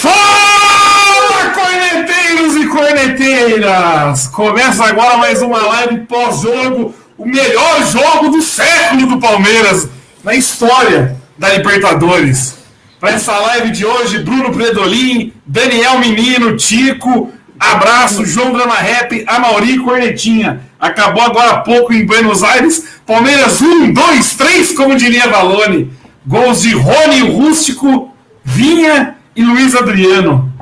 [0.00, 4.28] Fala, corneteiros e corneteiras!
[4.28, 9.88] Começa agora mais uma live pós-jogo, o melhor jogo do século do Palmeiras
[10.22, 12.58] na história da Libertadores.
[13.00, 19.78] Para essa live de hoje, Bruno Predolin, Daniel Menino, Tico, abraço, João Drama Rap, Amauri
[19.78, 20.60] Cornetinha.
[20.78, 22.84] Acabou agora há pouco em Buenos Aires.
[23.06, 25.92] Palmeiras 1, 2, 3, como diria Valone.
[26.26, 30.52] Gols de Rony Rústico, Vinha e Luiz Adriano.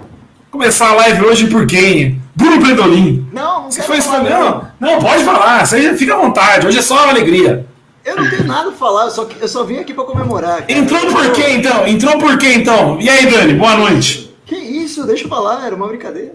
[0.50, 2.20] Começar a live hoje por quem?
[2.34, 3.26] Bruno Predolin.
[3.32, 5.66] Não, não Você quero foi falar, não, não, pode falar.
[5.66, 6.66] Você fica à vontade.
[6.66, 7.66] Hoje é só uma alegria.
[8.04, 10.62] Eu não tenho nada a falar, eu só, eu só vim aqui pra comemorar.
[10.62, 10.72] cara.
[10.72, 11.86] Entrou por quê então?
[11.88, 12.98] Entrou por quê então?
[13.00, 13.54] E aí, Dani?
[13.54, 14.32] Boa noite.
[14.44, 16.32] Que isso, deixa eu falar, era uma brincadeira.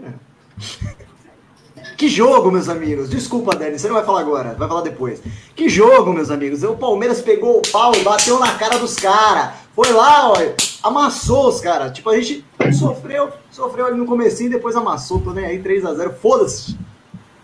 [2.01, 3.11] Que jogo, meus amigos.
[3.11, 5.21] Desculpa, Dani, você não vai falar agora, vai falar depois.
[5.55, 6.63] Que jogo, meus amigos.
[6.63, 9.51] O Palmeiras pegou o pau e bateu na cara dos caras.
[9.75, 10.35] Foi lá, ó,
[10.81, 11.91] amassou os caras.
[11.91, 15.21] Tipo, a gente sofreu, sofreu ali no comecinho e depois amassou.
[15.21, 16.13] Tô nem aí, 3x0.
[16.19, 16.75] Foda-se.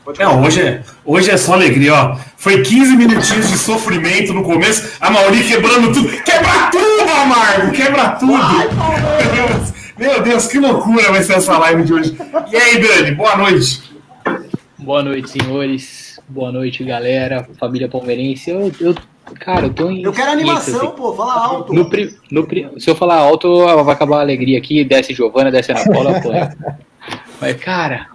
[0.08, 0.48] Não, falar.
[0.48, 2.18] hoje é, hoje é só alegria, ó.
[2.36, 6.10] Foi 15 minutinhos de sofrimento no começo, a Mauri quebrando tudo.
[6.24, 7.72] Quebra tudo, Amargo!
[7.74, 8.32] Quebra tudo!
[8.76, 9.74] Palmeiras!
[9.98, 12.18] Meu Deus, que loucura vai ser essa live de hoje.
[12.52, 13.82] E aí, Dani, boa noite.
[14.78, 16.20] Boa noite, senhores.
[16.28, 17.48] Boa noite, galera.
[17.60, 18.50] Família palmeirense.
[18.52, 18.96] Eu, eu
[19.40, 20.04] cara, eu tô em.
[20.04, 20.96] Eu quero animação, êxtase.
[20.96, 21.74] pô, fala alto.
[21.74, 24.84] No, pri- no pri- se eu falar alto, vai acabar a alegria aqui.
[24.84, 26.56] Desce Giovana, desce Ana Paula, apanha.
[27.42, 28.08] Mas, cara,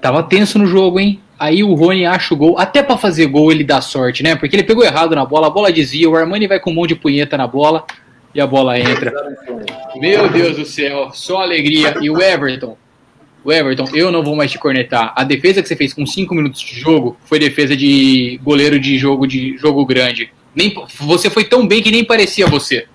[0.00, 1.20] tava tenso no jogo, hein?
[1.38, 2.58] Aí o Rony acha o gol.
[2.58, 4.36] Até pra fazer gol ele dá sorte, né?
[4.36, 6.08] Porque ele pegou errado na bola, a bola desvia.
[6.08, 7.84] O Armani vai com um monte de punheta na bola
[8.34, 9.12] e a bola entra.
[9.96, 11.94] Meu Deus do céu, só alegria.
[12.00, 12.76] E o Everton.
[13.44, 15.12] O Everton, eu não vou mais te cornetar.
[15.14, 18.98] A defesa que você fez com 5 minutos de jogo foi defesa de goleiro de
[18.98, 20.30] jogo de jogo grande.
[20.54, 22.86] Nem, você foi tão bem que nem parecia você.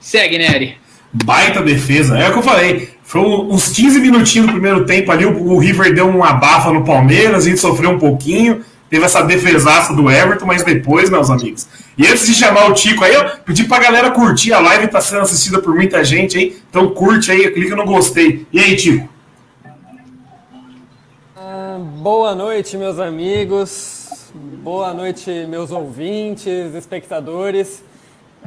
[0.00, 0.76] Segue, Nery.
[1.12, 2.88] Baita defesa, é o que eu falei.
[3.02, 7.44] Foi uns 15 minutinhos do primeiro tempo ali, o River deu uma abafa no Palmeiras,
[7.44, 11.66] a gente sofreu um pouquinho, teve essa defesaça do Everton, mas depois, meus amigos.
[11.96, 15.00] E antes de chamar o Tico aí, eu pedi pra galera curtir a live, tá
[15.00, 18.46] sendo assistida por muita gente aí, então curte aí, clica no gostei.
[18.52, 19.08] E aí, Tico?
[21.34, 24.30] Ah, Boa noite, meus amigos.
[24.62, 27.82] Boa noite, meus ouvintes, espectadores.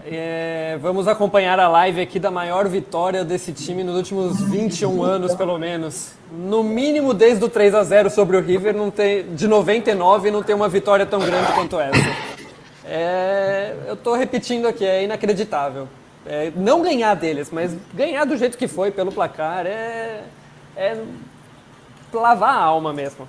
[0.03, 5.33] É, vamos acompanhar a live aqui da maior vitória desse time nos últimos 21 anos,
[5.33, 6.11] pelo menos.
[6.31, 10.43] No mínimo, desde o 3 a 0 sobre o River, não tem, de 99, não
[10.43, 12.35] tem uma vitória tão grande quanto essa.
[12.85, 15.87] É, eu tô repetindo aqui, é inacreditável.
[16.25, 20.23] É, não ganhar deles, mas ganhar do jeito que foi, pelo placar, é,
[20.75, 20.97] é
[22.13, 23.27] lavar a alma mesmo.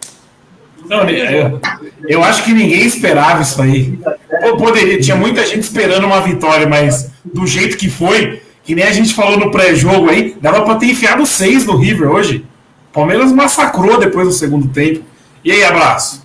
[0.85, 1.61] Não, eu,
[2.09, 3.99] eu acho que ninguém esperava isso aí.
[4.43, 8.85] Pô, Poderia, tinha muita gente esperando uma vitória, mas do jeito que foi, que nem
[8.85, 12.45] a gente falou no pré-jogo aí, dava pra ter enfiado seis no River hoje.
[12.93, 15.05] Palmeiras massacrou depois do segundo tempo.
[15.45, 16.25] E aí, abraço.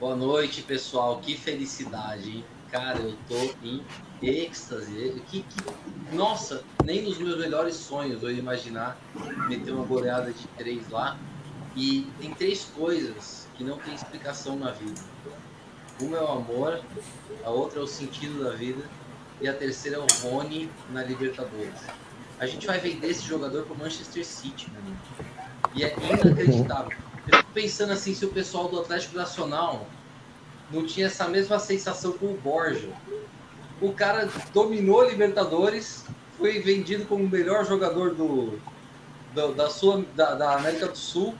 [0.00, 1.20] Boa noite, pessoal.
[1.22, 2.44] Que felicidade, hein?
[2.70, 3.82] Cara, eu tô em
[4.22, 5.14] êxtase.
[5.28, 8.96] Que, que- Nossa, nem nos meus melhores sonhos eu ia imaginar
[9.48, 11.16] meter uma goleada de três lá.
[11.76, 15.00] E tem três coisas que não tem explicação na vida.
[16.00, 16.80] Uma é o amor,
[17.44, 18.82] a outra é o sentido da vida
[19.40, 21.80] e a terceira é o Rony na Libertadores.
[22.38, 24.98] A gente vai vender esse jogador pro Manchester City, meu amigo.
[25.74, 26.96] E é inacreditável.
[27.30, 29.86] Eu fico pensando assim, se o pessoal do Atlético Nacional
[30.70, 32.88] não tinha essa mesma sensação com o Borja.
[33.80, 36.04] O cara dominou Libertadores,
[36.36, 38.58] foi vendido como o melhor jogador do,
[39.34, 41.34] do- da, Sul, da, da América do Sul.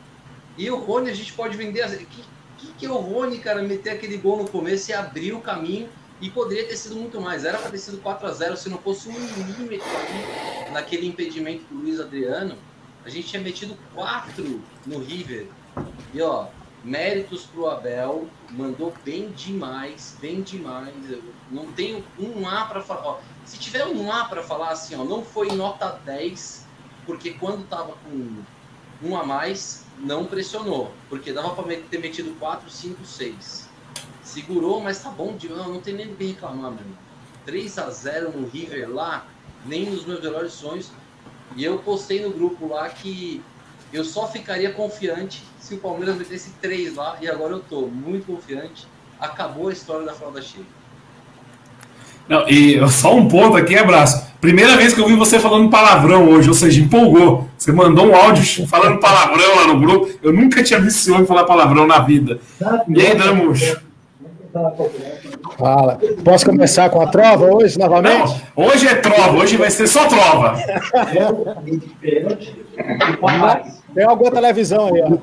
[0.57, 1.83] E o Rony a gente pode vender.
[1.83, 2.25] assim, Que,
[2.59, 5.89] que, que é o Rony, cara, meter aquele gol no começo e abrir o caminho?
[6.21, 7.45] E poderia ter sido muito mais.
[7.45, 11.65] Era para ter sido 4 a 0 se não fosse um milímetro ali naquele impedimento
[11.65, 12.57] do Luiz Adriano.
[13.05, 15.49] A gente tinha metido 4 no River.
[16.15, 16.47] E ó,
[16.85, 20.95] méritos pro Abel, mandou bem demais, bem demais.
[21.11, 23.05] Eu não tenho um A para falar.
[23.05, 26.67] Ó, se tiver um A para falar assim, ó, não foi nota 10,
[27.07, 28.43] porque quando tava com
[29.05, 33.69] um a mais, não pressionou, porque dava para ter metido 4, 5, 6.
[34.23, 36.99] segurou, mas tá bom, de, não, não tem nem bem reclamar, mano.
[37.45, 39.27] 3 a 0 no River lá,
[39.67, 40.91] nem nos meus melhores sonhos.
[41.57, 43.43] E eu postei no grupo lá que
[43.93, 48.27] eu só ficaria confiante se o Palmeiras metesse 3 lá, e agora eu tô muito
[48.27, 48.87] confiante.
[49.21, 50.65] Acabou a história da fralda cheia.
[52.29, 54.27] Não, e só um ponto aqui, abraço.
[54.41, 57.49] Primeira vez que eu vi você falando palavrão hoje, ou seja, empolgou.
[57.63, 60.11] Você mandou um áudio falando palavrão lá no grupo.
[60.21, 62.41] Eu nunca tinha visto esse homem falar palavrão na vida.
[62.89, 63.77] E aí, Damus?
[65.57, 65.97] Fala.
[66.25, 68.43] Posso começar com a trova hoje, novamente?
[68.57, 70.57] Não, hoje é trova, hoje vai ser só trova.
[73.95, 75.19] Tem alguma televisão aí, ó.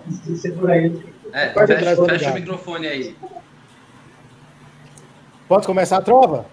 [1.33, 3.17] É, fecha, fecha o microfone aí.
[5.45, 6.45] Pode começar a trova?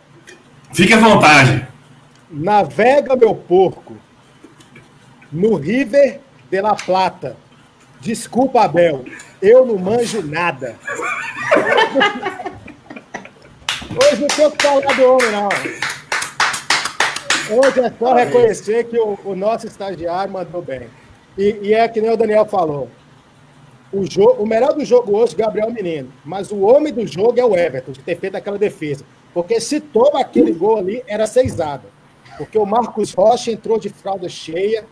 [0.72, 1.64] Fique à vontade.
[2.28, 3.94] Navega, meu porco,
[5.36, 7.36] no River de la Plata.
[8.00, 9.04] Desculpa, Abel,
[9.40, 10.76] eu não manjo nada.
[13.90, 15.48] Hoje não tem o que falar do homem, não.
[17.58, 20.88] Hoje é só reconhecer que o, o nosso estagiário mandou bem.
[21.38, 22.88] E, e, é que nem o Daniel falou.
[23.92, 26.12] O, jogo, o melhor do jogo hoje, Gabriel Menino.
[26.24, 29.04] Mas o homem do jogo é o Everton, de ter feito aquela defesa.
[29.32, 31.84] Porque se toma aquele gol ali, era seisada.
[32.36, 34.84] Porque o Marcos Rocha entrou de fralda cheia,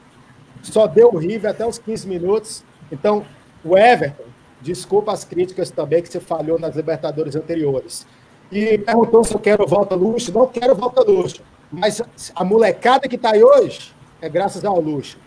[0.66, 2.64] só deu o River até os 15 minutos.
[2.90, 3.24] Então,
[3.64, 4.24] o Everton,
[4.60, 8.06] desculpa as críticas também que você falhou nas Libertadores anteriores.
[8.50, 10.32] E perguntou se eu quero volta luxo.
[10.32, 11.42] Não quero volta luxo.
[11.70, 12.02] Mas
[12.34, 15.18] a molecada que está aí hoje é graças ao luxo.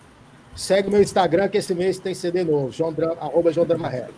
[0.55, 4.13] Segue meu Instagram que esse mês tem CD novo, João Drama, arroba João Drama Reto.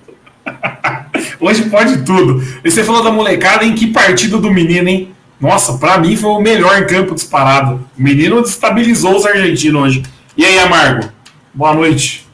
[1.39, 2.41] Hoje pode tudo.
[2.63, 5.13] E você falou da molecada, em que partido do menino, hein?
[5.39, 7.85] Nossa, para mim foi o melhor em campo disparado.
[7.97, 10.03] O menino destabilizou os argentinos hoje.
[10.39, 11.11] E aí, Amargo?
[11.53, 12.25] Boa noite.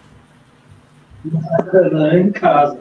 [2.13, 2.78] Em casa.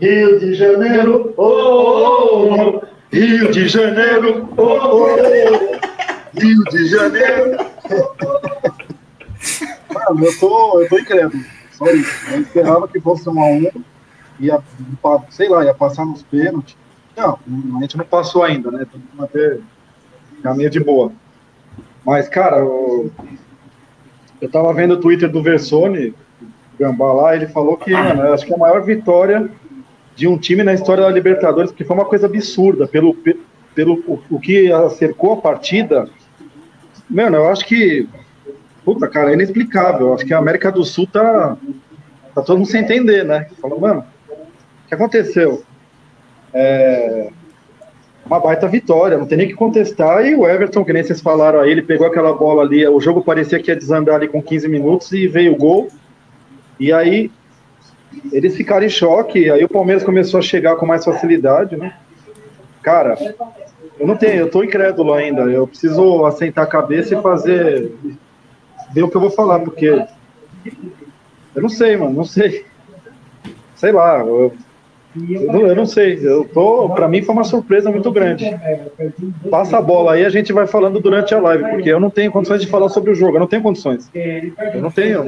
[0.00, 2.82] Rio de Janeiro, oh, oh, oh.
[3.12, 6.36] Rio de Janeiro, oh, oh.
[6.36, 7.58] Rio de Janeiro.
[9.94, 11.44] Mano, eu tô, eu tô incrédulo.
[11.70, 12.32] Só isso.
[12.32, 13.70] Eu esperava que fosse uma 1
[14.40, 14.60] ia,
[15.30, 16.76] sei lá, ia passar nos pênaltis.
[17.16, 17.38] Não,
[17.76, 18.84] a gente não passou ainda, né?
[18.90, 19.60] Tem que manter
[20.42, 21.12] caminho de boa.
[22.04, 23.12] Mas, cara, eu,
[24.40, 26.14] eu tava vendo o Twitter do Versone,
[26.78, 29.48] Gambá lá, ele falou que, mano, acho que é a maior vitória
[30.14, 33.16] de um time na história da Libertadores, porque foi uma coisa absurda, pelo,
[33.74, 36.08] pelo o, o que cercou a partida.
[37.08, 38.08] Mano, eu acho que.
[38.84, 40.08] Puta, cara, é inexplicável.
[40.08, 41.56] Eu acho que a América do Sul tá.
[42.34, 43.48] Tá todo mundo sem entender, né?
[43.60, 45.62] Falando, mano, o que aconteceu?
[46.52, 47.30] É,
[48.26, 50.26] uma baita vitória, não tem nem que contestar.
[50.26, 53.22] E o Everton, que nem vocês falaram aí, ele pegou aquela bola ali, o jogo
[53.22, 55.88] parecia que ia desandar ali com 15 minutos e veio o gol.
[56.78, 57.30] E aí
[58.32, 61.94] eles ficaram em choque, aí o Palmeiras começou a chegar com mais facilidade, né?
[62.82, 63.16] Cara,
[63.98, 65.42] eu não tenho, eu tô incrédulo ainda.
[65.42, 67.92] Eu preciso assentar a cabeça e fazer.
[68.92, 69.86] ver o que eu vou falar, porque.
[71.54, 72.66] Eu não sei, mano, não sei.
[73.74, 74.52] Sei lá, eu
[75.30, 78.44] eu não sei, eu tô, para mim foi uma surpresa muito grande.
[79.50, 82.30] Passa a bola aí, a gente vai falando durante a live, porque eu não tenho
[82.30, 84.10] condições de falar sobre o jogo, eu não tenho condições.
[84.14, 85.22] Eu não tenho.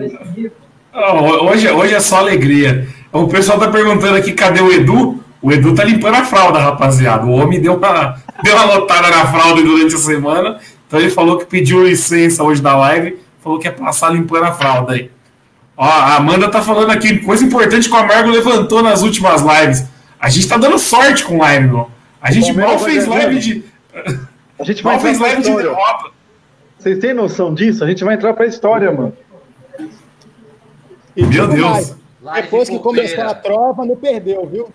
[1.43, 2.87] Hoje, hoje é só alegria.
[3.13, 5.23] O pessoal tá perguntando aqui, cadê o Edu?
[5.41, 7.25] O Edu tá limpando a fralda, rapaziada.
[7.25, 11.39] O homem deu uma, deu uma lotada na fralda durante a semana, então ele falou
[11.39, 15.11] que pediu licença hoje da live, falou que ia passar limpando a fralda aí.
[15.81, 19.85] Ó, a Amanda tá falando aqui, coisa importante que o Amargo levantou nas últimas lives.
[20.19, 21.89] A gente tá dando sorte com live, meu.
[22.21, 23.65] A gente mal fez live de.
[24.59, 26.11] A gente mal fez live de derrota.
[26.77, 27.85] Vocês têm noção disso?
[27.85, 29.17] A gente vai entrar pra história, mano.
[31.17, 31.95] E Meu Deus.
[32.23, 34.69] Live Depois que começou a trova, não perdeu, viu?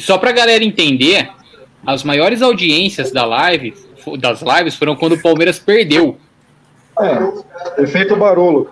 [0.00, 1.30] Só pra galera entender,
[1.86, 3.72] as maiores audiências da live,
[4.18, 6.18] das lives foram quando o Palmeiras perdeu.
[6.98, 8.68] É, efeito barolo.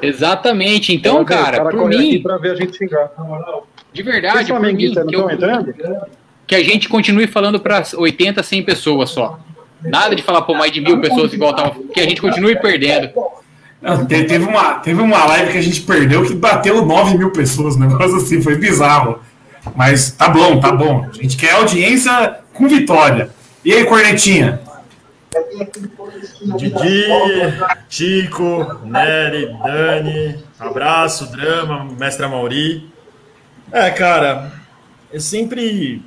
[0.00, 0.92] Exatamente.
[0.92, 2.22] Então, cara, cara por mim.
[2.22, 3.10] Pra ver a gente xingar.
[3.92, 5.26] De verdade, por mim, que, eu,
[6.46, 9.38] que a gente continue falando para 80, 100 pessoas só.
[9.84, 13.10] Nada de falar por mais de mil pessoas igual tava, que a gente continue perdendo.
[13.80, 17.74] Não, teve, uma, teve uma live que a gente perdeu que bateu 9 mil pessoas,
[17.76, 19.18] um negócio assim, foi bizarro.
[19.74, 21.06] Mas tá bom, tá bom.
[21.08, 23.30] A gente quer audiência com vitória.
[23.64, 24.60] E aí, Cornetinha?
[26.56, 27.06] Didi,
[27.88, 32.90] Chico, Nery, Dani, abraço, drama, mestre Mauri.
[33.70, 34.52] É, cara,
[35.12, 36.02] eu sempre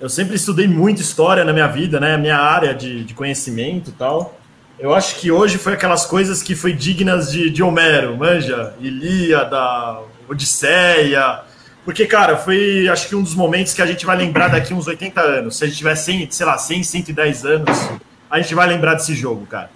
[0.00, 2.16] eu sempre estudei muito história na minha vida, né?
[2.16, 4.38] Minha área de, de conhecimento e tal.
[4.78, 10.00] Eu acho que hoje foi aquelas coisas que foi dignas de, de Homero, manja, Ilíada,
[10.28, 11.40] Odisseia,
[11.84, 14.86] Porque, cara, foi acho que um dos momentos que a gente vai lembrar daqui uns
[14.86, 15.56] 80 anos.
[15.56, 17.90] Se a gente tiver 100, sei lá, 100, 110 anos,
[18.34, 19.70] a gente vai lembrar desse jogo, cara.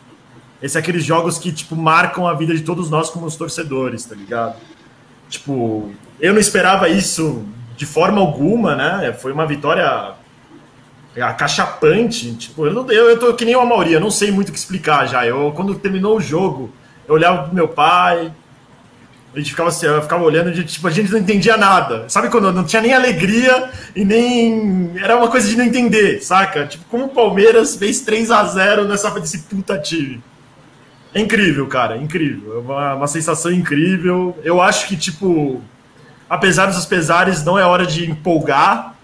[0.60, 4.04] Esse é aqueles jogos que, tipo, marcam a vida de todos nós como os torcedores,
[4.04, 4.56] tá ligado?
[5.28, 7.46] Tipo, eu não esperava isso
[7.76, 9.12] de forma alguma, né?
[9.12, 10.12] Foi uma vitória
[11.20, 12.34] acachapante.
[12.34, 14.52] Tipo, eu, não, eu, eu tô que nem o Amauri, eu não sei muito o
[14.52, 15.24] que explicar já.
[15.24, 16.72] Eu, quando terminou o jogo,
[17.06, 18.32] eu olhava pro meu pai,
[19.34, 22.08] a gente ficava assim, ficava olhando, e, tipo, a gente não entendia nada.
[22.08, 24.92] Sabe quando não tinha nem alegria e nem.
[24.96, 26.66] Era uma coisa de não entender, saca?
[26.66, 30.22] Tipo, como o Palmeiras fez 3 a 0 nessa desse puta time.
[31.14, 32.56] É incrível, cara, é incrível.
[32.56, 34.36] É uma, uma sensação incrível.
[34.42, 35.62] Eu acho que, tipo,
[36.28, 38.94] apesar dos pesares, não é hora de empolgar.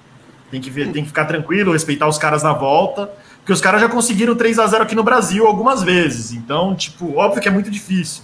[0.50, 3.10] Tem que, ver, tem que ficar tranquilo, respeitar os caras na volta.
[3.38, 6.32] Porque os caras já conseguiram 3 a 0 aqui no Brasil algumas vezes.
[6.32, 8.22] Então, tipo, óbvio que é muito difícil.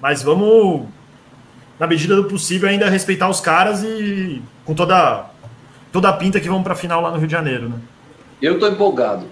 [0.00, 0.88] Mas vamos,
[1.82, 5.24] na medida do possível, ainda respeitar os caras e com toda,
[5.90, 7.74] toda a pinta que vamos pra final lá no Rio de Janeiro, né?
[8.40, 9.26] Eu tô empolgado.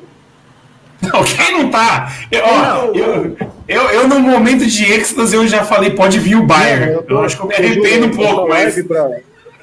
[1.00, 2.12] Não, quem não tá?
[2.28, 3.37] Eu, ó, eu,
[3.69, 6.95] eu, eu, no momento de êxtase, eu já falei, pode vir o Bayern.
[6.95, 8.85] eu, eu, acho que eu me arrependo um pouco, mas...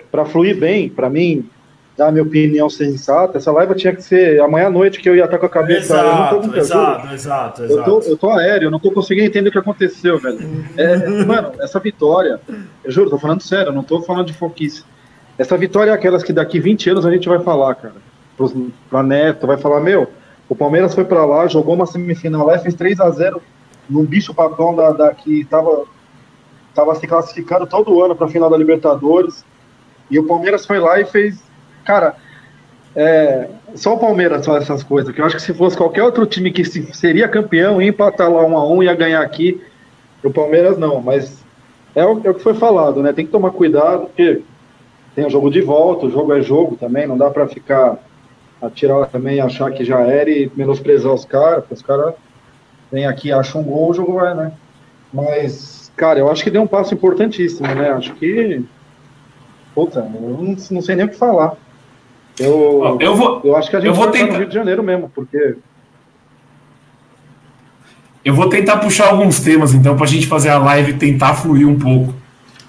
[0.09, 1.45] Para fluir bem, para mim,
[1.97, 5.15] dar a minha opinião sensata, essa live tinha que ser amanhã à noite que eu
[5.15, 5.95] ia estar com a cabeça.
[5.95, 9.51] Exato, exato, exato, exato, Eu tô, eu tô aéreo, eu não tô conseguindo entender o
[9.51, 10.39] que aconteceu, velho.
[10.77, 12.39] É, mano, essa vitória,
[12.83, 14.83] eu juro, tô falando sério, eu não tô falando de foquice.
[15.39, 17.95] Essa vitória é aquelas que daqui 20 anos a gente vai falar, cara.
[18.35, 18.53] Pros,
[18.89, 20.07] pra Neto, vai falar, meu,
[20.47, 23.41] o Palmeiras foi para lá, jogou uma semifinal lá e fez 3 a 0
[23.89, 25.85] num bicho papão da, da, que tava,
[26.75, 29.43] tava se classificando todo ano para a final da Libertadores.
[30.09, 31.46] E o Palmeiras foi lá e fez.
[31.87, 32.15] Cara,
[32.93, 35.15] é, só o Palmeiras faz essas coisas.
[35.15, 38.29] Que eu acho que se fosse qualquer outro time que se, seria campeão, ia empatar
[38.29, 39.61] lá um a um, ia ganhar aqui.
[40.21, 41.45] O Palmeiras não, mas
[41.95, 43.13] é o, é o que foi falado, né?
[43.13, 44.41] Tem que tomar cuidado, porque
[45.15, 47.97] tem o jogo de volta, o jogo é jogo também, não dá para ficar
[48.61, 52.15] atirar também, achar que já era e menosprezar os caras, porque os caras
[52.91, 54.51] vêm aqui, acham um gol, o jogo vai, né?
[55.13, 57.91] Mas, cara, eu acho que deu um passo importantíssimo, né?
[57.91, 58.65] Acho que.
[59.73, 61.55] Puta, eu não, não sei nem o que falar.
[62.39, 64.33] Eu, eu, vou, eu acho que a gente eu vou vai tentar...
[64.33, 65.55] no Rio de Janeiro mesmo, porque.
[68.23, 71.67] Eu vou tentar puxar alguns temas, então, pra gente fazer a live e tentar fluir
[71.67, 72.13] um pouco.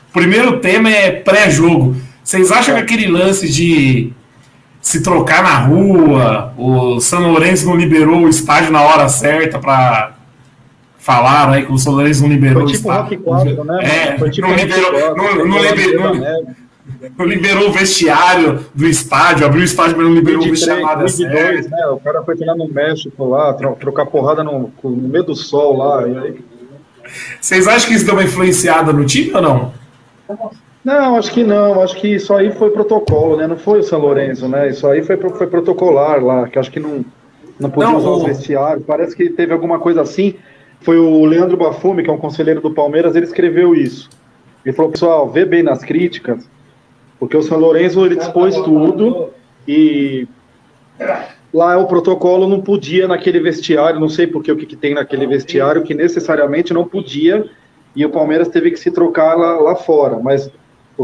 [0.09, 1.97] O primeiro tema é pré-jogo.
[2.23, 4.13] Vocês acham que aquele lance de
[4.81, 10.13] se trocar na rua, o São Lourenço não liberou o estádio na hora certa para
[10.99, 13.85] falar aí que o São Lourenço não liberou Foi tipo o Rock 4, né?
[13.85, 16.68] É, Foi tipo não, liberou, 4, não, não, lá liberou, não
[17.21, 21.07] liberou o vestiário do estádio, abriu o estádio, mas não liberou o 23, vestiário nada
[21.07, 21.71] 22, certo.
[21.71, 21.87] né?
[21.89, 25.77] O cara foi treinar no México lá, tro- trocar porrada no, no meio do sol
[25.77, 26.05] lá.
[26.05, 26.41] Aí...
[27.41, 29.73] Vocês acham que isso deu uma influenciada no time ou não?
[30.85, 31.83] Não, acho que não.
[31.83, 33.47] Acho que isso aí foi protocolo, né?
[33.47, 34.69] Não foi o São Lourenço, né?
[34.71, 37.05] Isso aí foi, foi protocolar lá, que acho que não,
[37.59, 38.85] não podia Não, usar o- vestiários.
[38.87, 40.35] Parece que teve alguma coisa assim.
[40.81, 44.09] Foi o Leandro Bafume, que é um conselheiro do Palmeiras, ele escreveu isso.
[44.65, 46.49] Ele falou, pessoal, vê bem nas críticas,
[47.19, 49.31] porque o São Lourenço ele dispôs tudo
[49.67, 50.27] e
[51.53, 54.95] lá o protocolo não podia naquele vestiário, não sei por que o que, que tem
[54.95, 57.45] naquele vestiário, que necessariamente não podia,
[57.97, 60.51] e o Palmeiras teve que se trocar lá, lá fora, mas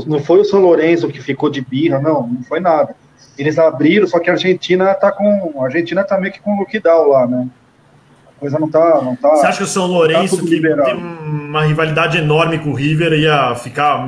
[0.07, 2.95] não foi o São Lourenço que ficou de birra, não, não foi nada.
[3.39, 5.61] Eles abriram, só que a Argentina tá com.
[5.61, 7.49] A Argentina tá meio que com lockdown lá, né?
[8.37, 9.01] A coisa não tá.
[9.03, 10.91] Não tá Você acha que o São Lourenço, Tá que liberado.
[10.91, 14.07] tem uma rivalidade enorme com o River, ia ficar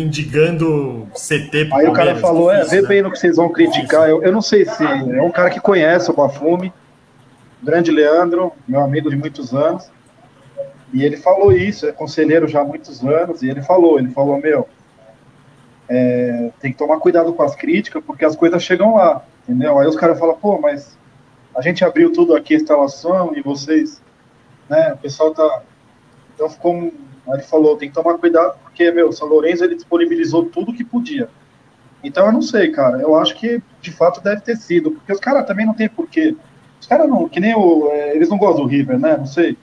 [0.00, 4.08] indigando CT Aí o cara falou, é, Difícil, vê bem no que vocês vão criticar.
[4.08, 6.72] Eu, eu não sei se é um cara que conhece o Bafume,
[7.62, 9.90] grande Leandro, meu amigo de muitos anos.
[10.92, 14.38] E ele falou isso, é conselheiro já há muitos anos, e ele falou, ele falou,
[14.40, 14.68] meu,
[15.88, 19.78] é, tem que tomar cuidado com as críticas, porque as coisas chegam lá, entendeu?
[19.78, 20.96] Aí os caras falam, pô, mas
[21.56, 24.00] a gente abriu tudo aqui, a instalação, e vocês,
[24.68, 25.62] né, o pessoal tá...
[26.34, 26.74] Então ficou...
[26.74, 26.92] um-
[27.28, 30.70] Aí ele falou, tem que tomar cuidado, porque, meu, o São Lourenço, ele disponibilizou tudo
[30.74, 31.30] que podia.
[32.04, 32.98] Então eu não sei, cara.
[33.00, 36.36] Eu acho que de fato deve ter sido, porque os caras também não tem porquê.
[36.78, 37.88] Os caras não, que nem o.
[37.90, 39.16] é, eles não gostam do River, né?
[39.16, 39.56] Não sei.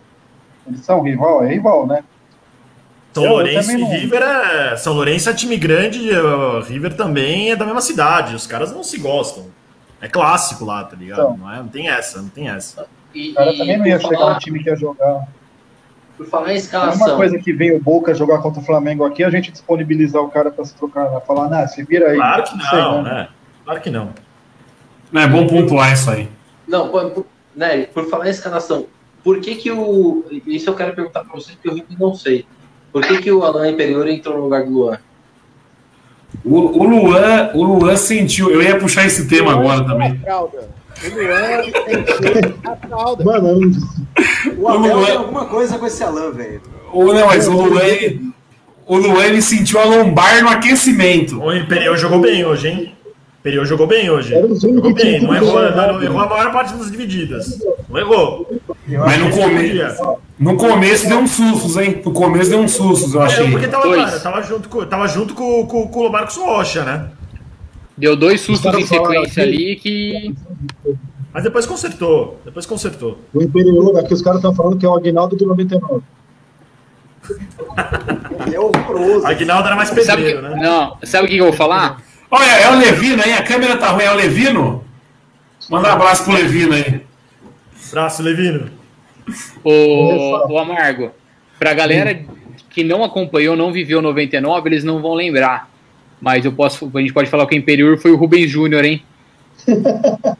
[0.65, 2.03] Eles são rival, é rival, né?
[3.13, 4.75] São Eu- eu Lourenço também e não- River é.
[4.77, 8.35] São Lourenço é time grande, uh, River também é da mesma cidade.
[8.35, 9.45] Os caras não se gostam.
[10.01, 11.19] É clássico lá, tá ligado?
[11.19, 11.37] Então.
[11.37, 12.87] Não, é, não tem essa, não tem essa.
[13.13, 15.27] E, O cara também não ia chegar no time que ia jogar.
[16.17, 19.03] Por falar em É uma escalação, coisa que vem o Boca jogar contra o Flamengo
[19.03, 21.19] aqui, a gente disponibilizar o cara pra se trocar, né?
[21.25, 22.17] falar, nah, se vira aí.
[22.17, 23.13] Claro que sei, não, né?
[23.13, 23.27] né?
[23.65, 24.09] Claro que não.
[25.11, 26.29] Não, é bom pontuar isso aí.
[26.67, 28.87] Não, por, né, por falar em escalação,
[29.23, 30.25] por que que o.
[30.45, 32.45] Isso eu quero perguntar pra vocês, porque eu realmente não sei.
[32.91, 34.99] Por que que o Alain Imperior entrou no lugar do Luan?
[36.43, 38.51] O, o, Luan, o Luan sentiu.
[38.51, 40.21] Eu ia puxar esse tema agora também.
[41.01, 43.23] O Luan sentiu a fralda.
[43.23, 43.71] Mano,
[44.57, 46.61] o Abel Luan- tem alguma coisa com esse Alan, velho.
[46.91, 48.21] O, não, mas o Luan, ele,
[48.85, 51.41] o Luan ele sentiu a lombar no aquecimento.
[51.41, 52.95] O Imperial jogou bem hoje, hein?
[53.39, 54.33] Imperial jogou bem hoje.
[54.61, 57.59] Jogou bem, não errou, não, errou a maior parte das divididas.
[57.89, 58.47] Não errou.
[58.87, 59.81] Mas no, come,
[60.39, 62.01] no começo deu uns sustos, hein?
[62.05, 63.47] No começo deu uns sustos, eu achei.
[63.47, 66.83] É, porque tava, cara, tava junto com, tava junto com, com, com o Marcos Rocha,
[66.85, 67.07] né?
[67.97, 70.35] Deu dois sustos Os em sequência ali que.
[71.31, 72.39] Mas depois consertou.
[72.43, 73.19] Depois consertou.
[73.33, 76.01] O Imperial, aqui os caras estão falando que é o Aguinaldo do 99.
[78.45, 79.25] Ele é horroroso.
[79.25, 80.55] Aguinaldo era mais Sabe, que, pedreiro, né?
[80.61, 82.01] não, sabe o que eu vou falar?
[82.29, 84.83] Olha, é o Levino aí, a câmera tá ruim, é o Levino?
[85.69, 87.01] Manda um abraço pro Levino aí.
[87.91, 88.69] Braço, Levino.
[89.63, 91.11] O, o Amargo.
[91.59, 92.25] Pra galera
[92.69, 95.69] que não acompanhou, não viveu 99, eles não vão lembrar.
[96.23, 99.03] Mas eu posso, a gente pode falar que o Imperiur foi o Rubens Júnior, hein?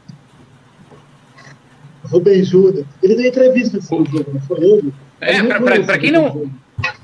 [2.06, 2.86] Rubem Júnior.
[3.02, 4.94] Ele deu entrevista nesse jogo, não foi ele?
[5.20, 5.42] É,
[5.84, 6.50] pra quem não,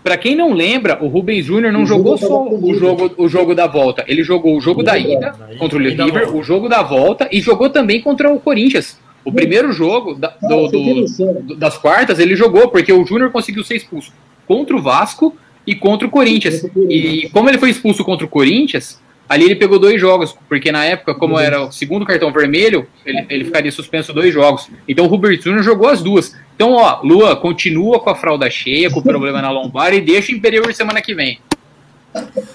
[0.01, 3.27] pra quem não lembra, o Rubens Júnior não O jogou jogo só o jogo, o
[3.27, 4.05] jogo da volta.
[4.07, 6.31] Ele jogou o jogo da ida contra o volta.
[6.37, 8.97] o jogo da volta e jogou também contra o Corinthians.
[9.25, 13.75] O primeiro jogo da- do- do- das quartas ele jogou, porque o Júnior conseguiu ser
[13.75, 14.13] expulso
[14.47, 16.65] contra o Vasco e contra o Corinthians.
[16.89, 20.83] E como ele foi expulso contra o Corinthians, ali ele pegou dois jogos, porque na
[20.85, 24.69] época, como era o segundo cartão vermelho, ele, ele ficaria suspenso dois jogos.
[24.87, 26.35] Então o Rubert Júnior jogou as duas.
[26.55, 30.31] Então, ó, Lua, continua com a fralda cheia, com o problema na lombar e deixa
[30.31, 31.39] o Imperial semana que vem.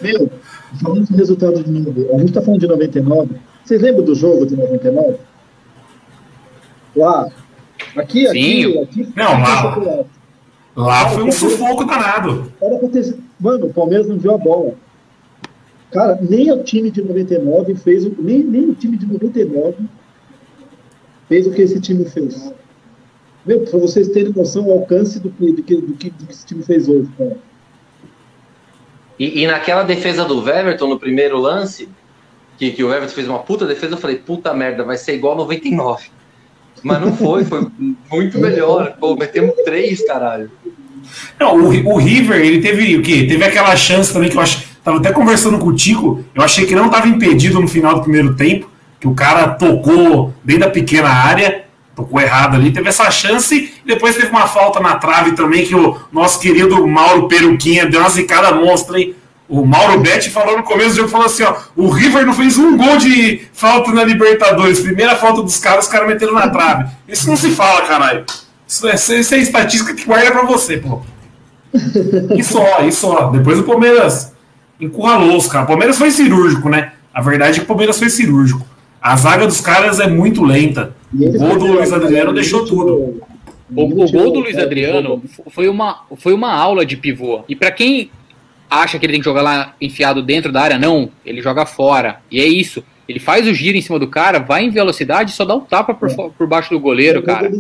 [0.01, 0.31] Meu,
[0.83, 3.37] falando de resultado de novo, a gente tá falando de 99.
[3.65, 5.17] Vocês lembram do jogo de 99?
[6.97, 7.29] Lá.
[7.97, 8.83] Aqui, aqui, Sim.
[8.83, 9.09] aqui.
[9.17, 10.05] Não, lá.
[10.77, 12.53] Lá foi um sufoco danado.
[12.61, 13.17] Era pra ter...
[13.39, 14.75] Mano, o Palmeiras não viu a bola.
[15.95, 18.15] Cara, nem o time de 99 fez o.
[18.19, 19.77] Nem, nem o time de 99
[21.29, 22.53] fez o que esse time fez.
[23.47, 26.33] Meu, pra vocês terem noção, o alcance do que, do que, do que, do que
[26.33, 27.37] esse time fez hoje, cara.
[29.19, 31.89] E, e naquela defesa do Everton, no primeiro lance,
[32.59, 35.37] que, que o Everton fez uma puta defesa, eu falei, puta merda, vai ser igual
[35.37, 36.09] 99.
[36.83, 37.67] Mas não foi, foi
[38.11, 38.97] muito melhor.
[38.99, 40.51] Pô, metemos três, caralho.
[41.39, 43.27] Não, o, o River, ele teve o quê?
[43.29, 44.63] Teve aquela chance também que eu acho.
[44.83, 48.03] Tava até conversando com o Tico, eu achei que não estava impedido no final do
[48.03, 51.65] primeiro tempo, que o cara tocou dentro da pequena área,
[51.95, 55.97] tocou errado ali, teve essa chance, depois teve uma falta na trave também, que o
[56.13, 59.15] nosso querido Mauro Peruquinha deu uma zicada monstra, hein?
[59.47, 62.57] O Mauro Betti falou no começo do jogo, falou assim, ó, o River não fez
[62.57, 66.91] um gol de falta na Libertadores, primeira falta dos caras, os caras meteram na trave.
[67.07, 68.25] Isso não se fala, caralho.
[68.67, 71.03] Isso é, isso é estatística que guarda pra você, pô.
[72.37, 73.31] E só, e só.
[73.31, 74.33] Depois o Palmeiras
[74.81, 75.67] encurralou os caras.
[75.67, 76.93] O Palmeiras foi cirúrgico, né?
[77.13, 78.65] A verdade é que o Palmeiras foi cirúrgico.
[79.01, 80.95] A zaga dos caras é muito lenta.
[81.13, 83.23] O gol do Luiz Adriano ele deixou tudo.
[83.75, 87.43] O, o gol do Luiz Adriano foi uma, foi uma aula de pivô.
[87.49, 88.11] E pra quem
[88.71, 91.11] acha que ele tem que jogar lá enfiado dentro da área, não.
[91.25, 92.21] Ele joga fora.
[92.31, 92.83] E é isso.
[93.09, 95.61] Ele faz o giro em cima do cara, vai em velocidade e só dá um
[95.61, 97.51] tapa por, fo- por baixo do goleiro, cara.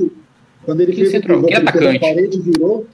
[0.64, 1.98] Quando ele Que fez o central- pivô, que fez a atacante?
[2.00, 2.86] parede virou,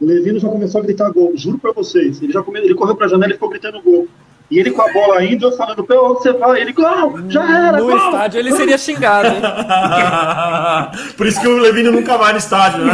[0.00, 1.32] o Levino já começou a gritar gol.
[1.36, 2.20] Juro pra vocês.
[2.22, 2.60] Ele já come...
[2.60, 4.06] ele correu pra janela e ficou gritando gol.
[4.48, 6.60] E ele com a bola ainda, eu falando, pô, onde você vai?
[6.60, 7.18] Ele, gol!
[7.28, 7.96] Já era, No gol!
[7.96, 9.42] estádio ele seria xingado, hein?
[11.16, 12.92] Por isso que o Levino nunca vai no estádio, né?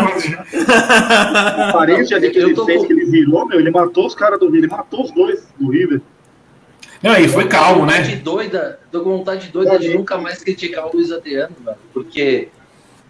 [0.79, 4.39] A parede ali que ele tô fez, que ele virou, meu, ele matou os caras
[4.41, 6.01] do River, ele matou os dois do River.
[7.03, 8.21] Não, e foi Tô com calmo, vontade né?
[8.23, 12.49] Doida, tô com vontade doida de nunca mais criticar o Luiz Adriano, mano, porque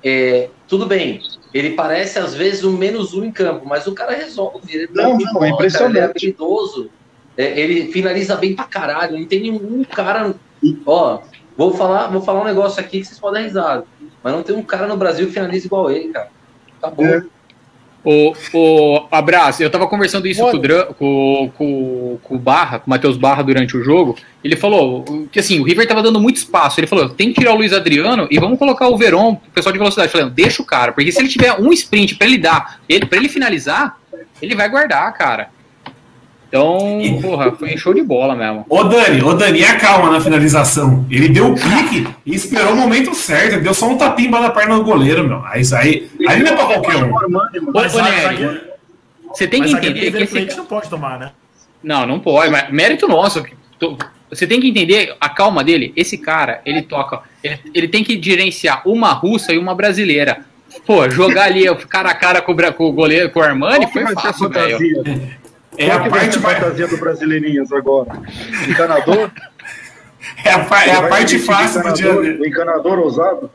[0.05, 1.21] é, tudo bem,
[1.53, 4.75] ele parece às vezes um menos um em campo, mas o cara resolve.
[4.75, 5.79] Ele Não, de não, é bola, impressionante.
[5.79, 6.91] Cara, ele é habilidoso,
[7.37, 9.19] é, ele finaliza bem pra caralho.
[9.19, 10.35] Não tem nenhum cara.
[10.87, 11.21] Ó,
[11.57, 13.87] vou falar, vou falar um negócio aqui que vocês podem dar risada,
[14.23, 16.31] mas não tem um cara no Brasil que finaliza igual ele, cara.
[16.81, 17.05] Tá bom.
[17.05, 17.23] É.
[18.05, 20.51] O, o Abraço, eu tava conversando isso Olha.
[20.51, 24.17] com o, Dra- com, com, com o Barra, com o Matheus Barra durante o jogo.
[24.43, 26.81] Ele falou que assim, o River tava dando muito espaço.
[26.81, 29.73] Ele falou: tem que tirar o Luiz Adriano e vamos colocar o Verón, o pessoal
[29.73, 30.11] de velocidade.
[30.11, 33.19] Falei, deixa o cara, porque se ele tiver um sprint pra ele dar, ele, pra
[33.19, 33.97] ele finalizar,
[34.41, 35.51] ele vai guardar, cara.
[36.53, 38.67] Então, porra, foi show de bola mesmo.
[38.69, 41.07] Ô Dani, ô Dani, e a calma na finalização.
[41.11, 43.55] Ele deu o pique e esperou o momento certo.
[43.55, 45.43] Ele deu só um tapinha embaixo da perna do goleiro, meu.
[45.47, 47.11] Aí, aí, aí não é pra qualquer um.
[47.15, 48.61] Ô, zagueiro-
[49.33, 51.31] você tem que entender que esse não pode tomar, né?
[51.83, 53.43] Não, não pode, mas mérito nosso.
[54.29, 55.91] Você tem que entender a calma dele.
[55.97, 57.21] Esse cara, ele toca.
[57.43, 60.41] Ele, ele tem que gerenciar uma russa e uma brasileira.
[60.87, 64.79] Pô, jogar ali cara a cara com o, goleiro, com o Armani, foi fácil, velho.
[65.79, 66.59] É Qual a que vai parte ser a mais.
[66.59, 68.11] fantasia do Brasileirinhas agora?
[68.69, 69.31] Encanador?
[70.45, 72.41] É a, é a Vai parte fácil do dia dele.
[72.41, 73.51] O encanador ousado?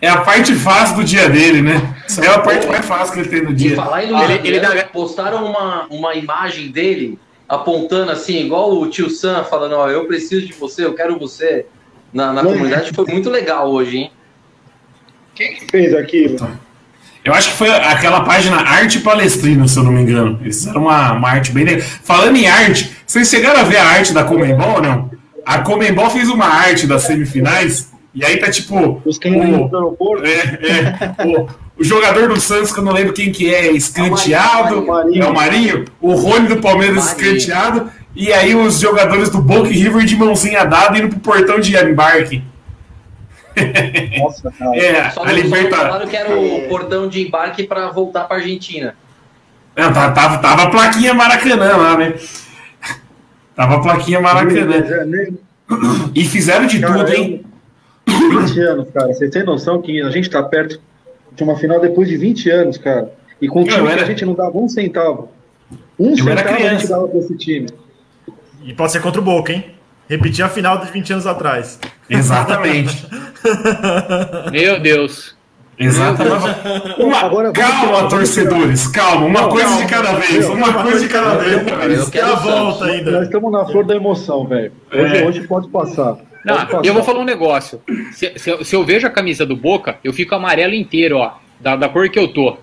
[0.00, 1.94] É a parte fácil do dia dele, né?
[2.22, 3.76] É a parte mais fácil que ele tem no E dia.
[3.76, 8.88] falar em Ah, ele- ele dá- postaram uma, uma imagem dele apontando assim, igual o
[8.88, 11.66] tio Sam falando, ó, eu preciso de você, eu quero você
[12.12, 12.92] na, na comunidade.
[12.94, 14.12] Foi muito legal hoje, hein?
[15.34, 16.36] Quem que fez aquilo?
[17.24, 20.38] Eu acho que foi aquela página Arte Palestrino, se eu não me engano.
[20.40, 21.86] Eles fizeram uma, uma arte bem legal.
[22.02, 25.10] Falando em arte, vocês chegaram a ver a arte da Comembol ou não?
[25.44, 29.02] A Comembol fez uma arte das semifinais, e aí tá tipo.
[29.04, 30.24] Os o- do aeroporto?
[30.24, 31.26] É, é.
[31.26, 31.48] O,
[31.80, 34.74] o jogador do Santos, que eu não lembro quem que é, escanteado.
[34.74, 35.22] É o Marinho.
[35.22, 35.84] É o Marinho.
[36.00, 37.36] O Rony do Palmeiras Marinho.
[37.36, 37.90] escanteado.
[38.16, 41.76] E aí os jogadores do Boca e River de mãozinha dada indo pro portão de
[41.76, 42.42] embarque.
[44.18, 44.76] Nossa, cara.
[44.76, 45.70] É, Só a Libertadores.
[45.88, 48.94] falaram que era o portão de embarque para voltar para Argentina.
[49.76, 52.14] Não, tá- tava, tava a plaquinha Maracanã lá, né?
[53.54, 54.84] Tava a plaquinha Maracanã.
[56.14, 57.44] E fizeram de Cara, tudo, hein?
[58.06, 59.08] eu- 20 anos, cara.
[59.08, 60.80] Vocês têm noção que a gente tá perto
[61.32, 63.12] de uma final depois de 20 anos, cara.
[63.40, 65.28] E com um time que era- a gente não dava um centavo.
[65.98, 66.78] Um Eu era centavo a criança.
[66.80, 67.68] gente dava pra esse time.
[68.64, 69.64] E pode ser contra o Boca, hein?
[70.08, 71.78] Repetir a final de 20 anos atrás.
[72.08, 73.06] Exatamente.
[74.50, 75.36] Meu Deus.
[75.78, 77.00] Exatamente.
[77.00, 79.26] Uma- Agora, calma, torcedores, calma.
[79.26, 79.82] Uma Não, coisa calma.
[79.84, 80.48] de cada vez.
[80.48, 81.52] Uma coisa de cada vez.
[81.98, 82.80] Eu a quero o volta Santos.
[82.80, 83.22] Nós ainda.
[83.22, 84.72] estamos na flor da emoção, velho.
[84.92, 85.26] Hoje, É.
[85.26, 86.16] hoje pode passar.
[86.44, 86.84] Não, Pode passar.
[86.84, 87.80] eu vou falar um negócio.
[88.12, 91.34] Se, se eu- se eu vejo a camisa do Boca, eu fico amarelo inteiro, ó.
[91.60, 92.56] Da, da cor que eu tô.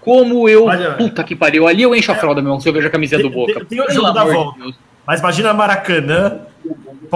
[0.00, 0.64] Como eu.
[0.66, 1.66] Olha- puta que pariu.
[1.66, 3.52] Ali eu encho a fralda, meu irmão, se eu vejo a camisa do Tem- Boca.
[3.54, 4.58] tem- tem o jogo da volta.
[4.60, 4.74] Deus.
[5.06, 6.38] Mas imagina Maracanã,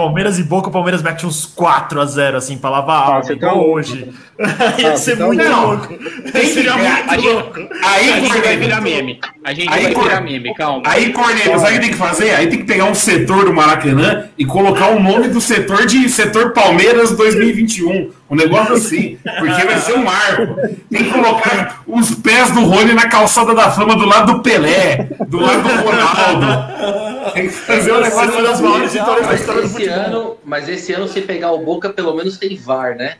[0.01, 4.09] Palmeiras e Boca, o Palmeiras mete uns 4x0, assim, pra lavar a alma, tá hoje.
[4.79, 5.67] Ia Ah, ser você tá muito louco.
[5.67, 5.87] louco.
[6.31, 7.59] Tem que- Seria muito gente- louco.
[7.83, 9.19] Aí, A gente vai virar meme.
[9.43, 10.81] A gente Aí, vai Cor- virar meme, calma.
[10.85, 12.31] Aí, Cornélio, sabe o que tem que fazer?
[12.31, 16.09] Aí tem que pegar um setor do Maracanã e colocar o nome do setor de
[16.09, 18.09] setor Palmeiras 2021.
[18.29, 19.17] Um negócio assim.
[19.39, 20.55] Porque vai ser um marco.
[20.89, 25.07] Tem que colocar os pés do Rony na calçada da fama do lado do Pelé,
[25.27, 27.10] do lado do Ronaldo.
[27.33, 29.99] Tem que fazer um negócio uma das maiores vitórias da Mas história do esse, futebol.
[29.99, 33.15] ano, mas esse ano, se pegar o Boca, pelo menos tem VAR, né?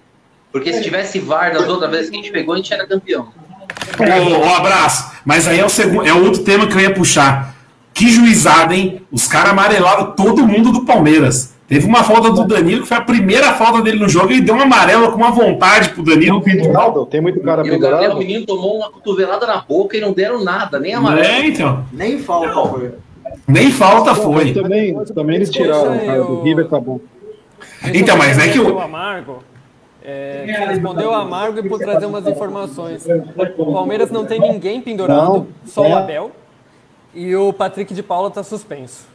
[0.51, 3.29] Porque se tivesse VAR das outras vezes que a gente pegou, a gente era campeão.
[3.97, 5.11] Ô, um abraço.
[5.25, 7.55] Mas aí é o segundo, é o outro tema que eu ia puxar.
[7.93, 9.01] Que juizada, hein?
[9.11, 11.53] Os caras amarelaram todo mundo do Palmeiras.
[11.67, 14.55] Teve uma falta do Danilo, que foi a primeira falta dele no jogo, e deu
[14.55, 16.41] uma amarela com uma vontade pro Danilo.
[17.09, 18.17] Tem muito cara E o Gabriel?
[18.17, 21.25] Menino tomou uma cotovelada na boca e não deram nada, nem amarelo.
[21.25, 21.85] É, então.
[21.93, 22.91] Nem falta foi.
[23.47, 24.53] Nem falta Pô, foi.
[24.53, 26.23] também, também eles tiraram, cara.
[26.23, 26.99] Do River tá bom.
[27.93, 29.43] Então, mas é que o- Amargo
[30.03, 33.05] é, respondeu o Amargo e por trazer umas informações.
[33.57, 35.93] O Palmeiras não tem ninguém pendurado, Não, só o é.
[35.93, 36.31] Abel.
[37.13, 39.05] E o Patrick de Paula tá suspenso.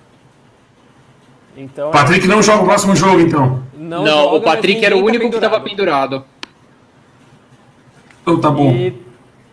[1.56, 3.62] Então, Patrick não joga o próximo jogo, então.
[3.74, 6.22] não, Não, joga, o Patrick era o tá único que tava pendurado.
[8.22, 8.70] Então tá bom.
[8.72, 8.90] E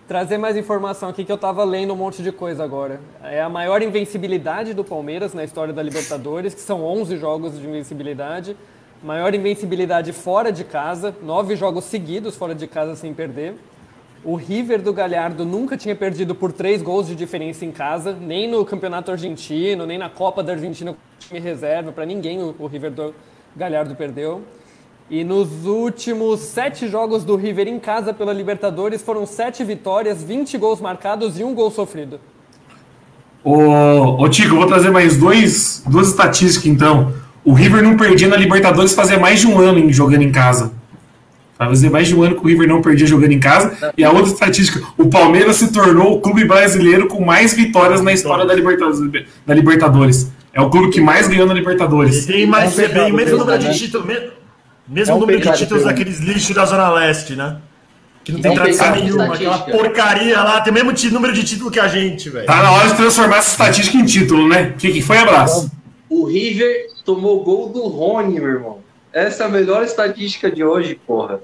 [0.08, 3.00] trazer mais informação aqui que eu tava lendo um monte de coisa agora.
[3.24, 7.66] É a maior invencibilidade do Palmeiras na história da Libertadores, que são 11 jogos de
[7.66, 8.58] invencibilidade.
[9.02, 13.56] Maior invencibilidade fora de casa, nove jogos seguidos fora de casa sem perder.
[14.24, 18.48] O River do Galhardo nunca tinha perdido por três gols de diferença em casa, nem
[18.48, 22.92] no Campeonato Argentino, nem na Copa da Argentina com time reserva, para ninguém o River
[22.92, 23.14] do
[23.56, 24.42] Galhardo perdeu.
[25.10, 30.58] E nos últimos sete jogos do River em casa pela Libertadores foram sete vitórias, 20
[30.58, 32.20] gols marcados e um gol sofrido.
[33.44, 37.14] Ô, ô Tico, eu vou trazer mais dois, duas estatísticas, então.
[37.44, 40.72] O River não perdia na Libertadores fazia mais de um ano em- jogando em casa.
[41.58, 43.92] Fazia mais de um ano que o River não perdia jogando em casa.
[43.98, 48.14] E a outra estatística, o Palmeiras se tornou o clube brasileiro com mais vitórias na
[48.14, 49.26] história da Libertadores.
[49.46, 50.32] Da Libertadores.
[50.54, 52.26] É o clube que mais ganhou na E Libertadores.
[52.26, 54.08] tem mais, É bem, mesmo número de títulos,
[54.88, 57.58] mesmo É um número de títulos daqueles lixos da Zona Leste, né?
[58.24, 61.44] Que não tem É um tradição nenhuma, aquela porcaria lá, tem o mesmo número de
[61.44, 62.46] título que a gente, velho.
[62.46, 64.74] Tá na hora de transformar essa estatística em título, né?
[64.76, 65.70] O que, que foi, abraço?
[66.10, 68.80] O River tomou gol do Rony, meu irmão.
[69.12, 71.42] Essa é a melhor estatística de hoje, porra.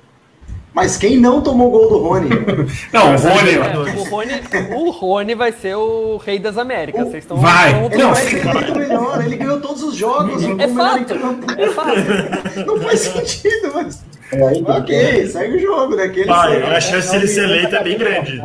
[0.74, 2.30] Mas quem não tomou gol do Rony?
[2.94, 3.52] Não, o Rony.
[3.56, 4.32] É, o, Rony,
[4.76, 7.08] o Rony vai ser o rei das Américas.
[7.08, 7.74] Vocês estão Vai.
[7.98, 10.44] Não, vai ser muito melhor, ele ganhou todos os jogos.
[10.44, 11.20] É o melhor em fato.
[11.20, 11.52] campo.
[11.60, 12.66] É fácil.
[12.68, 14.04] Não faz sentido, mas.
[14.32, 16.08] É, então, Ok, segue o jogo, né?
[16.08, 16.32] Que segue.
[16.32, 18.44] a chance dele ser eleito é bem grande.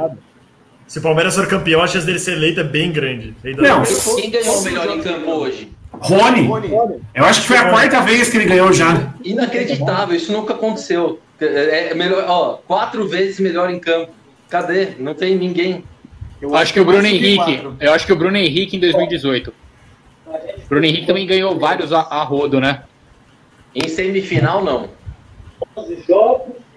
[0.86, 3.34] Se o Palmeiras for campeão, a chance dele ser eleito é bem grande.
[3.44, 3.82] Não,
[4.16, 5.70] Quem ganhou o melhor em campo hoje?
[6.00, 6.46] Rony.
[6.46, 7.00] Rony.
[7.14, 9.14] Eu acho que foi a quarta vez que ele ganhou já.
[9.24, 11.18] Inacreditável, isso nunca aconteceu.
[11.40, 14.12] É é melhor, ó, quatro vezes melhor em campo.
[14.48, 14.90] Cadê?
[14.98, 15.84] Não tem ninguém.
[16.40, 17.62] Eu acho que o Bruno Henrique.
[17.80, 19.52] Eu acho que o Bruno Henrique em 2018.
[20.68, 22.82] Bruno Henrique também ganhou vários a, a rodo, né?
[23.74, 24.88] Em semifinal, não.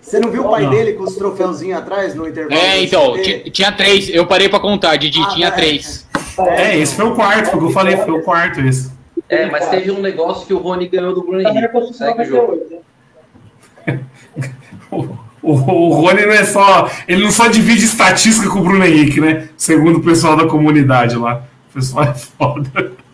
[0.01, 0.69] Você não viu o pai Não.
[0.69, 2.60] dele com os troféuzinhos atrás no intervalo?
[2.60, 3.15] É, então,
[3.51, 4.10] tinha três.
[4.10, 5.51] Eu parei pra contar, Didi, Ah, tinha é.
[5.51, 6.08] três.
[6.56, 8.97] É, esse foi o quarto, foi o que eu falei, foi o quarto esse.
[9.30, 11.94] É, mas teve um negócio que o Rony ganhou do Bruno Henrique.
[11.94, 12.84] Segue o jogo.
[14.90, 16.90] O, o, o Rony não é só.
[17.08, 19.50] Ele não só divide estatística com o Bruno Henrique, né?
[19.58, 21.44] Segundo o pessoal da comunidade lá.
[21.70, 22.92] O pessoal é foda.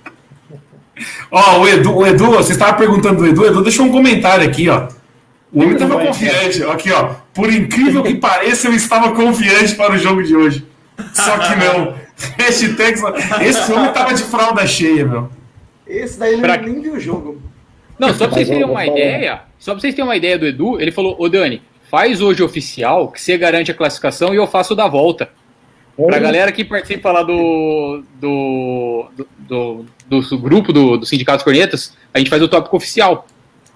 [1.32, 4.48] Ó, o Edu, o Edu, você estava perguntando do Edu, o Edu deixou um comentário
[4.48, 4.88] aqui, ó.
[5.52, 6.64] O homem estava confiante.
[6.64, 7.16] Aqui, ó.
[7.34, 10.66] Por incrível que pareça, eu estava confiante para o jogo de hoje.
[11.14, 11.96] Só que não.
[12.38, 13.02] Hashtag
[13.42, 15.30] Esse homem estava de fralda cheia, meu.
[15.88, 17.42] Esse daí Pra- nem, viu o jogo.
[18.00, 20.82] Não, só pra vocês terem uma ideia, só pra vocês terem uma ideia do Edu,
[20.82, 24.76] ele falou, ô Dani, faz hoje oficial, que você garante a classificação e eu faço
[24.76, 25.30] da volta.
[25.96, 29.06] Pra galera que participa lá do do,
[29.48, 33.28] do, do, do grupo do, do Sindicato dos Cornetas, a gente faz o tópico oficial.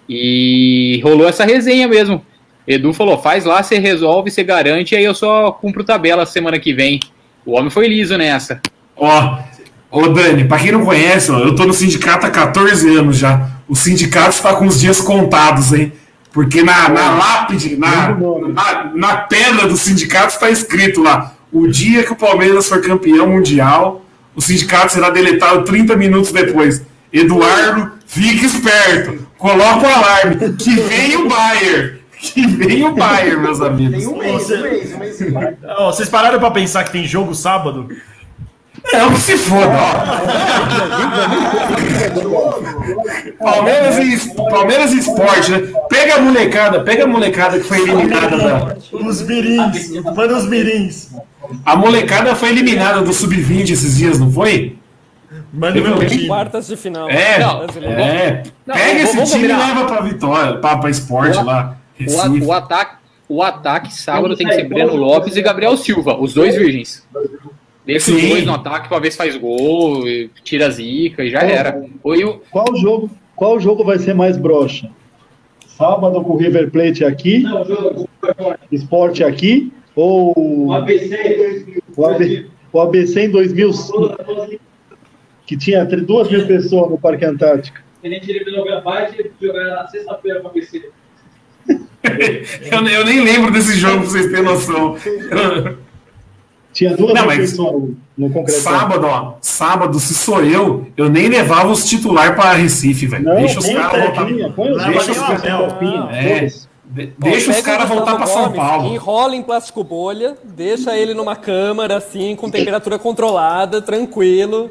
[0.09, 2.25] E rolou essa resenha mesmo.
[2.65, 6.73] Edu falou, faz lá, você resolve, você garante, aí eu só cumpro tabela semana que
[6.73, 6.99] vem.
[7.45, 8.61] O homem foi liso nessa.
[8.95, 9.37] Ó,
[9.91, 13.49] ô Dani, pra quem não conhece, ó, eu tô no sindicato há 14 anos já.
[13.67, 15.91] O sindicato está com os dias contados, hein?
[16.31, 22.03] Porque na, na lápide, na, na, na pedra do sindicato está escrito lá: o dia
[22.03, 26.81] que o Palmeiras for campeão mundial, o sindicato será deletado 30 minutos depois.
[27.11, 31.97] Eduardo, fique esperto, coloca o alarme, que vem o Bayern.
[32.19, 33.97] Que vem o Bayern, meus amigos.
[33.97, 35.31] Tem um mês, um mês, um mês e
[35.85, 37.87] vocês pararam pra pensar que tem jogo sábado?
[38.93, 39.93] Não, que se foda, ó.
[43.43, 45.59] Palmeiras e, Palmeiras e Esporte, né?
[45.89, 48.77] Pega a molecada, pega a molecada que foi eliminada da.
[48.91, 51.09] Os mirins, manda os mirins.
[51.65, 54.77] A molecada foi eliminada do Sub-20 esses dias, não foi?
[55.53, 56.27] Manda o meu time.
[56.27, 57.09] Quartas de final.
[57.09, 57.99] É, Brasileiro.
[58.01, 58.43] é.
[58.65, 61.77] Não, Pega esse time e leva pra vitória, pra, pra esporte O- lá.
[61.99, 62.95] O, o ataque,
[63.27, 67.03] o ataque sábado tem que ser Breno Lopes e Gabriel Silva, os dois virgens.
[67.87, 68.29] Deixa os Sim.
[68.29, 71.81] dois no ataque pra ver se faz gol, e tira a zica e já era.
[72.03, 74.91] Oi, o, Qual jogo, qual jogo vai ser mais broxa?
[75.65, 77.45] Sábado com o River Plate aqui,
[78.69, 81.81] Esporte aqui, ou o ABC,
[82.73, 84.49] o ABC em 2005,
[85.45, 87.77] que tinha duas mil pessoas no Parque Antártico.
[88.03, 90.89] Ele eliminou o Gambate e jogar na sexta-feira com a BC.
[91.69, 94.97] eu, eu nem lembro desse jogo, pra vocês terem noção.
[96.77, 98.61] Tinha duas Não, mas- pessoas no- concreto.
[98.61, 99.33] Sábado, ó.
[99.41, 103.25] Sábado, se sou eu, eu nem levava os titulares pra Recife, velho.
[103.25, 104.23] Deixa os caras o voltar.
[104.25, 105.43] Leva Deixa os o caras.
[106.13, 106.47] É.
[106.85, 108.93] De- Deixa os caras voltar pra São Paulo.
[108.93, 114.69] Enrola em plástico bolha, deixa ele numa câmara assim, com temperatura controlada, tranquilo.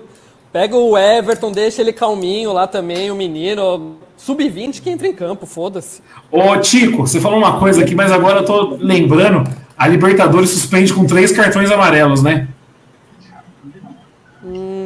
[0.52, 3.96] Pega o Everton, deixa ele calminho lá também, o menino.
[4.16, 6.00] Sub-20 que entra em campo, foda-se.
[6.30, 9.42] Ô, Tico, você falou uma coisa aqui, mas agora eu tô lembrando.
[9.78, 12.48] A Libertadores suspende com três cartões amarelos, né?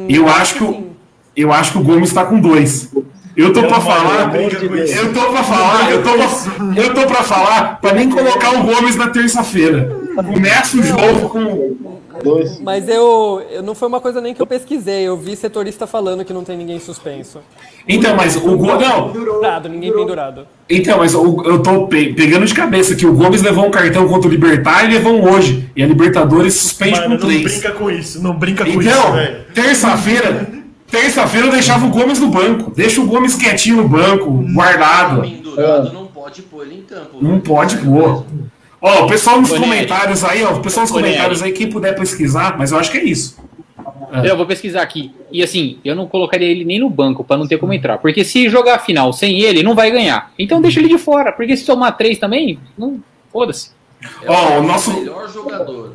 [0.09, 0.87] eu acho que o,
[1.35, 2.91] eu acho que o Gomes tá com dois.
[3.37, 7.79] Eu tô pra falar, eu tô pra falar, eu tô, pra- eu tô pra falar
[7.79, 9.89] pra nem colocar o Gomes na terça-feira.
[10.15, 12.00] Começa o jogo com.
[12.23, 12.59] Dois.
[12.59, 16.23] Mas eu, eu não foi uma coisa nem que eu pesquisei, eu vi setorista falando
[16.25, 17.39] que não tem ninguém suspenso.
[17.87, 18.87] Então, mas o Gomes.
[18.87, 20.47] Não, Pendurado, ninguém pendurado.
[20.69, 24.07] Então, mas o- eu tô pe- pegando de cabeça que o Gomes levou um cartão
[24.07, 25.69] contra o Libertar e levou um hoje.
[25.75, 27.43] E a Libertadores suspende Mano, com não três.
[27.43, 29.15] brinca com isso, não brinca com isso, Então,
[29.53, 30.47] terça-feira,
[30.89, 32.71] terça-feira eu deixava o Gomes no banco.
[32.75, 35.21] Deixa o Gomes quietinho no banco, guardado.
[35.21, 37.17] Pendurado, não pode pôr ele em campo.
[37.21, 38.25] Não pode pôr.
[38.81, 42.57] Ó, o pessoal nos comentários aí, ó, o pessoal nos comentários aí, quem puder pesquisar,
[42.57, 43.37] mas eu acho que é isso.
[44.23, 45.13] Eu vou pesquisar aqui.
[45.31, 47.97] E assim, eu não colocaria ele nem no banco pra não ter como entrar.
[47.99, 50.31] Porque se jogar a final sem ele, não vai ganhar.
[50.37, 51.31] Então deixa ele de fora.
[51.31, 52.99] Porque se tomar três também, não.
[53.31, 53.69] Foda-se.
[54.21, 55.93] É Ó, o o nosso- melhor jogador.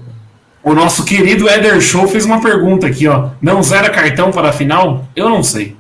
[0.63, 3.29] O nosso querido Eder Show fez uma pergunta aqui, ó.
[3.43, 5.05] Não zera cartão para a final?
[5.15, 5.77] Eu não sei.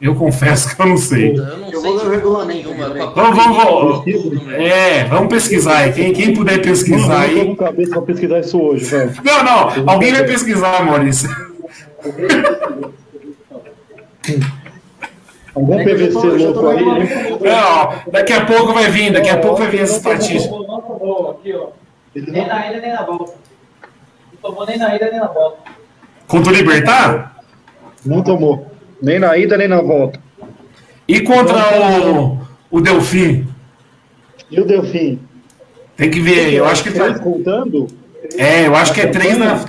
[0.00, 1.30] Eu confesso que eu não sei.
[1.30, 3.04] Eu não Eu sei vou regulamento nenhuma.
[3.04, 4.06] a Vamos, vamos.
[4.54, 5.92] É, vamos pesquisar aí.
[5.92, 7.46] Quem, quem puder pesquisar Eu tô aí.
[7.46, 9.14] com cabeça pra pesquisar isso hoje, velho.
[9.24, 11.28] Não, não, alguém vai pesquisar, Maurício.
[15.54, 17.30] Algum É PVC louco aí, né?
[17.40, 20.54] Não, daqui a pouco vai vir, daqui a pouco vai vir essa estatística.
[20.54, 21.68] Não tomou aqui, ó.
[22.14, 23.32] Nem na ida nem na volta.
[24.32, 25.56] Não tomou nem na ida nem na volta.
[26.26, 27.36] Contra o Libertar?
[28.04, 28.66] Não tomou.
[29.02, 30.20] Nem na ida, nem na volta.
[31.06, 31.56] E contra
[32.10, 32.38] o,
[32.70, 33.46] o Delfim?
[34.50, 35.18] E o Delfim?
[35.96, 37.18] Tem que ver, eu acho que tá.
[37.18, 37.86] contando?
[38.36, 39.64] É, eu acho que é três na.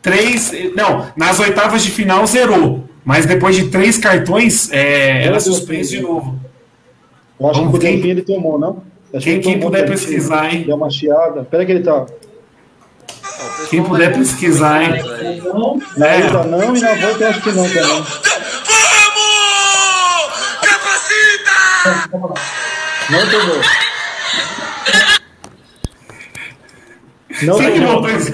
[0.00, 0.52] três.
[0.76, 2.84] Não, nas oitavas de final zerou.
[3.04, 6.38] Mas depois de três cartões, é, era suspenso de novo.
[7.40, 8.82] Eu acho Vamos que o Delfim ele tomou, não?
[9.12, 10.62] Acho quem- que quem tomou puder pesquisar, hein?
[10.64, 11.42] Deu uma chiada.
[11.42, 12.06] Pera que ele tá.
[13.70, 15.02] Quem puder pesquisar, hein?
[15.96, 16.20] Na É.
[16.20, 18.04] ida não e na volta eu acho que não também.
[23.10, 23.60] Não tomou.
[27.42, 27.94] Não Quem que tomou.
[28.02, 28.32] botou esse,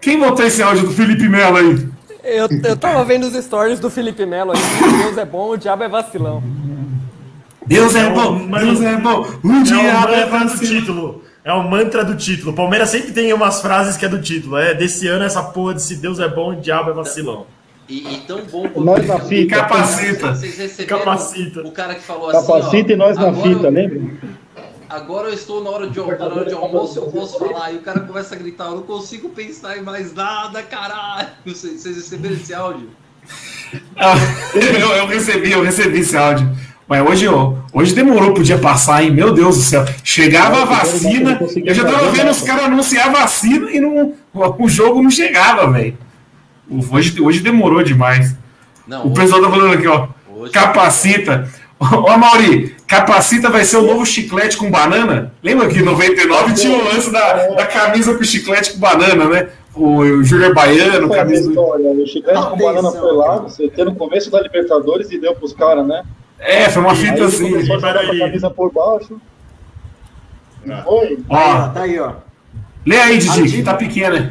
[0.00, 1.88] quem botou esse áudio do Felipe Melo aí?
[2.24, 4.58] Eu, eu tava vendo os stories do Felipe Melo aí.
[5.02, 6.42] Deus é bom, o diabo é vacilão.
[7.66, 11.23] Deus é É bom, Deus é bom, o É diabo é título.
[11.44, 12.52] É o mantra do título.
[12.52, 14.56] O Palmeiras sempre tem umas frases que é do título.
[14.56, 17.46] É desse ano essa porra de se Deus é bom, o diabo é vacilão.
[17.86, 19.56] E, e tão bom quanto Nós na fita.
[19.56, 20.34] Capacita.
[20.34, 21.60] Vocês receberam Capacita.
[21.60, 24.34] o cara que falou assim, Capacita ó, e nós na fita, eu- lembra?
[24.88, 27.72] Agora eu estou na hora de, na hora de almoço, eu posso falar.
[27.72, 31.28] E o cara começa a gritar, eu não consigo pensar em mais nada, caralho.
[31.44, 32.88] Vocês, vocês receberam esse áudio?
[33.96, 34.14] Ah,
[34.54, 36.48] eu, eu recebi, eu recebi esse áudio.
[36.86, 39.10] Mas hoje, ó, hoje demorou pro dia passar, hein?
[39.10, 39.84] Meu Deus do céu.
[40.02, 44.68] Chegava a vacina, eu já tava vendo os caras anunciar a vacina e não, o
[44.68, 45.96] jogo não chegava, velho.
[46.90, 48.34] Hoje, hoje demorou demais.
[48.86, 50.08] Não, O pessoal tá falando aqui, ó.
[50.34, 51.48] hoje- Capacita.
[51.80, 55.32] Ó, Mauri, capacita vai ser o novo chiclete com banana?
[55.42, 59.48] Lembra que em 99 tinha o lance da, da camisa com chiclete com banana, né?
[59.74, 61.84] O Júnior Baiano, camisa história?
[61.90, 65.52] O chiclete com banana foi lá, você tem no começo da Libertadores e deu pros
[65.52, 66.02] caras, né?
[66.44, 67.50] É, foi uma Aí fita assim.
[67.50, 69.20] começou a com a camisa por baixo.
[70.64, 71.18] Não foi?
[71.28, 72.12] Ó, Ó, tá aí, ó.
[72.86, 74.30] lê aí, Didi, que Artigo- tá pequena.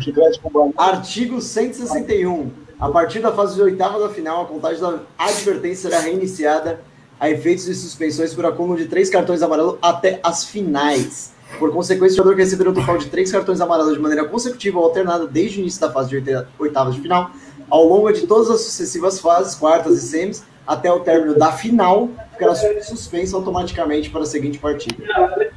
[0.77, 2.51] Artigo 161.
[2.79, 6.81] A partir da fase de oitava da final, a contagem da advertência será reiniciada
[7.19, 11.31] a efeitos de suspensões por acúmulo de três cartões amarelos até as finais.
[11.59, 14.79] Por consequência, o jogador que receber um total de três cartões amarelos de maneira consecutiva
[14.79, 17.31] ou alternada desde o início da fase de oita- oitavas de final,
[17.69, 22.09] ao longo de todas as sucessivas fases, quartas e semis, até o término da final,
[22.31, 24.95] ficará suspenso automaticamente para a seguinte partida.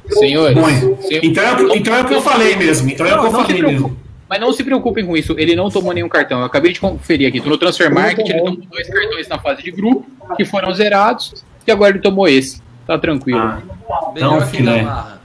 [0.09, 2.89] Senhores, Bom, senhor- então, é, o que- então é o que eu falei mesmo.
[2.89, 3.97] Então é o que eu falei mesmo.
[4.29, 6.39] Mas não se preocupem com isso, ele não tomou nenhum cartão.
[6.39, 7.39] Eu acabei de conferir aqui.
[7.47, 11.71] No Transfer Market, ele tomou dois cartões na fase de grupo, que foram zerados, e
[11.71, 12.61] agora ele tomou esse.
[12.85, 13.39] Tá tranquilo.
[13.39, 13.61] Ah,
[14.13, 14.79] Melhor Então, que filé.
[14.79, 15.21] Gamarra.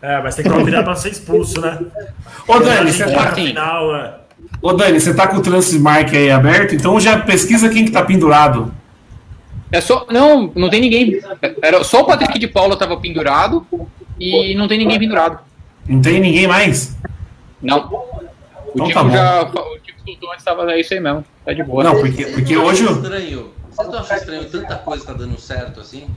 [0.00, 1.78] É, mas tem que tomar cuidado pra ser expulso, né?
[2.46, 4.14] Ô, Dani, você Tá na final, é.
[4.62, 8.02] ô, Dani, você tá com o Transmark aí aberto, então já pesquisa quem que tá
[8.04, 8.72] pendurado.
[9.70, 10.06] É só.
[10.10, 11.20] Não, não tem ninguém.
[11.62, 13.66] Era só o Patrick de Paula tava pendurado
[14.18, 15.38] e não tem ninguém pendurado.
[15.86, 16.96] Não tem ninguém mais?
[17.62, 17.86] Não.
[17.88, 18.20] O
[18.74, 19.10] Então time tá bom.
[19.10, 19.42] já.
[19.42, 20.72] O time soltou antes tava.
[20.72, 21.24] É isso aí mesmo.
[21.44, 21.84] Tá de boa.
[21.84, 22.84] Não, porque, porque hoje.
[22.84, 23.50] Estranho.
[23.70, 26.08] Vocês não acham estranho tanta coisa tá dando certo assim?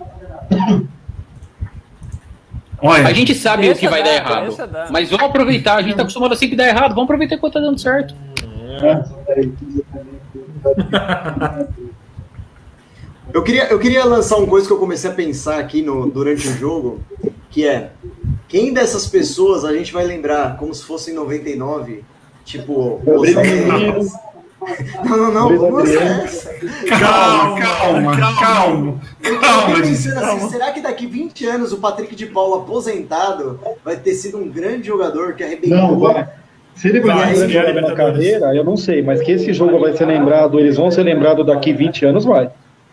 [2.83, 4.91] Olha, A gente sabe o que vai dar, dar errado.
[4.91, 5.75] Mas vamos aproveitar.
[5.75, 6.89] A gente tá acostumado a sempre dar errado.
[6.95, 8.15] Vamos aproveitar enquanto tá dando certo.
[13.33, 16.47] Eu queria, eu queria lançar uma coisa que eu comecei a pensar aqui no, durante
[16.47, 16.99] o jogo,
[17.49, 17.91] que é
[18.47, 22.03] quem dessas pessoas a gente vai lembrar como se fosse em 99?
[22.43, 24.05] Tipo, Menino.
[25.03, 26.21] Não, não, não, vamos Adriano.
[26.21, 26.53] essa.
[26.87, 29.87] calma, calma, calma, Eu calma, Didi.
[29.87, 34.37] pensando assim, será que daqui 20 anos o Patrick de Paula aposentado vai ter sido
[34.37, 35.77] um grande jogador que arrebentou?
[35.77, 36.29] Não, vai.
[36.75, 39.97] Se ele vai é grande na carreira, eu não sei, mas que esse jogo vai
[39.97, 42.51] ser lembrado, eles vão ser lembrados daqui 20 anos, vai.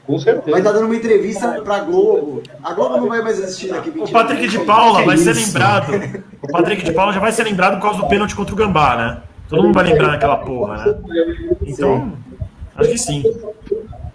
[0.08, 0.72] Com Vai estar certeza.
[0.72, 2.42] dando uma entrevista pra Globo.
[2.64, 4.52] A Globo não vai mais existir daqui 20 O Patrick anos.
[4.52, 5.92] de Paula vai ser lembrado.
[6.40, 8.96] O Patrick de Paula já vai ser lembrado por causa do pênalti contra o Gambá,
[8.96, 9.22] né?
[9.50, 10.94] Todo mundo vai lembrar daquela porra, né?
[11.66, 12.12] Então,
[12.74, 13.22] acho que sim.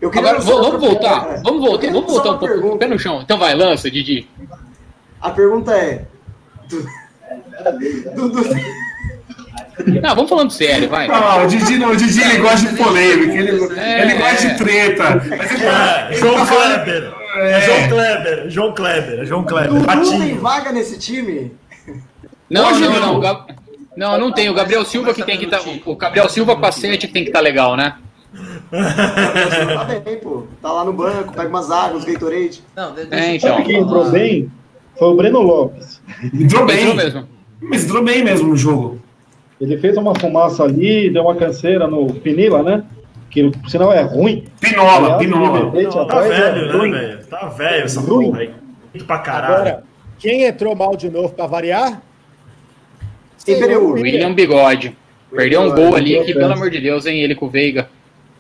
[0.01, 1.41] Eu queria Agora, vamos, voltar.
[1.43, 1.91] Vamos voltar.
[1.91, 2.53] Vamos voltar um pouco.
[2.53, 2.77] pergunta.
[2.79, 3.21] Pé no chão.
[3.21, 4.27] Então vai, lança, Didi.
[5.21, 6.05] A pergunta é.
[6.69, 6.85] do-
[10.01, 11.07] Não, vamos falando sério, vai.
[11.09, 14.49] Ah, o Didi, não, o Didi ele gosta de polêmica, ele, É, ele gosta é.
[14.51, 15.03] de treta.
[15.37, 17.13] Mas ele tá, É, ele João tá falando- Kleber.
[17.35, 18.49] É João Kleber.
[18.49, 19.19] João Kleber.
[19.19, 19.73] É João Kleber.
[19.73, 21.51] Dudu tem vaga nesse time?
[22.49, 23.19] Não, Hoje não, não.
[23.19, 23.45] não.
[23.95, 24.49] Não, não tem.
[24.49, 25.61] O Gabriel Silva que tem que estar.
[25.85, 27.95] O Gabriel Silva 7 que tem que estar legal, né?
[28.71, 30.43] Tá bem, pô.
[30.61, 32.63] Tá lá no banco, pega umas águas, Gatorade.
[32.75, 33.49] Não, É, deixa eu então.
[33.55, 34.51] Sabe quem entrou bem?
[34.97, 36.01] Foi o Breno Lopes.
[36.33, 37.27] Entrou bem, Entrou mesmo.
[37.61, 39.01] mas entrou bem mesmo no jogo.
[39.63, 42.83] Ele fez uma fumaça ali, deu uma canseira no Pinila, né?
[43.29, 44.43] Que por sinal é ruim.
[44.59, 45.71] Pinola, Aliás, o Pinola.
[45.71, 46.91] Plate Tá atrás é velho, né, ruim.
[46.91, 47.25] velho?
[47.27, 48.25] Tá velho essa Ruim.
[48.27, 48.49] porra aí.
[48.93, 49.53] Muito pra caralho.
[49.55, 49.83] Agora,
[50.19, 52.01] quem entrou mal de novo pra variar?
[53.47, 53.93] Imperiur.
[53.93, 54.95] William Bigode.
[55.31, 57.21] Perdeu um gol ali que, pelo amor de Deus, hein?
[57.21, 57.89] Ele com o Veiga.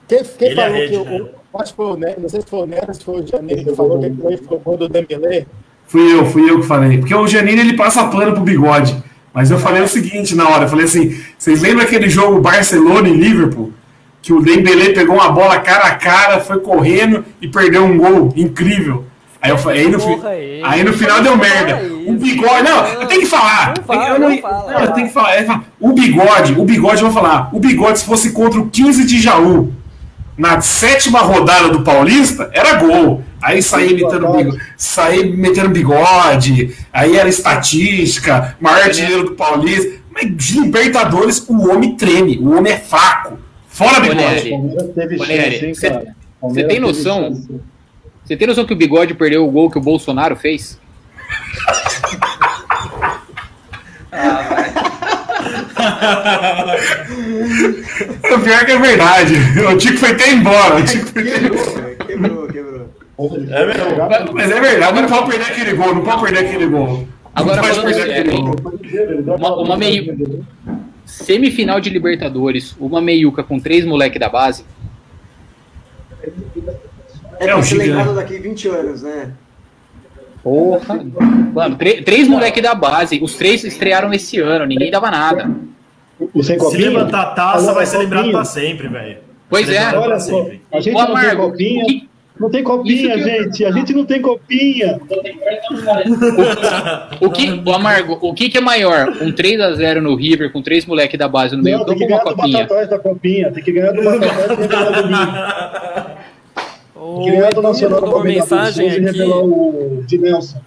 [0.07, 1.29] Quem, quem Ele é falou rede, que o, né?
[1.53, 3.27] o- acho que foi o Neto, não sei se foi o Neto, se foi o
[3.27, 5.45] Janeiro que falou que foi, foi o gol do Dembélé.
[5.87, 6.97] Fui eu, fui eu que falei.
[6.99, 8.95] Porque o Janine ele passa pano pro bigode.
[9.33, 13.09] Mas eu falei o seguinte na hora, eu falei assim, vocês lembram aquele jogo Barcelona
[13.09, 13.73] e Liverpool?
[14.21, 18.31] Que o Dembélé pegou uma bola cara a cara, foi correndo e perdeu um gol
[18.37, 19.05] incrível.
[19.41, 20.61] Aí, eu, falei- aí, no, aí.
[20.63, 21.81] aí no final deu merda.
[22.07, 22.63] O bigode.
[22.63, 23.73] Não, eu tenho que falar.
[23.77, 24.71] Não fala, eu não fala.
[24.71, 25.43] não, eu tenho que falar.
[25.43, 27.49] Fala, O bigode, o bigode, eu vou falar.
[27.51, 29.73] O bigode, se fosse contra o 15 de Jaú,
[30.37, 33.21] na sétima rodada do Paulista, era gol.
[33.43, 40.01] Aí saía imitando bigode, saía metendo bigode, aí era estatística, maior artilheiro do Paulista.
[40.11, 43.37] Mas de Libertadores, o homem treme, o homem é fraco.
[43.67, 44.49] Fora bigode.
[44.49, 47.33] Hein, você- tem noção?
[48.23, 50.79] Você tem noção que o Bigode perdeu o gol que o Bolsonaro fez?
[58.33, 59.33] O pior que é verdade.
[59.71, 60.75] O Tico foi até embora.
[60.77, 61.95] O Tico foi até embora.
[62.07, 62.72] Quebrou, quebrou.
[63.19, 64.33] É mesmo.
[64.33, 67.07] Mas é verdade, não pode perder aquele gol, não pode perder aquele gol.
[67.35, 68.41] Agora, não pode falando perder sério, aquele
[69.23, 69.35] gol.
[69.37, 70.45] Uma, uma meio...
[71.05, 74.65] Semifinal de Libertadores, uma meiuca com três moleque da base.
[77.39, 79.31] É, É um lembrado daqui 20 anos, né?
[80.41, 80.95] Porra!
[81.53, 83.19] Mano, três, moleque da base.
[83.21, 85.49] Os três estrearam esse ano, ninguém dava nada.
[86.33, 86.89] O sem Se copinha?
[86.89, 89.17] levantar a taça, Alô, vai ser lembrado pra sempre, velho.
[89.49, 89.95] Pois é.
[89.97, 90.61] Olha só, sempre.
[90.71, 91.85] a gente Ô, não tem copinha.
[91.85, 92.09] que-
[92.39, 93.63] Não tem copinha, que gente.
[93.63, 94.99] A gente não tem copinha.
[97.21, 99.07] O que, o Amargo, o que, que é maior?
[99.21, 102.03] Um 3x0 no River com três moleque da base no meio Não, tem campo que
[102.03, 102.57] ou uma ganhar do copinha?
[102.59, 103.51] Batatais da copinha.
[103.51, 105.33] Tem que ganhar do revelar do Linho.
[106.95, 108.99] O Tem que ganhar do Edu Nacional mandou uma mensagem aqui.
[108.99, 110.61] revelar o de Nelson.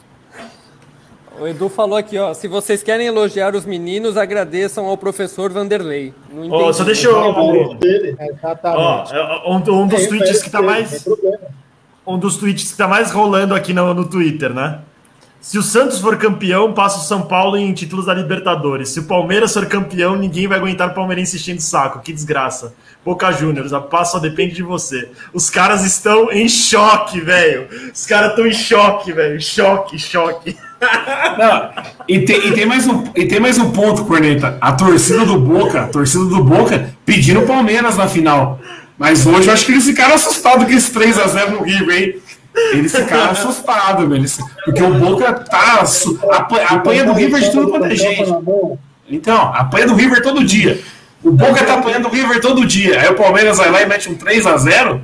[1.41, 2.32] O Edu falou aqui, ó.
[2.32, 6.14] Se vocês querem elogiar os meninos, agradeçam ao professor Vanderlei.
[6.32, 6.62] Não entendi.
[6.62, 7.74] Ó, só deixa O eu.
[7.74, 8.16] dele.
[8.18, 8.80] Exatamente.
[8.80, 11.07] Ó, é um, um dos É, tweets que tá mais.
[12.07, 14.80] Um dos tweets que tá mais rolando aqui no, no Twitter, né?
[15.41, 18.89] Se o Santos for campeão, passa o São Paulo em títulos da Libertadores.
[18.89, 22.01] Se o Palmeiras for campeão, ninguém vai aguentar o palmeirense enchendo o saco.
[22.01, 22.74] Que desgraça.
[23.05, 25.09] Boca Juniors, a paz só depende de você.
[25.32, 27.68] Os caras estão em choque, velho.
[27.95, 29.41] Os caras estão em choque, velho.
[29.41, 30.57] Choque, choque.
[31.39, 31.70] Não,
[32.09, 34.57] e, tem, e, tem mais um, e tem mais um ponto, Corneta.
[34.61, 38.59] A torcida do Boca, a torcida do Boca pedindo o Palmeiras na final.
[38.99, 42.14] Mas hoje eu acho que eles ficaram assustados com esse 3x0 no River, hein?
[42.72, 44.24] Eles ficaram assustados, velho.
[44.64, 45.85] Porque o Boca tá.
[45.85, 48.33] su- apa- Apanha do River de tudo quanto é gente.
[49.09, 50.81] Então, apanha do River todo dia.
[51.22, 53.01] O Boca tá apanhando o River todo dia.
[53.01, 55.01] Aí o Palmeiras vai lá e mete um 3x0.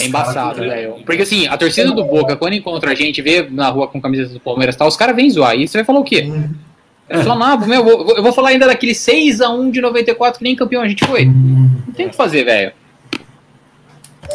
[0.00, 0.96] É embaçado, velho.
[1.04, 4.32] Porque assim, a torcida do Boca, quando encontra a gente, vê na rua com camiseta
[4.34, 5.56] do Palmeiras e tal, os caras vêm zoar.
[5.56, 6.30] E você vai falar o quê?
[7.08, 7.80] É só nada, meu.
[7.80, 11.04] Eu vou, eu vou falar ainda daquele 6x1 de 94 que nem campeão a gente
[11.04, 11.24] foi.
[11.26, 12.72] Não tem o que fazer, velho.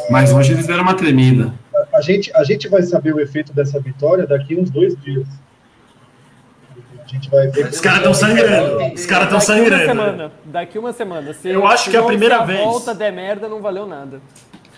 [0.10, 1.54] Mas hoje eles deram uma tremida.
[1.94, 5.26] A gente, a gente vai saber o efeito dessa vitória daqui uns dois dias.
[7.04, 7.68] A gente vai ver.
[7.68, 8.94] Os caras estão sangrando.
[8.94, 9.86] Os caras estão Daqui uma sangrando.
[9.86, 10.32] semana.
[10.46, 11.34] Daqui uma semana.
[11.34, 12.60] Se, Eu acho se que é a primeira se a vez.
[12.60, 14.22] volta der merda, não valeu nada.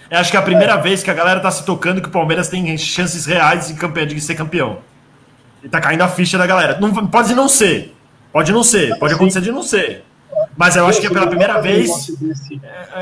[0.09, 2.11] Eu acho que é a primeira vez que a galera tá se tocando que o
[2.11, 4.79] Palmeiras tem chances reais de, campeão, de ser campeão.
[5.63, 6.77] E tá caindo a ficha da galera.
[6.79, 7.93] Não, pode não ser.
[8.31, 8.97] Pode não ser.
[8.97, 10.03] Pode acontecer de não ser.
[10.57, 11.89] Mas eu acho que é pela primeira vez.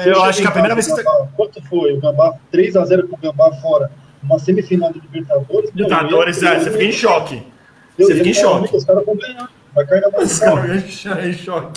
[0.05, 1.03] Eu acho que é a primeira vez que.
[1.03, 1.93] tá- Quanto foi?
[1.93, 3.91] O Gambá 3x0 com o Gambá fora.
[4.23, 5.69] Uma semifinal de Libertadores.
[5.73, 7.43] Libertadores, é, você fica em choque.
[7.97, 8.75] Você fica em choque.
[8.75, 9.47] Os caras vão ganhar.
[9.75, 10.21] Vai cair na mão.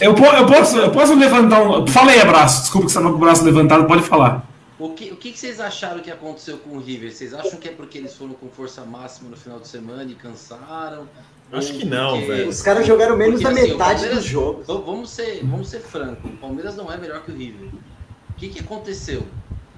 [0.00, 1.86] Eu, po- eu posso, eu posso levantar um.
[1.86, 2.62] Fala aí, abraço.
[2.62, 4.42] Desculpa que você estava com o braço levantado, pode falar.
[4.80, 7.12] O que, o que vocês acharam que aconteceu com o River?
[7.12, 10.14] Vocês acham que é porque eles foram com força máxima no final de semana e
[10.14, 11.06] cansaram?
[11.52, 12.48] Acho que não, porque- velho.
[12.48, 14.62] Os caras jogaram menos Porque, da assim, metade Palmeiras- dos jogos.
[14.62, 16.30] Então, vamos ser, vamos ser francos.
[16.30, 17.68] O Palmeiras não é melhor que o River.
[18.30, 19.22] O que, que aconteceu?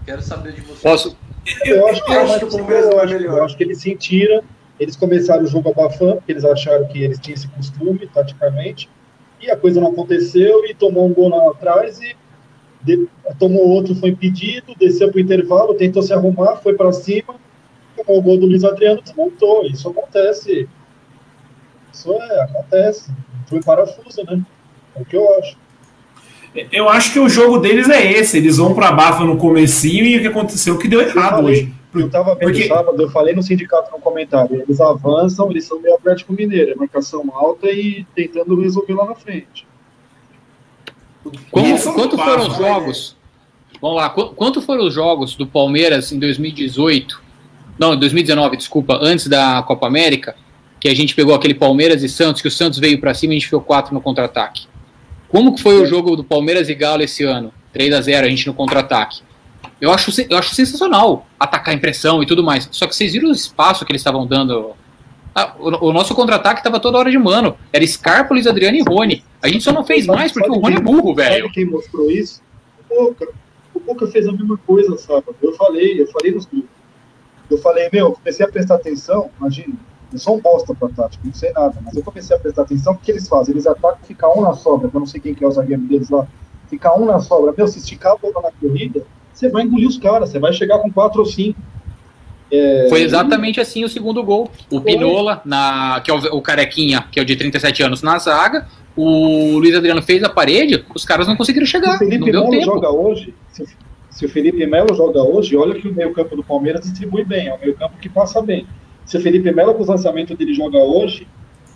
[0.04, 0.80] Quero saber de vocês.
[0.82, 1.16] Posso?
[1.64, 3.38] Eu acho que, Eu acho que o Palmeiras não é melhor.
[3.38, 4.44] Eu acho que eles sentiram,
[4.78, 8.88] eles começaram o jogo abafando, porque eles acharam que eles tinham esse costume, taticamente,
[9.40, 12.14] e a coisa não aconteceu, e tomou um gol lá atrás, e
[12.82, 13.08] de-
[13.38, 17.34] tomou outro, foi impedido, desceu para o intervalo, tentou se arrumar, foi para cima,
[17.96, 19.64] tomou o gol do Luiz Adriano, desmontou.
[19.66, 20.68] Isso acontece.
[21.92, 23.10] Isso é, acontece.
[23.46, 24.40] Foi parafuso, né?
[24.96, 25.56] É o que eu acho.
[26.70, 28.36] Eu acho que o jogo deles é esse.
[28.36, 31.52] Eles vão pra Bafa no comecinho e o que aconteceu que deu Eu errado falei,
[31.62, 31.74] hoje.
[31.94, 34.62] Eu tava vendo Porque- sábado, eu falei no sindicato no comentário.
[34.62, 39.14] Eles avançam, eles são meio Atlético Mineiro, é marcação alta e tentando resolver lá na
[39.14, 39.66] frente.
[41.50, 43.16] Quanto, Isso quanto foram os jogos?
[43.80, 47.20] Vamos lá, qu- quanto foram os jogos do Palmeiras em 2018?
[47.78, 50.36] Não, em 2019, desculpa, antes da Copa América,
[50.78, 53.36] que a gente pegou aquele Palmeiras e Santos, que o Santos veio pra cima e
[53.36, 54.66] a gente ficou 4 no contra-ataque.
[55.28, 57.52] Como que foi o jogo do Palmeiras e Galo esse ano?
[57.72, 59.20] 3 a 0 a gente no contra-ataque.
[59.80, 62.68] Eu acho, eu acho sensacional atacar a impressão e tudo mais.
[62.70, 64.72] Só que vocês viram o espaço que eles estavam dando
[65.34, 67.56] Ah, o, o nosso contra-ataque tava toda hora de mano.
[67.72, 69.24] Era Scarpa, Luiz Adriano e Rony.
[69.40, 71.44] A gente só não fez mais porque o Rony é burro, velho.
[71.44, 72.42] Sabe quem mostrou isso?
[72.90, 73.28] O Boca.
[73.74, 75.24] O Boca fez a mesma coisa, sabe?
[75.42, 76.70] Eu falei, eu falei nos grupos.
[77.50, 79.74] Eu falei, meu, comecei a prestar atenção, imagina,
[80.10, 82.94] eu sou um bosta pra tática, não sei nada, mas eu comecei a prestar atenção,
[82.94, 83.52] o que eles fazem?
[83.52, 86.08] Eles atacam, fica um na sobra, eu não sei quem que é o zagueiro deles
[86.08, 86.26] lá,
[86.68, 87.52] fica um na sobra.
[87.56, 90.78] Meu, se esticar a bola na corrida, você vai engolir os caras, você vai chegar
[90.78, 91.60] com quatro ou cinco.
[92.52, 94.50] É, Foi exatamente assim o segundo gol.
[94.70, 98.18] O Pinola, na, que é o, o Carequinha, que é o de 37 anos, na
[98.18, 98.68] zaga.
[98.94, 101.94] O Luiz Adriano fez a parede, os caras não conseguiram Se chegar.
[101.94, 102.62] o Felipe Melo tempo.
[102.62, 103.64] joga hoje, se,
[104.10, 107.54] se o Felipe Melo joga hoje, olha que o meio-campo do Palmeiras distribui bem, é
[107.54, 108.66] o meio-campo que passa bem.
[109.06, 111.26] Se o Felipe Melo, com os lançamentos dele, joga hoje,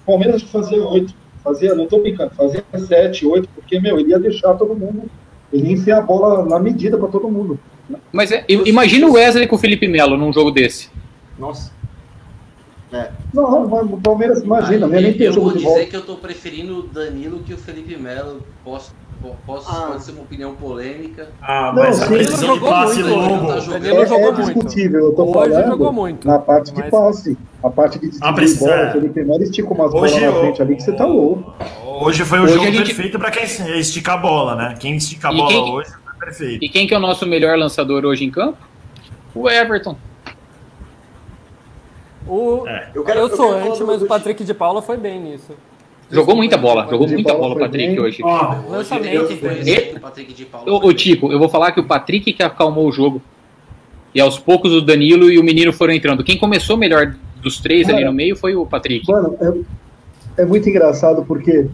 [0.02, 4.18] o Palmeiras fazia oito, fazia, não tô brincando, fazia sete, oito, porque, meu, ele ia
[4.18, 5.10] deixar todo mundo,
[5.50, 7.58] ele ia enfiar a bola na medida para todo mundo.
[8.12, 10.88] Mas é, imagina o Wesley com o Felipe Melo num jogo desse.
[11.38, 11.70] Nossa.
[12.92, 13.10] É.
[13.34, 15.86] Não, o Palmeiras, imagina, Ah, nem tem eu jogo vou de dizer volta.
[15.86, 18.40] que eu tô preferindo o Danilo que o Felipe Melo.
[18.64, 19.88] Posso, po- posso Ah.
[19.88, 21.28] pode ser uma opinião polêmica.
[21.42, 22.14] Ah, Não, mas a sim.
[22.14, 23.46] precisão de Jogou passe muito, longo.
[23.48, 23.86] tá jogando.
[23.86, 24.44] É, jogou é muito.
[24.54, 26.26] discutível, eu tô Hoje falando jogou muito.
[26.28, 27.36] na parte de Mas- passe.
[27.62, 28.88] A parte de Ah, precisa- bola, é.
[28.88, 31.52] o Felipe Melo estica umas bolas na frente ali que você tá louco.
[32.00, 33.42] Hoje foi o Hoje jogo a gente- perfeito pra quem
[33.80, 34.76] esticar a bola, né?
[34.78, 36.64] Quem estica a bola quem- hoje perfeito.
[36.64, 38.58] E quem que é o nosso melhor lançador hoje em campo?
[39.34, 39.96] O Everton.
[42.26, 42.88] O, É.
[42.94, 45.20] eu, Eu quero- eu sou falar anti, do- mas o Patrick de Paula foi bem
[45.20, 45.52] nisso.
[46.10, 48.00] Jogou muita bola, jogou muita bola o foi Patrick bem.
[48.00, 48.22] hoje.
[48.22, 50.46] Hoje Lançamento, eu Patrick de.
[50.66, 53.20] Ô, ô Tico, eu vou falar que o Patrick que acalmou o jogo.
[54.14, 56.24] E aos poucos o Danilo e o menino foram entrando.
[56.24, 59.06] Quem começou melhor dos três ali Cara, no meio foi o Patrick.
[59.10, 59.36] Mano,
[60.36, 61.66] é, é muito engraçado porque,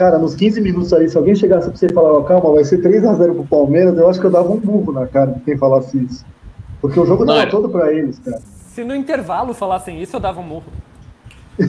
[0.00, 2.64] cara, nos 15 minutos ali, se alguém chegasse pra você e falar, ó, calma, vai
[2.64, 5.58] ser 3x0 pro Palmeiras, eu acho que eu dava um burro na cara de quem
[5.58, 6.24] falasse isso.
[6.80, 7.50] Porque o jogo tava Mano.
[7.50, 8.40] todo pra eles, cara.
[8.40, 10.72] Se no intervalo falassem isso, eu dava um murro.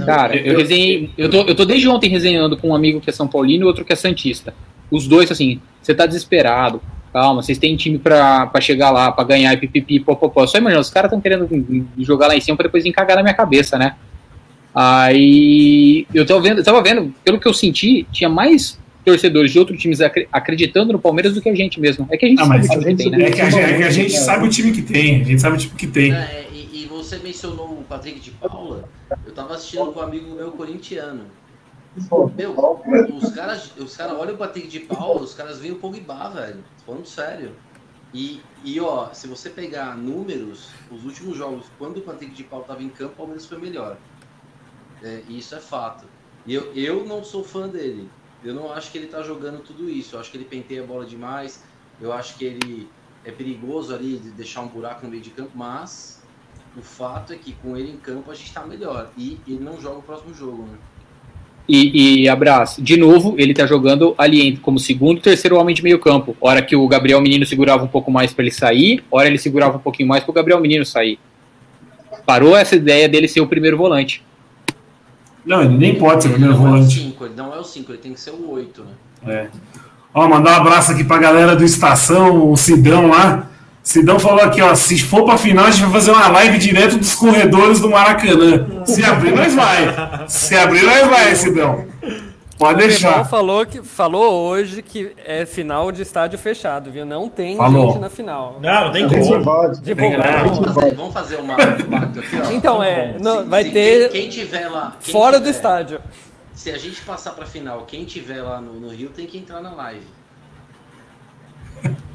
[0.05, 1.11] Cara, eu resenhei.
[1.17, 3.67] Eu tô, eu tô desde ontem resenhando com um amigo que é São Paulino e
[3.67, 4.53] outro que é Santista.
[4.89, 6.81] Os dois, assim, você tá desesperado.
[7.11, 10.47] Calma, vocês têm time pra, pra chegar lá, pra ganhar e pipipi, popopó.
[10.47, 11.49] Só imagina, os caras estão querendo
[11.97, 13.97] jogar lá em cima pra depois encagar na minha cabeça, né?
[14.73, 19.59] Aí eu tava vendo, eu tava vendo, pelo que eu senti, tinha mais torcedores de
[19.59, 22.07] outros times acre- acreditando no Palmeiras do que a gente mesmo.
[22.11, 23.25] É que a gente Ah, sabe o time que tem, né?
[23.25, 25.21] É que, a gente, é que a gente sabe o time que tem.
[25.21, 26.13] A gente sabe o time que tem.
[26.13, 28.87] É, e, e você mencionou o Patrick de Paula.
[29.25, 31.25] Eu tava assistindo com um amigo meu corintiano.
[32.37, 32.55] Meu,
[33.21, 36.59] os caras os cara olham o Patrick de Paula, os caras veem o Pogba, velho.
[36.85, 37.51] Tô Falando sério.
[38.13, 42.65] E, e ó, se você pegar números, os últimos jogos, quando o Patrick de Paula
[42.65, 43.97] tava em campo, o Palmeiras foi melhor.
[45.03, 46.05] É, isso é fato.
[46.45, 48.09] E eu, eu não sou fã dele.
[48.43, 50.15] Eu não acho que ele tá jogando tudo isso.
[50.15, 51.63] Eu acho que ele penteia a bola demais.
[51.99, 52.89] Eu acho que ele
[53.23, 56.21] é perigoso ali de deixar um buraco no meio de campo, mas
[56.75, 59.11] o fato é que com ele em campo a gente tá melhor.
[59.17, 60.77] E ele não joga o próximo jogo, né?
[61.69, 62.81] E, e abraço.
[62.81, 66.35] De novo, ele tá jogando ali como segundo terceiro homem de meio campo.
[66.41, 69.77] Hora que o Gabriel Menino segurava um pouco mais para ele sair, hora ele segurava
[69.77, 71.19] um pouquinho mais para o Gabriel Menino sair.
[72.25, 74.23] Parou essa ideia dele ser o primeiro volante.
[75.45, 76.99] Não, ele nem pode ser o Ele primeiro não é o volante.
[76.99, 79.33] 5, ele não é o 5, ele tem que ser o 8, né?
[79.33, 79.47] É.
[80.13, 83.47] Ó, mandar um abraço aqui pra galera do Estação, o Sidão lá.
[83.83, 86.97] Sidão falou aqui, ó, se for pra final, a gente vai fazer uma live direto
[86.97, 88.83] dos corredores do Maracanã.
[88.85, 90.27] Se abrir, nós vai.
[90.27, 91.85] Se abrir, nós vai, Sidão.
[92.61, 93.25] Pode O deixar.
[93.25, 97.03] falou, que, falou hoje que é final de estádio fechado, viu?
[97.07, 97.87] Não tem Falou.
[97.87, 98.59] gente na final.
[98.61, 99.71] Não, não tem gente como.
[99.81, 100.45] Divulgar.
[100.45, 100.91] É.
[100.93, 102.51] Vamos fazer, uma, um pacto aqui, ó.
[102.53, 104.95] Então, é, não, Se- vai se ter Quem, quem tiver lá.
[105.01, 106.01] quem fora do tiver- estádio.
[106.53, 109.59] Se a gente passar pra final, quem tiver lá no, no Rio tem que entrar
[109.59, 110.05] na live.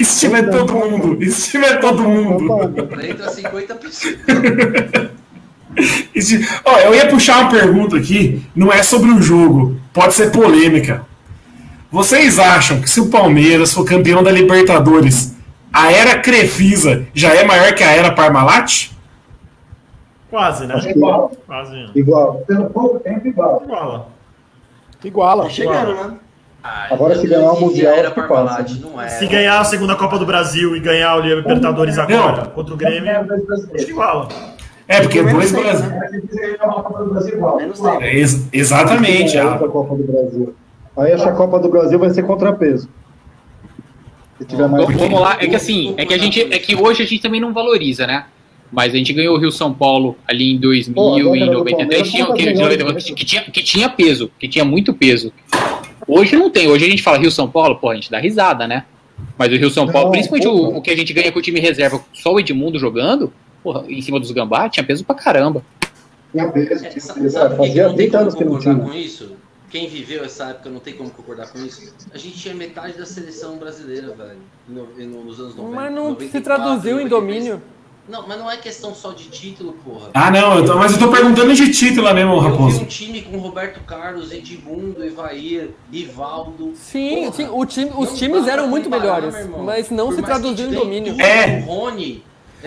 [0.00, 1.20] E se tiver todo mundo?
[1.20, 2.54] E se tiver todo mundo?
[3.04, 4.14] Entra 50 pessoas.
[6.64, 11.06] Ó, eu ia puxar uma pergunta aqui, não é sobre o jogo, pode ser polêmica.
[11.90, 15.34] Vocês acham que se o Palmeiras for campeão da Libertadores,
[15.72, 18.90] a era Crefisa já é maior que a era Parmalat?
[20.30, 20.78] Quase, né?
[20.86, 21.32] Igual.
[21.46, 21.86] Quase.
[21.94, 22.42] Igual.
[22.46, 23.62] Pelo pouco tempo, igual.
[23.64, 24.08] Iguala.
[25.02, 25.42] Iguala.
[25.44, 26.16] Tá chegando, né?
[26.62, 28.80] Ah, Agora, se ganhar o Mundial, era Parmalat, passa.
[28.80, 29.08] não é.
[29.08, 33.10] Se ganhar a segunda Copa do Brasil e ganhar o Libertadores agora contra o Grêmio,
[33.10, 34.28] acho que iguala.
[34.88, 35.90] É, porque dois Brasil.
[35.90, 36.08] né?
[37.58, 38.02] Menos tempo.
[38.02, 39.36] É, ex- exatamente.
[39.36, 40.54] É a- Copa do Brasil.
[40.96, 42.88] Aí essa Copa do Brasil vai ser contrapeso.
[44.38, 44.84] Se tiver mais.
[44.84, 47.20] Vamos vamos lá, é que assim, é que a gente, é que hoje a gente
[47.22, 48.26] também não valoriza, né?
[48.70, 51.52] Mas a gente ganhou o Rio São Paulo ali em 2000 Pô, agora e do
[51.52, 55.32] 93, tinha, Palmeiras, que, tinha, que tinha peso, que tinha muito peso.
[56.06, 58.66] Hoje não tem, hoje a gente fala Rio São Paulo, pô, a gente dá risada,
[58.68, 58.84] né?
[59.38, 61.42] Mas o Rio São Paulo, Não, principalmente o, o que a gente ganha com o
[61.42, 63.32] time reserva, só o Edmundo jogando,
[63.72, 65.62] porra, em cima dos gambá, tinha peso pra caramba.
[66.32, 67.56] Tinha peso, É, tinha peso.
[67.56, 68.84] Fazia não tem 30 como anos que não concordar tinha.
[68.88, 69.32] com isso?
[69.70, 71.92] Quem viveu essa época não tem como concordar com isso.
[72.12, 75.76] A gente tinha metade da seleção brasileira, velho, no- no- nos anos 90.
[75.76, 77.10] Mas não se 94, traduziu em 93.
[77.44, 77.62] domínio.
[78.08, 80.08] Não, mas não é questão só de título, porra.
[80.14, 82.80] Ah, não, eu tô- mas eu tô perguntando de título mesmo, Eu vi Raposo.
[82.80, 86.72] um time com Roberto Carlos, Edmundo, Evair, Rivaldo.
[86.74, 90.68] Sim, Porra, sim, o time, os times eram muito melhores, mas não Por se traduziu
[90.68, 91.20] em domínio.
[91.20, 91.58] É.
[91.60, 92.24] O Rony.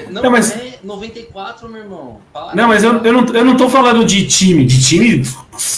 [0.10, 2.22] Não, Não, mas- é 94, meu irmão.
[2.32, 2.56] Para.
[2.56, 4.66] Não, mas eu, eu, não, eu não tô falando de time.
[4.66, 5.24] De time,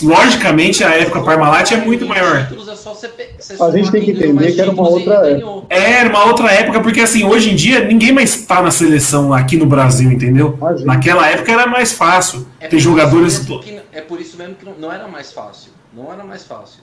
[0.03, 2.47] logicamente, a época Parmalat é muito maior.
[2.51, 5.66] É só você pe- você A gente tem que entender que era uma outra ganhou.
[5.70, 9.34] É, Era uma outra época, porque assim, hoje em dia ninguém mais tá na seleção
[9.34, 10.55] aqui no Brasil, entendeu?
[10.57, 10.93] Imagina.
[10.93, 13.39] Naquela época era mais fácil É ter jogadores.
[13.39, 15.72] que- é por isso mesmo que não, não era mais fácil.
[15.95, 16.82] Não era mais fácil.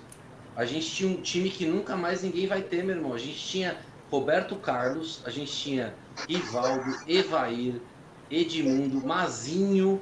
[0.56, 3.14] A gente tinha um time que nunca mais ninguém vai ter, meu irmão.
[3.14, 3.76] A gente tinha
[4.10, 5.94] Roberto Carlos, a gente tinha
[6.28, 7.74] Rivaldo, Evair,
[8.30, 10.00] Edmundo, Mazinho.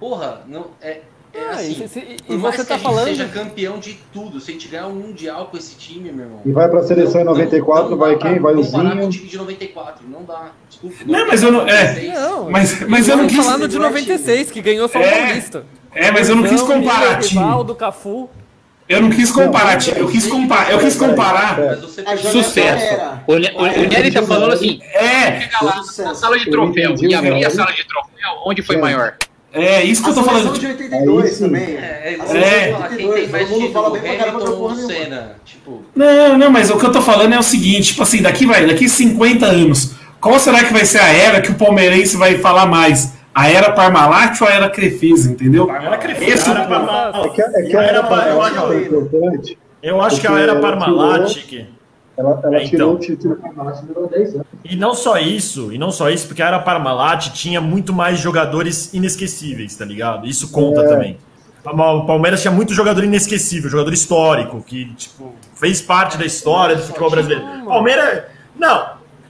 [0.00, 1.00] Porra, não é.
[1.32, 1.98] é Ah, assim, e
[2.30, 4.86] e- e você tá a gente falando- seja campeão de tudo, se a gente ganhar
[4.86, 6.40] um mundial com esse time, meu irmão.
[6.44, 8.40] E vai pra seleção em não- 94, não vai dá pra quem?
[8.40, 9.06] Vai o comparar com Zinho.
[9.08, 10.52] o time de 94, não dá.
[10.68, 10.96] Desculpa.
[11.06, 11.84] Não, mas eu não- é.
[11.88, 12.12] 96.
[12.14, 13.36] Não, Mas, mas eu não quis.
[13.36, 15.66] falando de 96, que ganhou só o É, Paulista.
[15.94, 17.40] É, mas eu não quis Então, comparar Miller, time.
[17.42, 18.28] Rivaldo, Cafu.
[18.88, 19.78] Eu não quis comparar.
[19.96, 20.70] Eu quis comparar.
[20.70, 21.58] Eu quis comparar.
[21.58, 23.00] Mas você A precisa- jogada Sucesso.
[23.26, 26.52] O, Ne- o, o Nery tá falando assim, É, chegar lá na sala de Eu
[26.52, 28.78] troféu e abrir a sala de troféu, onde foi É.
[28.80, 29.14] maior?
[29.56, 30.58] é isso que A eu tô falando.
[30.58, 31.44] de 82 Aí sim.
[31.44, 31.62] também.
[31.76, 32.72] É, é, A você É.
[32.72, 34.76] fala, quem 82, tem mais todo mundo fala título, bem pra caramba, Hamilton porra ou
[34.88, 34.92] nenhuma.
[35.04, 35.36] Senna?
[35.44, 38.44] Tipo, Não, não, mas o que eu tô falando é o seguinte, tipo assim, daqui
[38.46, 42.36] vai, daqui 50 anos, qual será que vai ser a era que o palmeirense vai
[42.38, 43.12] falar mais?
[43.34, 45.68] A era Parmalat ou a era Crefisa, entendeu?
[45.70, 47.16] Era Crefisa, Esse- era Parmalat.
[47.26, 49.58] É que, é que a Era Parmalat acho- é importante.
[49.82, 51.26] Eu acho que a era Parmalat.
[51.32, 51.74] tirou- que-
[52.16, 52.94] Ela, ela É, tirou então.
[52.94, 54.46] o título Parmalat e durou 10 anos.
[54.64, 58.20] E não só isso, e não só isso, porque a era Parmalat tinha muito mais
[58.20, 60.24] jogadores inesquecíveis, tá ligado?
[60.28, 60.86] Isso conta É.
[60.88, 61.18] também.
[61.66, 66.82] O Palmeiras tinha muito jogador inesquecível, jogador histórico, que tipo, fez parte da história do
[66.82, 67.42] futebol brasileiro.
[67.66, 68.22] Palmeiras.
[68.56, 68.86] Não,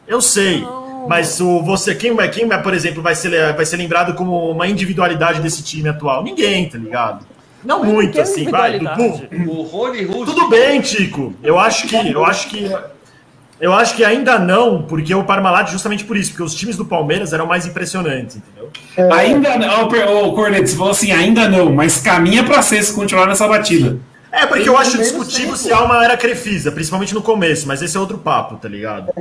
[0.07, 0.63] eu sei.
[1.09, 4.51] Mas o você, quem, vai- quem vai, por exemplo, vai ser, vai ser lembrado como
[4.51, 6.23] uma individualidade desse time atual?
[6.23, 7.27] Ninguém, tá ligado?
[7.65, 8.77] Não Mas muito, assim, vai.
[8.77, 9.29] individualidade?
[9.31, 10.27] Dudu, o Rony Russo.
[10.35, 11.35] tudo bem, Tico.
[11.43, 11.97] Eu acho que.
[12.11, 12.71] Eu acho que.
[13.61, 16.85] Eu acho que ainda não, porque o Parmalat, justamente por isso, porque os times do
[16.85, 18.69] Palmeiras eram mais impressionantes, entendeu?
[19.15, 22.93] Ainda não, ô, ô Corneto, você falou assim, ainda não, mas caminha pra ser se
[22.93, 23.97] continuar nessa batida.
[24.37, 27.81] É, porque Tem eu acho discutível se há uma era crefisa, principalmente no começo, mas
[27.83, 29.13] esse é outro papo, tá ligado?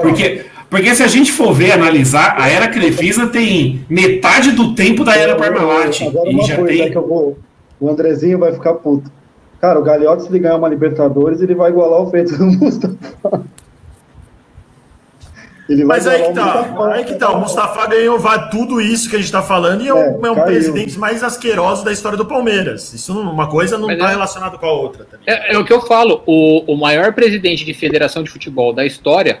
[0.00, 5.04] Porque, porque se a gente for ver, analisar, a era Crefisa tem metade do tempo
[5.04, 6.00] da era Parmalat.
[6.02, 6.90] Agora E uma já coisa é tem.
[6.90, 7.38] que eu vou.
[7.78, 9.10] O Andrezinho vai ficar puto.
[9.60, 13.42] Cara, o Gagliotti, se ele ganhar uma Libertadores, ele vai igualar o feito do Mustafa.
[15.68, 16.88] Ele vai Mas aí que tá, Mustafa.
[16.92, 17.30] aí que tá.
[17.32, 20.08] O Mustafa ganhou vá tudo isso que a gente tá falando e é, um, É,
[20.08, 20.44] é um caiu.
[20.44, 22.92] presidente mais asqueroso da história do Palmeiras.
[22.92, 25.42] Isso não- uma coisa não Mas tá é- relacionada com a outra, tá ligado?
[25.46, 28.84] É, é o que eu falo, o, o maior presidente de federação de futebol da
[28.84, 29.40] história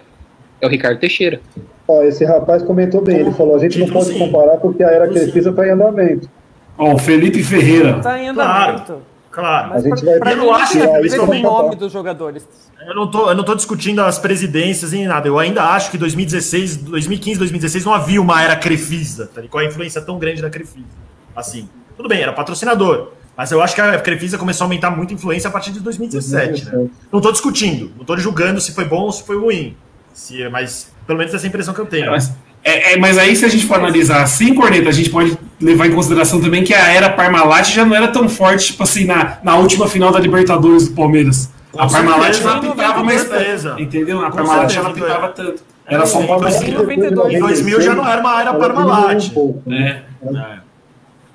[0.60, 1.40] é o Ricardo Teixeira.
[1.86, 4.18] Ó, esse rapaz comentou bem, ele falou, a gente não Título, pode sim.
[4.18, 5.24] comparar porque a era Título, sim.
[5.30, 6.30] Crefisa tá em andamento.
[6.78, 8.00] Ó, o Felipe Ferreira.
[8.00, 8.82] Tá em andamento.
[8.86, 9.02] Claro.
[9.42, 12.46] Mas A gente pra, vai Eu não acho que é o nome dos jogadores.
[12.86, 15.26] Eu não, tô, eu não tô discutindo as presidências nem nada.
[15.26, 19.42] Eu ainda acho que 2016, 2015, 2016 não havia uma era Crefisa, tá?
[19.48, 20.86] com a influência tão grande da Crefisa.
[21.34, 23.12] Assim, tudo bem, era patrocinador.
[23.36, 25.80] Mas eu acho que a Crefisa começou a aumentar muito a influência a partir de
[25.80, 26.88] 2017, né?
[27.10, 29.76] Não tô discutindo, não tô julgando se foi bom ou se foi ruim.
[30.12, 32.10] Se, mas pelo menos essa é a impressão que eu tenho.
[32.10, 32.32] Mas,
[32.64, 35.86] é, é, mas aí, se a gente for analisar assim, Corneta, a gente pode levar
[35.86, 39.38] em consideração também que a era Parmalat já não era tão forte, tipo assim, na,
[39.44, 41.50] na última final da Libertadores do Palmeiras.
[41.70, 43.68] Com a Parmalat certeza, ela pitava com mais certeza.
[43.70, 43.82] tanto.
[43.82, 44.24] Entendeu?
[44.24, 45.28] A Parmalat certeza, ela pitava é.
[45.30, 45.62] tanto.
[45.86, 47.34] Era só um Em palmo 2000, 92.
[47.34, 49.32] em 2000 já não era uma era Parmalat.
[49.36, 50.02] um né?
[50.22, 50.26] É.
[50.28, 50.58] É.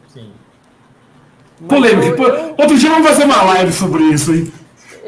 [0.08, 0.32] Sim.
[1.68, 2.08] Polêmica.
[2.22, 4.52] eu- Outro dia vamos fazer uma live sobre isso, hein?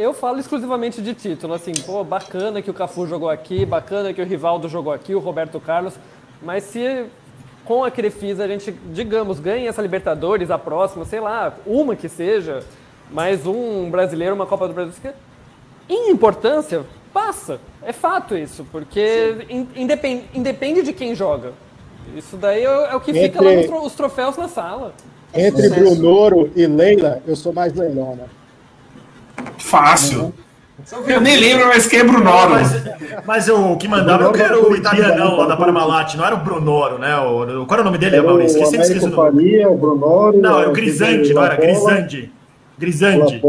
[0.01, 4.21] Eu falo exclusivamente de título, assim, pô, bacana que o Cafu jogou aqui, bacana que
[4.21, 5.93] o Rivaldo jogou aqui, o Roberto Carlos,
[6.41, 7.05] mas se
[7.65, 12.09] com a Crefisa a gente, digamos, ganha essa Libertadores, a próxima, sei lá, uma que
[12.09, 12.63] seja,
[13.11, 15.13] mais um brasileiro, uma Copa do Brasil, que-
[15.87, 16.83] em importância,
[17.13, 17.59] passa.
[17.83, 21.53] É fato isso, porque in- independ- independe de quem joga.
[22.15, 24.93] Isso daí é, é o que fica lá Entre- nos os troféus na sala.
[25.33, 25.95] Entre Sucesso.
[25.95, 28.25] Brunoro e Leila, eu sou mais Leilona.
[29.61, 30.33] Fácil.
[31.07, 32.51] Eu nem lembro, mas quem é Brunoro.
[32.51, 32.83] Mas,
[33.25, 35.55] mas o que mandava Brunoro era o o italianão lá da.
[35.55, 37.15] Parmalat, não era o Brunoro, né?
[37.17, 38.59] O, qual era o nome dele, Maurício?
[38.59, 39.31] o Esqueci, esqueci o nome.
[39.31, 40.37] Faria, o Brunoro...
[40.37, 41.55] Não, era o Grisante, não era?
[41.55, 42.31] Grisante.
[42.79, 43.41] Grisante.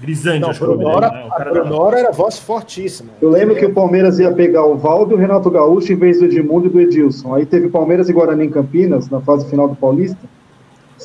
[0.00, 1.28] Grisante, Não, acho que é o Brunora, dele, né?
[1.28, 3.10] O cara Brunora era voz fortíssima.
[3.20, 6.18] Eu lembro que o Palmeiras ia pegar o Valdo e o Renato Gaúcho em vez
[6.18, 7.34] do Edmundo e do Edilson.
[7.34, 10.18] Aí teve Palmeiras e Guarani em Campinas, na fase final do Paulista.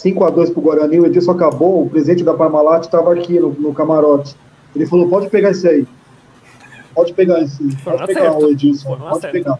[0.03, 4.35] 5x2 pro Guarani, o Edilson acabou, o presidente da Parmalat estava aqui no, no camarote.
[4.75, 5.87] Ele falou, pode pegar esse aí.
[6.93, 7.57] Pode pegar esse.
[7.83, 8.45] Pode um pegar acerto.
[8.45, 8.95] o Edilson.
[8.97, 9.31] Pode acerto.
[9.31, 9.59] pegar.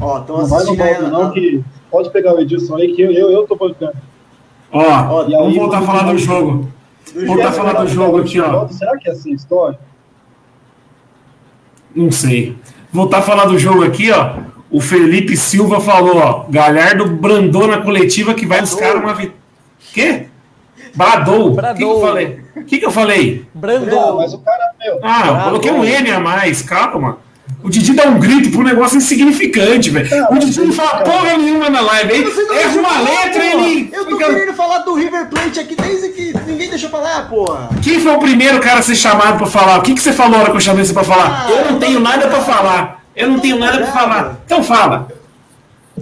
[0.00, 0.76] Ó, estão Não vai no.
[0.76, 3.94] Valdo não, que pode pegar o Edilson aí, que eu, eu, eu tô bancando.
[4.70, 6.68] Ó, Ó, e aí, vamos voltar a vamos- falar do jogo.
[7.26, 8.68] Voltar a falar do jogo aqui, ó.
[8.68, 9.78] Será que é assim a história?
[11.94, 12.56] Não sei.
[12.92, 14.36] Voltar a falar do jogo aqui, ó.
[14.70, 16.46] O Felipe Silva falou, ó.
[16.48, 19.41] Galhardo brandou na coletiva que vai buscar uma vitória.
[19.92, 20.26] Quê?
[20.94, 21.36] Bradou.
[21.36, 22.00] O que, eu Bradou.
[22.00, 22.40] falei?
[22.56, 23.46] O que, que eu falei?
[23.54, 24.16] Não, Brandon.
[24.16, 24.98] mas o cara, meu.
[25.02, 27.18] Ah, eu coloquei um N a mais, calma.
[27.62, 30.08] O Didi dá um grito pro negócio insignificante, velho.
[30.30, 32.24] O Didi não fala porra nenhuma na live.
[32.24, 33.66] Não erra uma letra porra.
[33.68, 33.90] ele.
[33.92, 37.68] Eu tô fica- querendo falar do River Plate aqui desde que ninguém deixou falar, porra.
[37.80, 39.78] Quem foi o primeiro cara a ser chamado pra falar?
[39.78, 41.46] O que, que você falou na hora que eu chamei você pra falar?
[41.46, 43.02] Ah, eu não tenho nada pra falar.
[43.14, 44.36] Eu não tenho nada pra falar.
[44.44, 45.06] Então fala.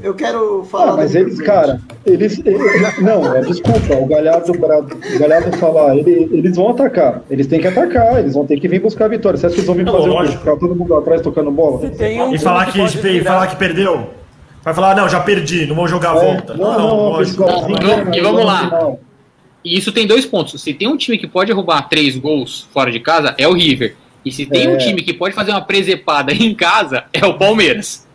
[0.02, 2.40] Eu quero falar Ah, mas eles, cara, eles.
[2.44, 7.22] eles- não, é, desculpa, o Galhardo, o Galhardo falar, ele- eles vão atacar.
[7.30, 9.38] Eles têm que atacar, eles vão ter que vir buscar a vitória.
[9.38, 10.38] Você acha que eles vão vir Não, fazer o lógico.
[10.38, 11.80] Ficar todo mundo atrás tocando bola?
[11.80, 14.10] Um E falar que, e virar- falar que perdeu?
[14.62, 16.54] Vai falar, não, já perdi, não vou jogar a É, volta.
[16.54, 17.44] não, não, não, lógico.
[17.44, 18.70] sim, E não, vamos- e não, vamos não, lá.
[18.70, 18.98] não.
[19.64, 20.60] E isso tem dois pontos.
[20.62, 23.94] Se tem um time que pode roubar três gols fora de casa, é o River.
[24.24, 24.68] E se tem É.
[24.70, 28.06] um time que pode fazer uma presepada em casa, é o Palmeiras.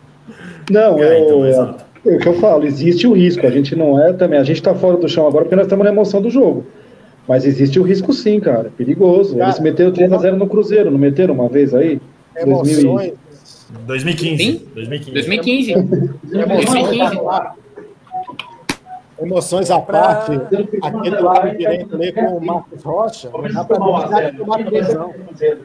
[0.70, 1.84] Não, É, então, é, exato.
[2.06, 3.46] é o que eu falo, existe o risco.
[3.46, 5.84] A gente não é também, a gente tá fora do chão agora porque nós estamos
[5.84, 6.66] na emoção do jogo.
[7.28, 8.70] Mas existe o risco sim, cara.
[8.76, 9.36] Perigoso.
[9.36, 12.00] Cara, Eles meteram 3x0 no Cruzeiro, não meteram uma vez aí?
[12.44, 13.12] 2000 e- Emoções.
[13.86, 14.36] 2015.
[14.44, 14.66] Sim?
[14.74, 15.12] 2015.
[15.12, 15.72] 2015.
[15.72, 17.02] Emoções 2015.
[17.02, 17.58] à parte.
[19.18, 20.32] Emoções à parte,
[20.82, 25.58] aquele lado direito ali com o Marcos Rocha, dá pra mostrar que o Marcos Rocha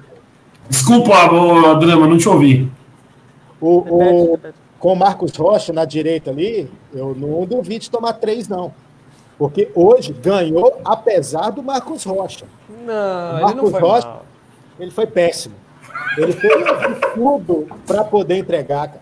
[0.70, 2.72] Desculpa, Drama, não te ouvi.
[3.60, 4.40] O, o.
[4.82, 8.74] com o Marcos Rocha na direita ali, eu não duvido de tomar três, não.
[9.38, 12.46] Porque hoje ganhou apesar do Marcos Rocha.
[12.86, 14.08] Não, ele não Marcos foi Rocha.
[14.08, 14.26] mal.
[14.80, 15.56] Ele foi péssimo.
[16.18, 16.54] Ele fez
[17.14, 19.02] tudo para poder entregar, cara.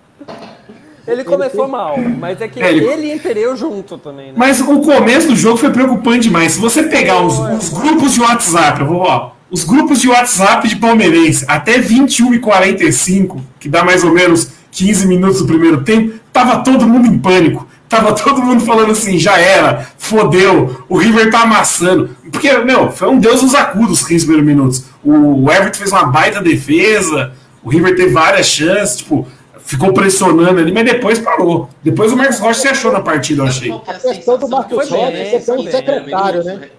[1.07, 3.19] Ele começou mal, mas é que É, ele- ele e
[3.55, 4.33] junto também, né?
[4.35, 6.51] Mas o começo do jogo foi preocupante demais.
[6.51, 10.67] Se você pegar os, os grupos de WhatsApp, eu vou, ó, os grupos de WhatsApp
[10.67, 15.83] de palmeirense, até 21 e 45, que dá mais ou menos 15 minutos do primeiro
[15.83, 17.67] tempo, tava todo mundo em pânico.
[17.87, 22.15] Tava todo mundo falando assim, já era, fodeu, o River tá amassando.
[22.31, 24.85] Porque, meu, foi um Deus nos acuda os 15 primeiros minutos.
[25.03, 29.27] O Everton fez uma baita defesa, o River teve várias chances, tipo,
[29.69, 31.67] ficou pressionando ali, mas depois parou.
[31.83, 33.69] Depois o Marcos Rocha se achou na partida, eu achei.
[33.69, 35.51] Qual que é a A questão do sensação Marcos que eu Rocha tinha é ser
[35.51, 36.69] um secretário, né?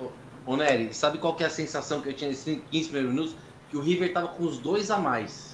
[0.46, 3.36] Ô, Nery, sabe qual que é a sensação que eu tinha nesses 15 primeiros minutos?
[3.70, 5.49] Que o River tava com os dois a mais.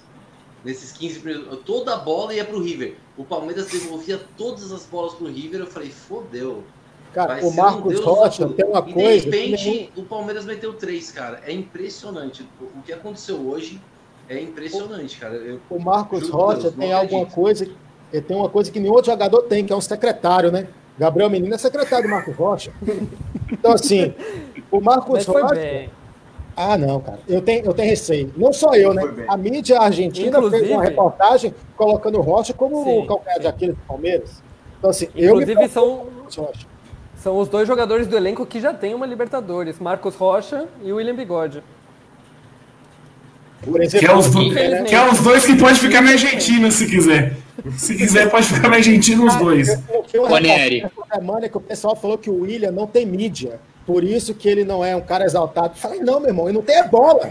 [0.66, 2.96] Nesses 15 primeiros Toda a bola ia pro River.
[3.16, 5.60] O Palmeiras devolvia todas as bolas pro River.
[5.60, 6.64] Eu falei, fodeu.
[7.14, 9.30] Cara, Vai o um Marcos Deus Rocha tem uma e coisa.
[9.30, 11.40] de repente, nenhum- o Palmeiras meteu três, cara.
[11.46, 12.46] É impressionante.
[12.60, 13.80] O que aconteceu hoje
[14.28, 15.34] é impressionante, cara.
[15.36, 17.34] Eu- o Marcos Rocha Deus, tem alguma acredito.
[17.34, 17.70] coisa.
[18.12, 20.66] Ele tem uma coisa que nenhum outro jogador tem, que é um secretário, né?
[20.98, 22.72] Gabriel Menino é secretário do Marcos Rocha.
[23.50, 24.12] Então, assim,
[24.70, 25.54] o Marcos Rocha.
[25.54, 25.90] bem.
[26.56, 27.18] Ah, não, cara.
[27.28, 28.32] Eu tenho, eu tenho receio.
[28.36, 29.02] Não só eu, né?
[29.28, 32.98] A mídia argentina fez Inclusive- uma reportagem colocando o Rocha como Sim.
[33.00, 34.42] o calcanhar de Aquiles do Palmeiras.
[34.78, 36.48] Então, assim, eu me Inclusive, preocupo são-.
[37.16, 41.14] São os dois jogadores do elenco que já tem uma Libertadores, Marcos Rocha e William
[41.14, 41.62] Bigode.
[43.62, 46.70] Por exemplo, Que é, os do- que é os dois que pode ficar na Argentina,
[46.70, 47.36] se quiser.
[47.76, 49.68] Se quiser, pode ficar na Argentina os dois.
[50.12, 53.58] Eu essa semana que o pessoal falou que o William não tem mídia.
[53.86, 55.76] Por isso que ele não é um cara exaltado.
[55.76, 57.30] Falei, não, meu irmão, ele não tem a bola.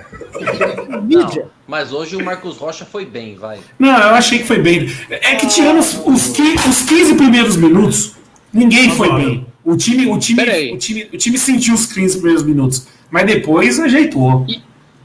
[1.04, 1.44] Mídia.
[1.44, 3.60] Não, mas hoje o Marcos Rocha foi bem, vai.
[3.78, 4.88] Não, eu achei que foi bem.
[5.10, 8.14] É que tirando os, os, qui- os 15 primeiros minutos,
[8.54, 9.46] ninguém foi bem.
[9.66, 10.44] O time, o, time,
[10.74, 12.88] o, time, o time sentiu os 15 primeiros minutos.
[13.12, 14.46] Mas depois ajeitou.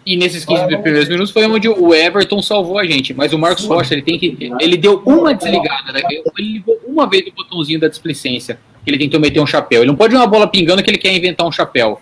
[0.06, 3.12] E nesses 15 primeiros minutos foi onde o Everton salvou a gente.
[3.12, 4.36] Mas o Marcos Rocha, ele tem que.
[4.60, 6.00] Ele deu uma desligada, né?
[6.38, 8.58] ele ligou uma vez o botãozinho da displicência.
[8.84, 9.80] Que ele tentou meter um chapéu.
[9.82, 11.98] Ele não pode ver uma bola pingando que ele quer inventar um chapéu.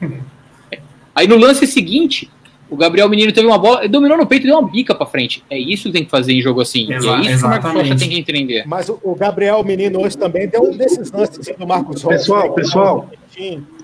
[1.15, 2.31] Aí no lance seguinte,
[2.71, 5.07] o Gabriel Menino teve uma bola, ele dominou no peito e deu uma bica pra
[5.07, 5.43] frente.
[5.51, 6.87] É isso que tem que fazer em jogo assim.
[6.89, 7.99] e é Exa- isso que o Marcos Rocha exatamente.
[7.99, 8.65] tem que entender.
[8.67, 12.17] Mas o, Gabriel Menino hoje também deu um desses lances do Marcos Rocha.
[12.19, 13.11] Pessoal, pessoal.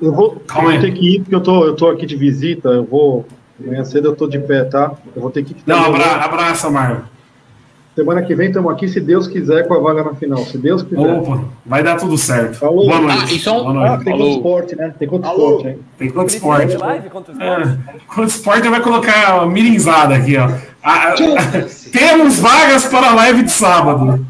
[0.00, 0.78] Eu vou, Calma eu aí.
[0.80, 2.68] vou ter que ir, porque eu tô, eu tô aqui de visita.
[2.68, 3.26] Eu vou.
[3.64, 4.92] Amanhã cedo eu tô de pé, tá?
[5.14, 5.54] Eu vou ter que.
[5.66, 7.02] Não, abra, abraça, Marlon.
[7.94, 10.38] Semana que vem estamos aqui, se Deus quiser, com a vaga na final.
[10.44, 11.14] Se Deus quiser.
[11.14, 12.54] Opa, vai dar tudo certo.
[12.56, 12.86] Falou.
[12.88, 13.22] Boa noite.
[13.22, 13.88] Ah, e um- Boa noite.
[13.92, 14.94] Ah, tem contra esporte, né?
[14.98, 15.46] Tem contra Alô.
[15.58, 15.78] esporte, hein?
[15.96, 16.66] Tem quanto esporte?
[16.66, 17.68] De live contra o esporte?
[17.96, 20.50] É, quanto esporte vai colocar a mirinzada aqui, ó.
[20.82, 21.14] A- a-
[21.92, 24.26] temos vagas para a live de sábado.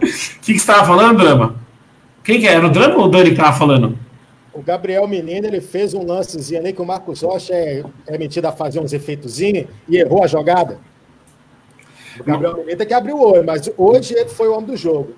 [0.00, 1.56] O que, que você estava falando, Drama?
[2.22, 2.52] Quem que é?
[2.54, 2.66] era?
[2.66, 3.98] O Drama ou o Dani que estava falando?
[4.52, 8.46] O Gabriel Menino, ele fez um lancezinho ali que o Marcos Rocha é, é metido
[8.46, 10.78] a fazer uns efeitozinhos e errou a jogada.
[12.20, 15.14] O Gabriel Menino que abrir o olho, mas hoje ele foi o homem do jogo.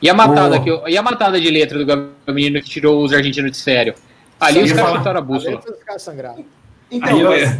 [0.00, 0.62] E a matada, Oh.
[0.84, 3.94] que, e a matada de letra do Gabriel Menino que tirou os argentinos de sério?
[4.40, 5.56] Ali Sim, os caras chutaram a bússola.
[5.60, 6.44] de ficar sangrado.
[6.90, 7.58] Então, Aí eu- mas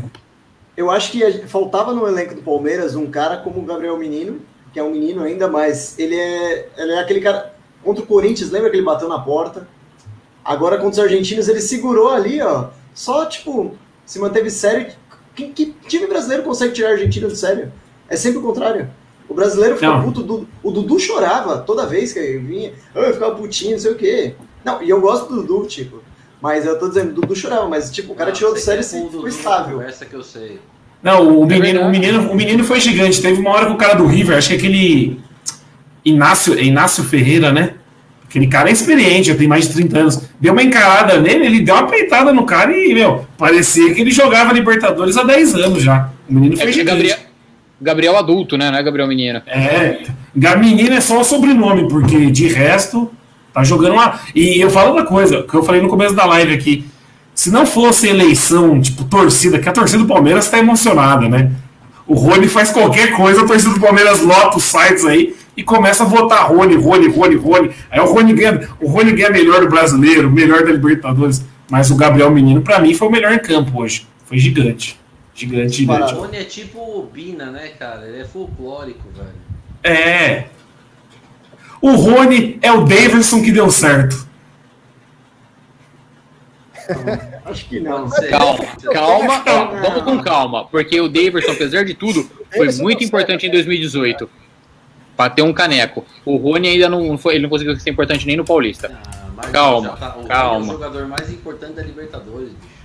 [0.77, 4.41] eu acho que a- faltava no elenco do Palmeiras um cara como o Gabriel Menino,
[4.73, 7.55] que é um menino ainda, mas ele é, ele é aquele cara.
[7.83, 9.67] Contra o Corinthians, lembra que ele bateu na porta?
[10.45, 12.69] Agora contra os argentinos, ele segurou ali, ó.
[12.95, 13.75] Só, tipo,
[14.07, 14.93] se manteve sério.
[15.35, 17.73] Que, que time brasileiro consegue tirar a Argentina do sério?
[18.09, 18.89] É sempre o contrário.
[19.29, 20.03] O brasileiro fica Não.
[20.11, 20.49] puto.
[20.63, 22.73] O Dudu chorava toda vez que ele vinha.
[22.95, 24.35] "Ah, Eu ficava putinho, não sei o quê.
[24.65, 26.03] Não, e eu gosto do Dudu, tipo.
[26.41, 28.81] Mas eu tô dizendo, o Dudu chorava, mas tipo, o cara tirou do sério e
[28.81, 29.77] assim, ficou estável.
[29.79, 30.59] Conversa que eu sei.
[31.03, 33.21] Não, o É menino, o, menino, o menino foi gigante.
[33.21, 35.21] Teve uma hora que o cara do River, acho que aquele
[36.05, 37.75] Inácio, é Inácio Ferreira, né?
[38.25, 40.21] Aquele cara é experiente, já tem mais de 30 anos.
[40.41, 44.11] Deu uma encarada nele, ele deu uma peitada no cara e, meu, parecia que ele
[44.11, 46.11] jogava Libertadores há 10 anos já.
[46.29, 46.97] O menino É foi que gigante.
[46.97, 47.19] Gabriel,
[47.81, 48.71] Gabriel adulto, né?
[48.71, 49.41] Não é Gabriel Menino.
[49.47, 50.01] É,
[50.57, 53.11] menino é só o sobrenome, porque de resto,
[53.53, 54.21] tá jogando lá.
[54.35, 56.85] E eu falo outra coisa, que eu falei no começo da live aqui.
[57.35, 61.53] Se não fosse eleição, tipo, torcida, que a torcida do Palmeiras tá emocionada, né?
[62.05, 66.03] O Rony faz qualquer coisa, a torcida do Palmeiras lota os sites aí e começa
[66.03, 67.71] a votar Rony, Rony, Rony, Rony.
[67.91, 71.45] Aí o Rony ganha, o Rony ganha melhor do brasileiro, melhor da Libertadores.
[71.71, 74.07] Mas o Gabriel Menino, pra mim, foi o melhor em campo hoje.
[74.25, 74.98] Foi gigante.
[75.39, 76.15] Gigante, O gigante.
[76.15, 78.07] Rony é tipo o Bina, né, cara?
[78.07, 79.29] Ele é folclórico, velho.
[79.85, 80.47] É.
[81.81, 84.27] O Rony é o Davidson que deu certo.
[87.45, 88.09] Acho que não.
[88.31, 93.47] Calma, calma, calma, vamos com calma, porque o Daverson, apesar de tudo, foi muito importante
[93.47, 94.29] em 2018
[95.17, 96.05] para ter um caneco.
[96.25, 98.91] O Rony ainda não foi, ele não conseguiu ser importante nem no Paulista.
[99.05, 100.67] Ah, mas Calma, já tá- calma.
[100.67, 102.78] É o jogador mais importante da Libertadores, bicho.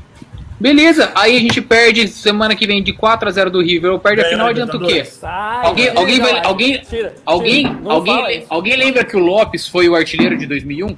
[0.60, 4.00] Beleza, aí a gente perde semana que vem de 4 a 0 do River, ou
[4.00, 5.04] perde a final, na adianta o quê?
[5.04, 9.90] Sai, Alguém, tira, alguém, vai, alguém, Tira, alguém, alguém, alguém lembra que o Lopes foi
[9.90, 10.88] o artilheiro de 2001?
[10.88, 10.98] Não,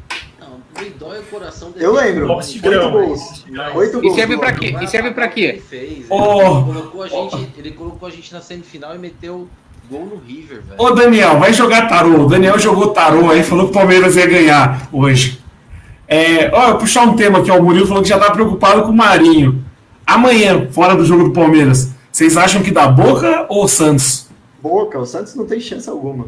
[0.84, 1.86] me dói o coração dele.
[1.86, 2.32] Eu lembro.
[2.32, 3.45] Oito gols.
[3.76, 4.16] Oito E gols.
[4.16, 4.76] serve pra quê?
[4.82, 5.41] E serve pra quê?
[5.41, 6.06] Ele fez.
[6.10, 6.41] Oh.
[6.41, 9.47] Ele, colocou a gente, ele colocou a gente na semifinal e meteu
[9.89, 10.76] gol no River, velho.
[10.82, 12.24] Ô Daniel, vai jogar tarô.
[12.26, 15.39] O Daniel jogou tarô aí, falou que o Palmeiras ia ganhar hoje.
[16.08, 17.58] É, ó, eu vou puxar um tema aqui, ó.
[17.58, 19.64] O Murilo falou que já tá preocupado com o Marinho.
[20.06, 24.28] Amanhã, fora do jogo do Palmeiras, vocês acham que dá Boca ou Santos?
[24.62, 26.28] Boca, o Santos não tem chance alguma.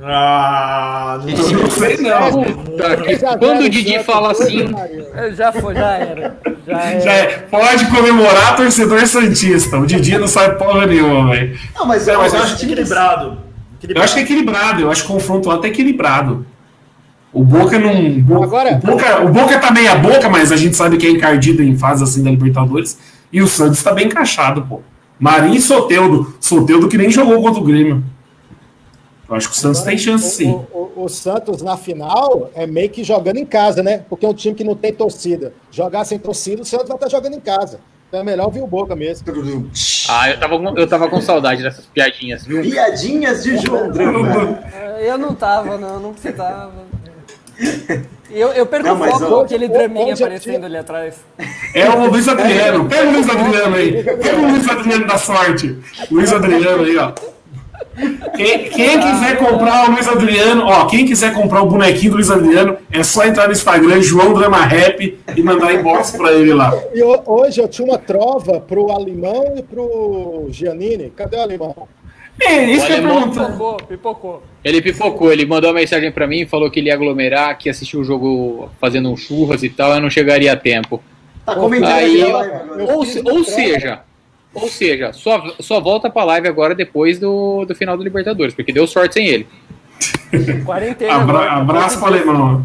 [0.00, 2.42] Ah, não Eu não sei não.
[2.44, 4.70] Puta Quando o Didi fala assim.
[5.14, 6.38] É, Já foi, já era.
[6.66, 7.00] Já era.
[7.00, 9.76] Já é, pode comemorar torcedor Santista.
[9.76, 11.58] O Didi não sabe porra nenhuma, velho.
[11.74, 13.38] Não, mas, É, mas eu esse acho time equilibrado.
[13.88, 16.46] Eu acho que é equilibrado, eu acho que o confronto lá tá equilibrado.
[17.32, 18.20] O Boca não.
[18.20, 21.10] Bo- Agora- o, Boca, o Boca tá meia boca, mas a gente sabe que é
[21.10, 22.98] encardido em fase assim da Libertadores.
[23.32, 24.80] E o Santos tá bem encaixado, pô.
[25.20, 26.34] Marinho e Soteudo.
[26.40, 28.02] Soteudo que nem jogou contra o Grêmio.
[29.28, 30.50] Eu acho que o Santos Agora, tem chance o- sim.
[30.72, 34.02] O, o- o Santos na final é meio que jogando em casa, né?
[34.08, 35.52] Porque é um time que não tem torcida.
[35.70, 37.78] Jogar sem torcida, o Santos vai estar jogando em casa.
[38.08, 39.26] Então é melhor vir o Boca mesmo.
[40.08, 42.62] ah, eu tava, com- eu tava com saudade dessas piadinhas, viu?
[42.62, 44.60] Piadinhas de João Drama.
[44.72, 46.72] É, Eu não tava, não, não precisava.
[48.30, 51.14] Eu, eu perco Não, o foco ó, com aquele draminha eu aparecendo ali atrás.
[51.74, 52.84] É o Luiz Adriano.
[52.86, 54.02] Pega o Luiz Adriano aí.
[54.04, 55.78] Pega o Luiz Adriano da sorte.
[56.10, 57.12] Luiz Adriano aí, ó.
[58.36, 62.30] Quem, quem quiser comprar o Luiz Adriano, ó, quem quiser comprar o bonequinho do Luiz
[62.30, 66.72] Adriano, é só entrar no Instagram, João Drama Rap, e mandar inbox pra ele lá.
[66.94, 71.10] E ho- hoje eu tinha uma trova pro Alemão e pro Giannini.
[71.16, 71.88] Cadê o Alemão?
[72.40, 73.46] É, isso que alemão- perguntar.
[73.46, 74.42] Pipocou, pipocou.
[74.64, 77.72] Ele pipocou, ele mandou uma mensagem pra mim, falou que ele ia aglomerar, que ia
[77.72, 81.02] assistir o jogo fazendo um churras e tal, eu não chegaria a tempo.
[81.44, 84.00] Tá comentando Aí, eu Ou, se- ou seja,
[84.54, 88.72] ou seja, só, só volta pra live agora depois do, do final do Libertadores, porque
[88.72, 89.46] deu sorte sem ele.
[90.64, 91.14] Quarentena.
[91.14, 92.64] Abra- agora, abraço pro alemão.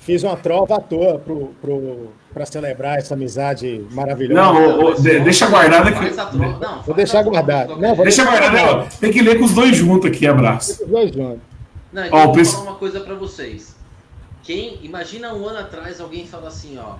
[0.00, 4.40] Fiz uma trova à toa pro, pro, pra celebrar essa amizade maravilhosa.
[4.42, 5.98] Não, ô, ô, de- deixa guardado aqui.
[5.98, 6.58] Faz a troca.
[6.66, 7.76] Não, Vou deixar guardado.
[7.76, 8.04] Não, vou.
[8.04, 8.86] Deixa guardado, ó.
[9.00, 10.82] Tem que ler com os dois juntos aqui, abraço.
[10.82, 11.40] Os dois juntos.
[11.92, 13.76] Não, então vou falar uma coisa pra vocês.
[14.42, 16.96] Quem, imagina um ano atrás alguém fala assim, ó.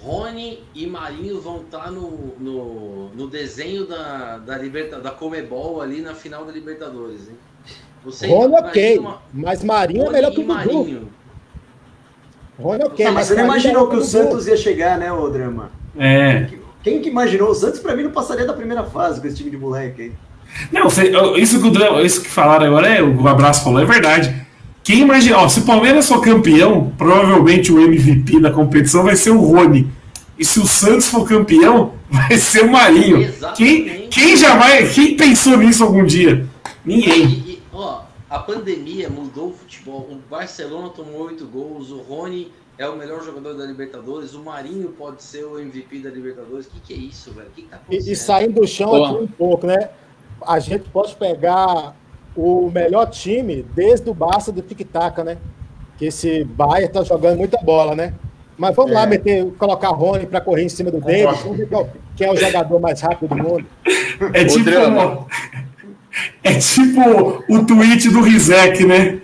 [0.00, 6.00] Rony e Marinho vão estar no, no, no desenho da, da, Liberta, da Comebol ali
[6.00, 7.34] na final da Libertadores, hein?
[8.04, 10.54] Você Rony ok, uma- mas Marinho é Rony melhor que o Dudu.
[10.54, 11.08] Marinho.
[12.58, 14.04] Rony ok, Ah, mas você não imaginou que o.
[14.04, 15.70] Santos ia chegar, né, ô Drama?
[15.96, 16.46] É.
[16.82, 17.50] Quem que imaginou?
[17.50, 20.12] O Santos, pra mim, não passaria da primeira fase com esse time de moleque aí.
[20.72, 20.86] Não,
[21.36, 24.34] isso que, o isso que falaram agora, é, o Abraço falou, é verdade.
[24.82, 29.30] Quem imagina, ó, se o Palmeiras for campeão, provavelmente o MVP da competição vai ser
[29.30, 29.86] o Rony.
[30.38, 33.30] E se o Santos for campeão, vai ser o Marinho.
[33.54, 36.46] Quem, quem jamais, quem pensou nisso algum dia?
[36.84, 37.47] Ninguém.
[38.30, 40.06] A pandemia mudou o futebol.
[40.10, 44.90] O Barcelona tomou oito gols, o Rony é o melhor jogador da Libertadores, o Marinho
[44.90, 46.66] pode ser o MVP da Libertadores.
[46.66, 47.48] O que, que é isso, velho?
[47.48, 48.08] O que, que tá acontecendo?
[48.08, 49.10] E, e saindo do chão Boa.
[49.10, 49.90] aqui um pouco, né?
[50.46, 51.96] A gente pode pegar
[52.36, 55.38] o melhor time desde o Barça do Tic Tac, né?
[55.96, 58.14] Que esse Bayern tá jogando muita bola, né?
[58.56, 61.88] Mas vamos lá meter, colocar Rony para correr em cima do Davis, vamos ver qual-
[62.16, 63.64] quem é o jogador mais rápido do mundo.
[64.34, 65.26] É tipo, drama.
[66.42, 69.18] É tipo o tweet do Rizek, né?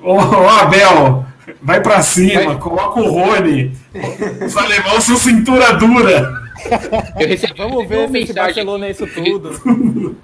[0.00, 1.26] Ô, ô, Abel,
[1.62, 2.58] vai pra cima, Vai.
[2.58, 3.72] coloca o Rony.
[4.44, 6.40] Os alemãos são cintura dura.
[7.18, 10.16] Eu recebi, Vamos ver se mensagem Barcelona é isso tudo.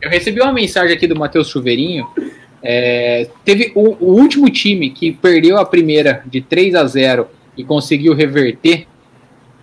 [0.00, 2.06] Eu recebi uma mensagem aqui do Matheus Chuveirinho.
[2.62, 7.64] É, teve o, o último time que perdeu a primeira de 3 a 0 e
[7.64, 8.86] conseguiu reverter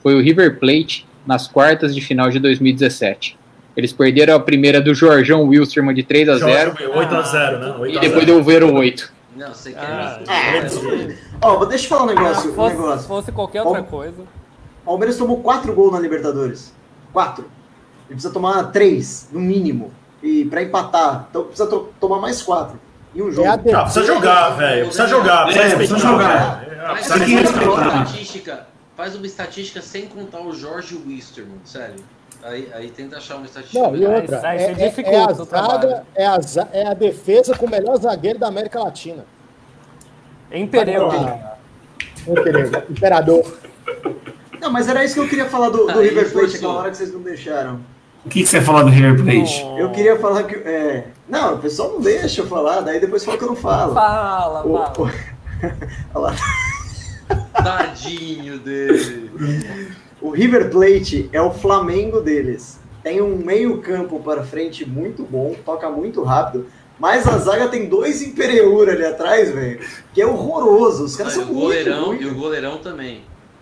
[0.02, 3.38] foi o River Plate nas quartas de final de 2017.
[3.76, 7.76] Eles perderam a primeira do Jorjão Wilstermann de 3 a 0 8x0, né?
[7.80, 9.14] 8 e depois devolveram 8.
[9.36, 9.80] Não, você quer.
[9.82, 10.20] Ah,
[11.42, 12.52] Ó, deixa eu falar um Ah, negócio.
[12.52, 13.08] um fosse, negócio.
[13.08, 13.88] fosse qualquer outra Bom.
[13.90, 14.22] coisa.
[14.22, 16.74] O Palmeiras tomou quatro gols na Libertadores.
[17.12, 17.44] Quatro.
[18.08, 19.92] Ele precisa tomar três, no mínimo.
[20.24, 21.28] E pra empatar.
[21.30, 22.80] Então precisa to- tomar mais quatro.
[23.14, 23.48] Em um jogo.
[23.48, 23.80] É a.
[23.80, 24.86] Ah, precisa jogar, velho.
[24.86, 25.44] Precisa jogar.
[25.46, 26.64] Precisa É, precisa jogar.
[26.72, 28.04] É, Faz precisa que uma respeitar.
[28.04, 28.68] estatística.
[28.96, 31.96] Faz uma estatística sem contar o Jorge Wisterman, sério.
[32.48, 33.80] Aí, aí tenta achar uma estatística.
[33.82, 36.40] Não, e outra, é, você é- dificulta é a zaga, é a,
[36.74, 39.26] é a defesa com o melhor zagueiro da América Latina.
[40.52, 41.10] Em Pereu.
[41.10, 41.56] Ah,
[42.28, 42.84] Imperador.
[42.90, 43.58] Imperador.
[44.62, 46.98] Não, mas era isso que eu queria falar do, do River Plate aquela hora que
[46.98, 47.80] vocês não deixaram.
[48.24, 49.62] O que, que você fala do River Plate?
[49.78, 50.56] Eu queria falar que.
[50.56, 51.08] É...
[51.28, 53.94] Não, o pessoal não deixa eu falar, daí depois fala que eu não falo.
[53.96, 54.94] Fala, O- fala.
[55.00, 55.12] o-
[56.14, 56.36] Olha lá.
[57.64, 59.32] Tadinho dele.
[60.26, 62.80] O River Plate é o Flamengo deles.
[63.04, 66.66] Tem um meio-campo para frente muito bom, toca muito rápido.
[67.00, 69.82] Mas a zaga tem dois Imperiur ali atrás, velho.
[70.16, 71.04] Que é horroroso.
[71.04, 73.22] Os caras são o goleirão muito e o goleirão também.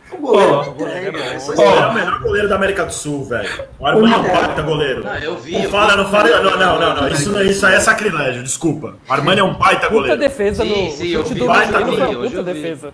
[0.10, 3.50] O goleiro Ó, é é o melhor goleiro da América do Sul, velho.
[3.78, 5.04] O Armani é um baita goleiro.
[5.04, 5.52] Não, eu vi.
[5.52, 6.42] Não eu fala, não fala.
[6.42, 7.08] Não, não, não, não.
[7.10, 8.96] Isso, isso aí é sacrilégio, desculpa.
[9.10, 10.18] O Armani é um baita Puta goleiro.
[10.18, 12.94] defesa Sim, no sim, eu vi, uma hoje puta eu vi.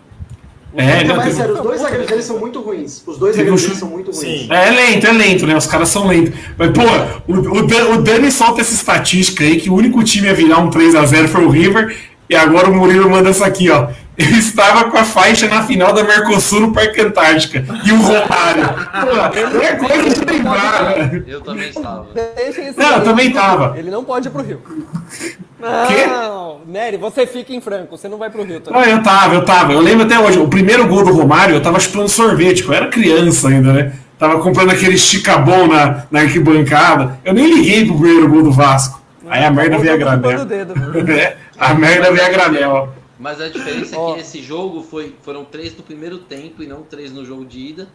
[0.75, 3.01] É, Não, tem- sério, os dois zagueiros deles são muito ruins.
[3.05, 4.19] Os dois zagueiros são muito ruins.
[4.19, 4.47] Sim.
[4.51, 5.55] É lento, é lento, né?
[5.57, 6.33] Os caras são lentos.
[6.57, 6.81] Mas, pô,
[7.27, 10.59] o, o, Dan- o Dani solta essa estatística aí que o único time a virar
[10.59, 11.95] um 3x0 foi o River.
[12.29, 13.87] E agora o Murilo manda essa aqui, ó.
[14.19, 17.63] Ele estava com a faixa na final da Mercosul no Parque Antártica.
[17.85, 18.67] E o Romário.
[19.01, 21.13] Pô, é coisa de lembrar?
[21.25, 22.07] Eu também estava.
[22.75, 23.67] Não, eu também pro tava.
[23.67, 23.77] Rio.
[23.77, 24.61] Ele não pode ir pro Rio.
[25.87, 26.05] Quê?
[26.05, 28.91] Não, Nery, você fica em Franco, você não vai pro Rio Não, também.
[28.91, 29.71] eu tava, eu tava.
[29.71, 32.87] Eu lembro até hoje, o primeiro gol do Romário, eu tava chupando sorvete, eu era
[32.87, 33.93] criança ainda, né?
[34.17, 37.17] Tava comprando aquele esticabom na, na arquibancada.
[37.23, 39.01] Eu nem liguei pro primeiro gol do Vasco.
[39.29, 40.45] Aí a merda veio a granel.
[40.45, 40.73] dedo.
[41.09, 42.93] É, a merda veio a granel.
[43.19, 46.83] Mas a diferença é que esse jogo foi, foram três no primeiro tempo e não
[46.83, 47.87] três no jogo de ida.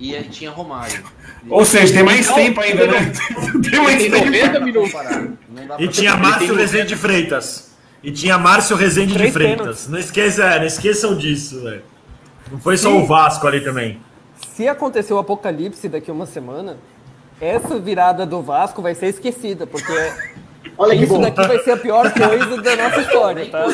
[0.00, 1.04] E aí tinha Romário.
[1.48, 3.12] Ou seja, tem mais tempo ainda, né?
[3.70, 4.26] Tem mais Tem tempo.
[4.26, 4.92] 90 minutos.
[5.54, 7.72] Não dá E tinha Márcio Rezende Freitas.
[8.02, 9.86] E tinha Márcio Rezende de Freitas.
[9.86, 11.84] Não, esqueça, não esqueçam disso, velho.
[12.50, 14.00] Não foi só o Vasco ali também.
[14.56, 16.76] Se acontecer o apocalipse daqui a uma semana,
[17.40, 19.92] essa virada do Vasco vai ser esquecida, porque
[20.78, 21.20] Olha que isso bom.
[21.20, 23.66] daqui vai ser a pior coisa da nossa história, tá?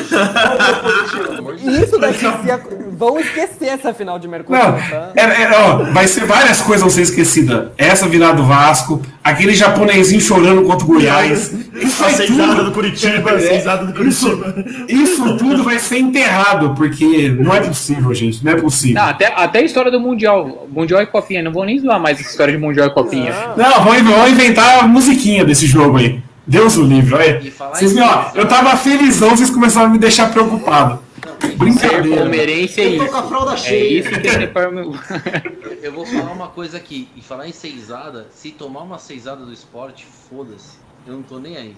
[1.83, 5.11] Isso daqui se ac- vão esquecer essa final de Mercosul, Não, tá?
[5.15, 7.69] é, é, ó, vai ser várias coisas vão ser esquecidas.
[7.77, 11.51] Essa virada do Vasco, aquele japonesinho chorando contra o Goiás.
[11.79, 14.55] Isso A seisada do Curitiba, a É, seisada do Curitiba.
[14.87, 18.43] Isso tudo vai ser enterrado, porque não é possível, gente.
[18.43, 19.01] Não é possível.
[19.01, 20.67] Não, até, até a história do Mundial.
[20.69, 21.41] Mundial e Copinha.
[21.41, 23.33] Não vou nem zoar mais essa história de Mundial e Copinha.
[23.55, 26.21] Não, vão, vão inventar a musiquinha desse jogo aí.
[26.49, 27.41] Deus o livre, olha.
[27.73, 30.99] Vocês, me- ó, eu tava felizão, vocês começaram a me deixar preocupado.
[31.39, 32.21] Ser Brincadeira.
[32.21, 33.13] palmeirense é Eu tô isso.
[33.13, 33.99] com a fralda É cheia.
[33.99, 34.99] isso que é ser palme-
[35.81, 37.07] Eu vou falar uma coisa aqui.
[37.15, 40.77] E falar em seisada, se tomar uma seisada do esporte, foda-se.
[41.07, 41.75] Eu não tô nem aí.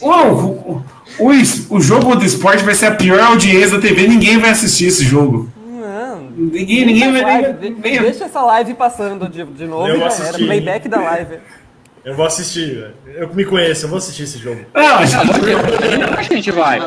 [0.00, 0.84] Jogo-
[1.18, 4.50] o, o, o, jogo do esporte vai ser a pior audiência da TV, ninguém vai
[4.50, 5.48] assistir esse jogo.
[5.66, 7.74] Não, Ninguém, ninguém vai Live, nem.
[7.74, 10.36] de- nem- Deixa essa live passando de, de novo Eu já era.
[10.38, 11.38] Playback da live.
[12.04, 12.94] Eu vou assistir, velho.
[13.06, 14.60] Eu me conheço, eu vou assistir esse jogo.
[14.74, 16.78] Não, que a gente vai.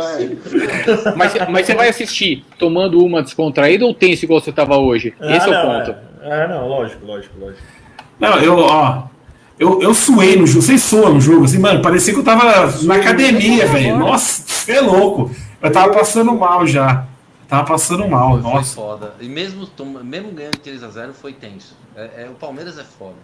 [1.15, 5.15] Mas, mas você vai assistir tomando uma descontraída ou tenso igual você tava hoje?
[5.20, 5.95] Esse é o não, ponto.
[6.22, 7.63] É, é, não, lógico, lógico, lógico.
[8.20, 9.03] Não, eu, ó.
[9.59, 12.72] Eu, eu suei no jogo, vocês suam no jogo, assim, mano, parecia que eu tava
[12.84, 13.97] na academia, velho.
[13.97, 15.36] Nossa, você é louco.
[15.59, 17.07] Eu tava passando mal já.
[17.47, 18.76] Tava passando mal, Foi, foi nossa.
[18.76, 19.13] foda.
[19.20, 19.68] E mesmo,
[20.03, 21.76] mesmo ganhando de 3x0 foi tenso.
[21.95, 23.15] É, é- o Palmeiras é foda.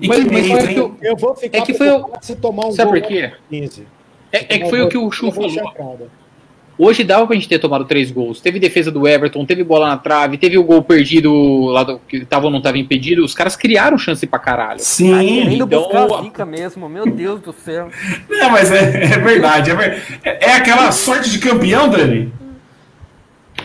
[0.00, 0.66] E Mas- que mas meio, hein?
[0.74, 3.08] que eu- Eu vou ficar É que foi o- se tomar um Sabe gol por
[3.08, 3.24] quê?
[3.24, 3.86] aos 15.
[4.32, 6.08] É, é que foi o que o Chu falou.
[6.78, 8.40] Hoje dava pra gente ter tomado três gols.
[8.40, 12.24] Teve defesa do Everton, teve bola na trave, teve o gol perdido lá do, que
[12.24, 13.22] tava ou não tava impedido.
[13.22, 14.80] Os caras criaram chance pra caralho.
[14.80, 17.90] Sim, Querendo então- buscar a zica mesmo, meu Deus do céu.
[18.28, 19.70] não, mas é, é verdade.
[19.70, 22.32] É, ver- é- é aquela sorte de campeão, Dani.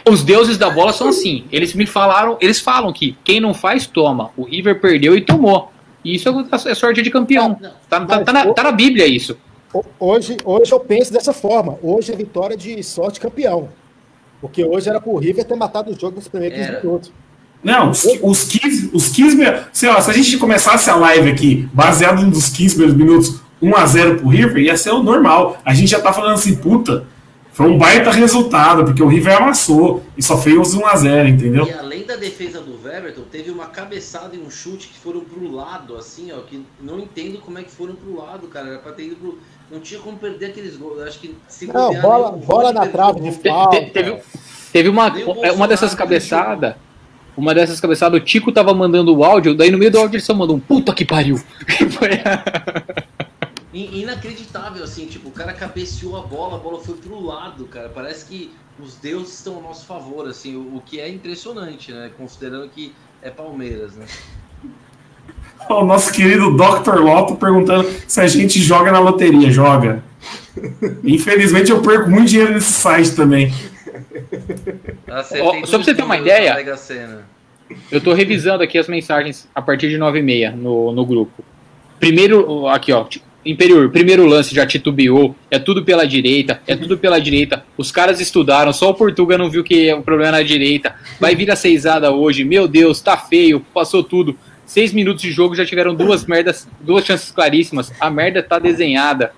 [0.08, 1.46] Os deuses da bola são assim.
[1.52, 4.32] Eles me falaram, eles falam que quem não faz, toma.
[4.38, 5.72] O River perdeu e tomou.
[6.08, 6.30] E isso
[6.66, 7.56] é sorte de campeão.
[7.90, 9.38] Tá, tá- tá na, tá na Bíblia isso.
[9.74, 11.78] Ho- Hoje, hoje eu penso dessa forma.
[11.84, 13.68] Hoje é vitória de sorte campeão.
[14.40, 16.80] Porque hoje era pro River ter matado o jogo nos primeiros Era.
[16.82, 17.12] minutos.
[17.64, 21.30] Não, os, os 15, os 15 mil- sei lá, se a gente começasse a live
[21.30, 25.58] aqui, baseado nos 15 primeiros minutos, 1x0 pro River, ia ser o normal.
[25.66, 27.06] A gente já tá falando assim, puta,
[27.52, 31.68] foi um baita resultado, porque o River amassou e só fez 1x0, entendeu?
[32.18, 36.40] Defesa do Everton, teve uma cabeçada e um chute que foram pro lado, assim, ó,
[36.42, 38.68] que não entendo como é que foram pro lado, cara.
[38.70, 39.40] Era pra ter ido pro.
[39.72, 41.02] Não tinha como perder aqueles gols.
[41.02, 43.80] Acho que se Não, bola, nem bola na trave de falta.
[43.80, 44.18] te- teve,
[44.72, 45.08] teve uma,
[45.44, 46.76] é, uma dessas que cabeçadas.
[47.36, 50.24] Uma dessas cabeçadas, o Tico tava mandando o áudio, daí no meio do áudio ele
[50.24, 51.40] só mandou um puta que pariu.
[53.86, 57.90] Inacreditável, assim, tipo, o cara cabeceou a bola, a bola foi pro lado, cara.
[57.90, 62.12] Parece que os deuses estão ao nosso favor, assim, o, o que é impressionante, né?
[62.18, 64.06] Considerando que é Palmeiras, né?
[65.70, 67.00] O nosso querido Dr.
[67.00, 69.52] Loto perguntando se a gente joga na loteria.
[69.52, 70.04] Joga.
[71.04, 73.54] Infelizmente eu perco muito dinheiro nesse site também.
[75.08, 76.56] Acertei Ó, só pra você ter uma ideia-.
[77.92, 81.44] Eu tô revisando aqui as mensagens a partir de 9 e meia no, no grupo.
[82.00, 83.06] Primeiro, aqui ó,
[83.48, 87.64] Imperior, primeiro lance já titubeou, é tudo pela direita, é tudo pela direita.
[87.78, 90.96] Os caras estudaram, só o Portuga não viu que o problema é na direita.
[91.20, 94.38] Vai vir a seisada hoje, meu Deus, tá feio, passou tudo.
[94.66, 97.92] Seis minutos de jogo já tiveram duas merdas, duas chances claríssimas.
[98.00, 99.32] A merda tá desenhada.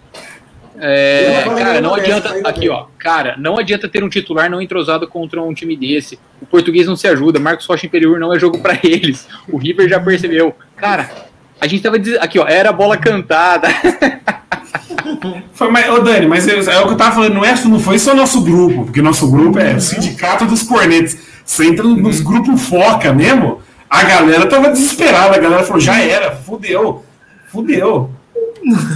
[0.82, 2.48] É, cara, não adianta.
[2.48, 2.86] Aqui, ó.
[2.98, 6.18] Cara, não adianta ter um titular não entrosado contra um time desse.
[6.42, 7.38] O português não se ajuda.
[7.38, 9.28] Marcos Rocha Imperiur não é jogo pra eles.
[9.48, 10.56] O River já percebeu.
[10.78, 11.29] Cara,
[11.60, 12.22] a gente tava dizendo.
[12.24, 12.48] Aqui, ó.
[12.48, 13.68] Era bola cantada.
[15.54, 17.80] Foi, mas, ô Dani, mas é, é o que eu tava falando, não, é, não
[17.80, 21.18] foi só nosso grupo, porque nosso grupo é o Sindicato dos Cornetes.
[21.44, 26.36] Você entra nos grupos foca mesmo, a galera tava desesperada, a galera falou, já era,
[26.36, 27.04] fudeu,
[27.52, 28.12] fudeu.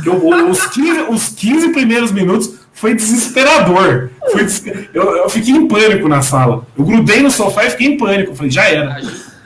[0.06, 4.10] O- os, 15, os 15 primeiros minutos foi desesperador.
[4.32, 6.66] Foi des- eu, eu fiquei em pânico na sala.
[6.78, 8.32] Eu grudei no sofá e fiquei em pânico.
[8.32, 9.02] Eu falei, já era.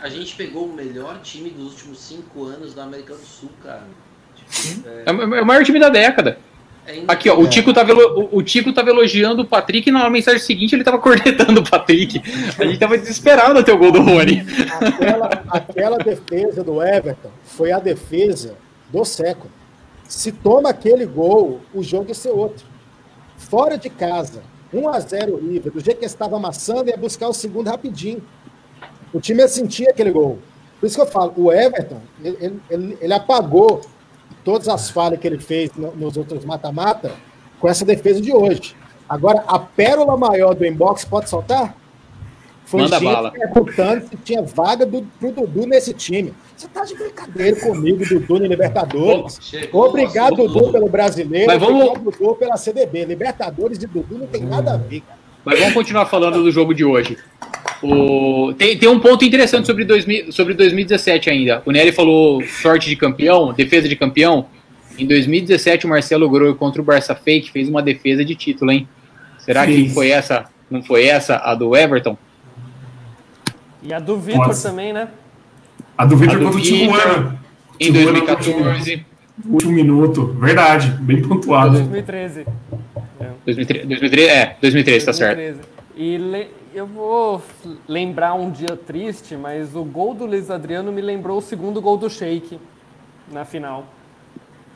[0.08, 3.84] A gente, pegou o melhor time dos últimos cinco anos da América do Sul, cara.
[4.36, 6.40] Tipo, É o é o maior time da década.
[6.86, 7.38] é, é Aqui, ó.
[7.38, 10.84] O Tico, tava, o, o Tico tava elogiando o Patrick e na mensagem seguinte ele
[10.84, 12.22] tava cornetando o Patrick.
[12.58, 14.46] A gente tava desesperado até o gol do Rony.
[14.80, 18.56] Aquela, aquela defesa do Everton foi a defesa
[18.90, 19.52] do século.
[20.08, 22.66] Se toma aquele gol, o jogo ia ser outro.
[23.38, 24.42] Fora de casa,
[24.74, 28.24] 1 a 0 o River, do jeito que estava amassando, ia buscar o segundo rapidinho.
[29.14, 30.40] O time ia sentir aquele gol.
[30.80, 33.82] Por isso que eu falo, o Everton, ele, ele- ele- apagou
[34.44, 37.12] todas as falhas que ele fez no- nos outros mata-mata
[37.60, 38.76] com essa defesa de hoje.
[39.10, 41.76] Agora, a pérola maior do inbox pode soltar?
[42.66, 43.32] Foi Manda gente bala.
[43.32, 46.34] perguntando se tinha vaga do, pro Dudu nesse time.
[46.56, 49.40] Você tá de brincadeira comigo, Dudu, no Libertadores.
[49.72, 50.54] Obrigado, assunto.
[50.54, 51.48] Dudu, pelo brasileiro.
[51.48, 53.06] Mas vamos- Obrigado, Dudu, pela CDB.
[53.06, 55.18] Libertadores e Dudu não tem nada a ver, cara.
[55.46, 57.18] Mas vamos continuar falando do jogo de hoje.
[57.82, 58.54] O...
[58.58, 61.62] Tem, tem um ponto interessante sobre, 2000, sobre 2017 ainda.
[61.66, 64.48] O Nery falou sorte de campeão, defesa de campeão.
[64.98, 68.88] Em 2017, o Marcelo Groi contra o Barça Fake fez uma defesa de título, hein?
[69.38, 70.46] Será que foi essa?
[70.70, 72.18] Não foi essa a do Everton?
[73.84, 75.08] E a do Vitor também, né?
[75.98, 77.40] A do do contra o Vitor, Tijuana.
[77.80, 79.06] Em Tijuana 2014,
[79.46, 80.36] Último minuto.
[80.40, 81.74] Verdade, bem pontuado.
[81.74, 82.46] 2013.
[83.46, 85.38] 2013, 2013 é, 2013, tá certo.
[85.38, 85.70] 2013.
[85.96, 86.48] E le-
[86.78, 87.42] eu vou
[87.88, 91.98] lembrar um dia triste, mas o gol do Luiz Adriano me lembrou o segundo gol
[91.98, 92.60] do Sheik
[93.32, 93.86] na final.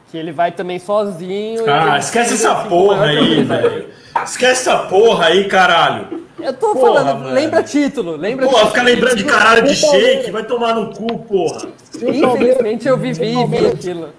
[0.09, 1.63] Que ele vai também sozinho.
[1.71, 3.89] Ah, esquece essa assim, porra aí, velho.
[4.25, 6.21] Esquece essa porra aí, caralho.
[6.39, 7.33] Eu tô Porra, falando, velho.
[7.35, 8.71] lembra título, lembra Porra, título.
[8.73, 11.69] fica lembrando de caralho de shake, vai tomar no cu, porra.
[11.95, 14.09] Infelizmente eu vivi e vi aquilo.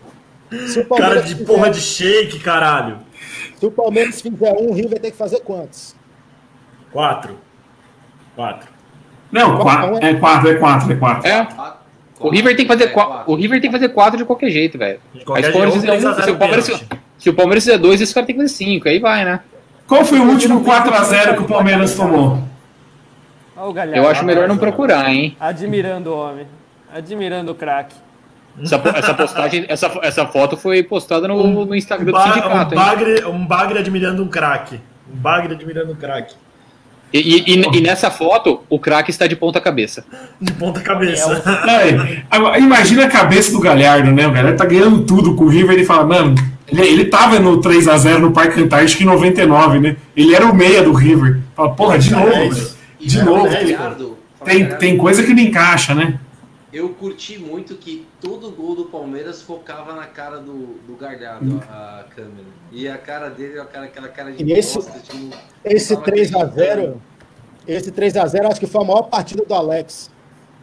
[0.97, 2.99] Cara de fizer- porra de shake, caralho.
[3.57, 5.95] se o Palmeiras fizer um, o River tem que fazer quantos?
[6.93, 7.37] Quatro.
[8.35, 8.69] Quatro.
[9.31, 11.29] Não, quatro, é quatro, é quatro, é quatro.
[11.29, 11.49] É.
[12.21, 13.33] O River tem que fazer quatro.
[13.33, 15.01] O River tem que fazer quatro de qualquer jeito, velho.
[15.35, 16.89] Aí se o Palmeiras jeito, fizer um, 3 a 0 se o Palmeiras, pênalti.
[17.19, 18.89] se o Palmeiras fizer dois, esse cara tem que fazer cinco.
[18.89, 19.41] Aí vai, né?
[19.87, 22.43] Qual foi o último 4x0 que o Palmeiras tomou?
[23.95, 25.37] Eu acho melhor não procurar, hein?
[25.39, 26.47] Admirando o homem.
[26.93, 27.95] Admirando o craque.
[28.61, 32.75] Essa, essa postagem, essa, essa foto foi postada no, no Instagram do Ba- um, sindicato,
[32.75, 32.81] hein?
[32.81, 34.79] bagre, um bagre admirando um craque.
[35.11, 36.35] Um bagre admirando um craque.
[37.13, 40.05] E, e- e- e nessa foto, o craque está de ponta cabeça.
[40.41, 41.43] De ponta cabeça.
[41.69, 44.27] É, agora, imagina a cabeça do Galhardo, né?
[44.27, 45.75] O Galhardo tá ganhando tudo com o River.
[45.77, 46.35] Ele fala, mano,
[46.67, 49.97] ele, ele tava no 3x0 no Parque Antártico em 99, né?
[50.17, 51.41] Ele era o meia do River.
[51.55, 52.53] Fala, porra, de novo, É velho.
[52.53, 52.79] isso.
[52.99, 53.45] E De novo.
[53.49, 56.15] Galhardo, fala Tem, tem coisa que não encaixa, né?
[56.73, 62.05] Eu curti muito que todo gol do Palmeiras focava na cara do, do Galhardo, a
[62.15, 62.47] câmera.
[62.71, 66.07] E a cara dele, a cara, aquela cara de E esse- bosta, tipo, Esse tava
[66.07, 67.03] 3x0, acreditando.
[67.69, 70.11] esse 3x0 acho que foi a maior partida do Alex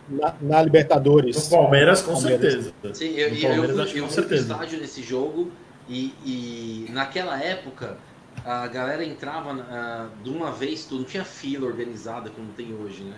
[0.10, 1.48] na, na Libertadores.
[1.48, 2.54] O Palmeiras, com Palmeiras.
[2.54, 2.74] certeza.
[2.96, 4.42] Sim, eu, eu, eu com fui pro certeza.
[4.54, 5.52] estádio nesse jogo
[5.88, 7.98] e, e naquela época
[8.44, 13.04] a galera entrava ah, de uma vez, tudo, não tinha fila organizada como tem hoje,
[13.04, 13.16] né?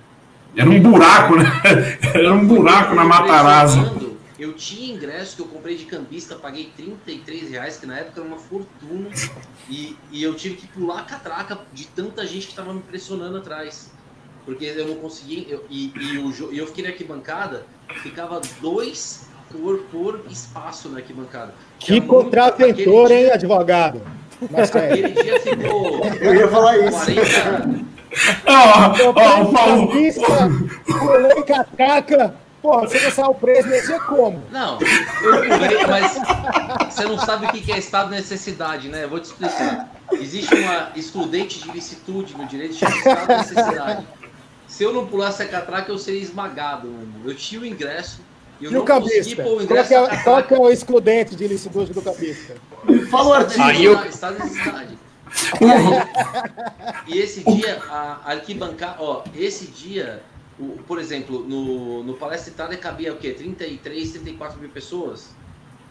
[0.56, 1.46] Era um buraco, né?
[2.14, 4.12] Era um buraco na Matarazzo.
[4.38, 8.28] Eu tinha ingresso que eu comprei de cambista, paguei 33 reais, que na época era
[8.28, 9.08] uma fortuna,
[9.70, 13.38] e, e eu tive que pular a catraca de tanta gente que estava me pressionando
[13.38, 13.92] atrás.
[14.44, 15.46] Porque eu não conseguia.
[15.48, 17.68] eu- e, e, o, jo- e eu fiquei na arquibancada,
[18.02, 21.54] ficava dois por, por espaço na arquibancada.
[21.78, 24.02] Que muito- contraventor, hein, advogado?
[24.50, 24.92] Mas é.
[24.92, 26.04] Aquele dia ficou.
[26.20, 27.06] Eu ia falar isso.
[27.06, 27.86] 40,
[28.46, 29.88] Ó, Eu ó, o Paulo.
[29.88, 32.36] pulei em catraca.
[32.62, 34.44] Porra, você não saiu preso, nem sei como.
[34.52, 36.14] Não, eu pulei, mas
[36.94, 39.06] você não sabe o que que é estado de necessidade, né?
[39.06, 39.90] Eu vou te explicar.
[40.14, 44.08] Existe uma excludente de licitude no direito de estado de necessidade.
[44.68, 46.88] Se eu não pulasse a catraca, eu seria esmagado.
[46.88, 47.14] mano.
[47.26, 48.22] Eu tinha o ingresso
[48.60, 49.44] e eu E não o consegui cabista?
[49.44, 52.56] pôr o Qual é, qual é o excludente de licitude do cabista?
[53.10, 53.64] Fala o artigo.
[53.64, 55.00] Aí eu- Estado de necessidade.
[57.08, 60.22] E esse dia, a arquibancada, ó, esse dia,
[60.60, 63.32] o- por exemplo, no, no Palestra Itália cabia o quê?
[63.32, 65.30] 33, 34 mil pessoas?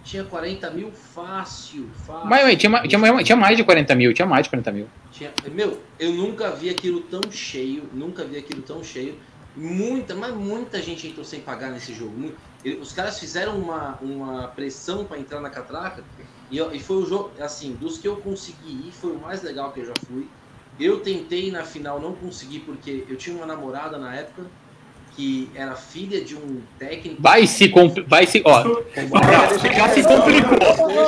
[0.03, 2.27] Tinha 40 mil fácil, fácil.
[2.29, 4.89] Mas, tinha, tinha, tinha mais de 40 mil, tinha mais de 40 mil.
[5.13, 9.19] Tinha- meu, eu nunca vi aquilo tão cheio, nunca vi aquilo tão cheio.
[9.55, 12.33] Muita, mas muita gente entrou sem pagar nesse jogo.
[12.81, 16.03] Os caras fizeram uma, uma pressão para entrar na catraca
[16.51, 19.73] e, e foi o jogo, assim, dos que eu consegui ir, foi o mais legal
[19.73, 20.29] que eu já fui.
[20.79, 24.47] Eu tentei na final, não consegui porque eu tinha uma namorada na época
[25.15, 27.21] que era filha de um técnico.
[27.21, 27.71] Vai se
[28.07, 30.59] vai se, ó, você já se complicou.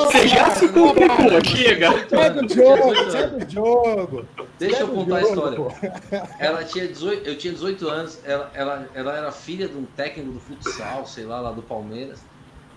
[0.01, 2.09] Você já se complicou, chega.
[2.09, 4.27] Sai do jogo.
[4.59, 5.59] Deixa eu contar a história.
[6.39, 10.32] Ela tinha 18, eu tinha 18 anos, ela, ela, ela era filha de um técnico
[10.32, 12.20] do futsal, sei lá, lá do Palmeiras.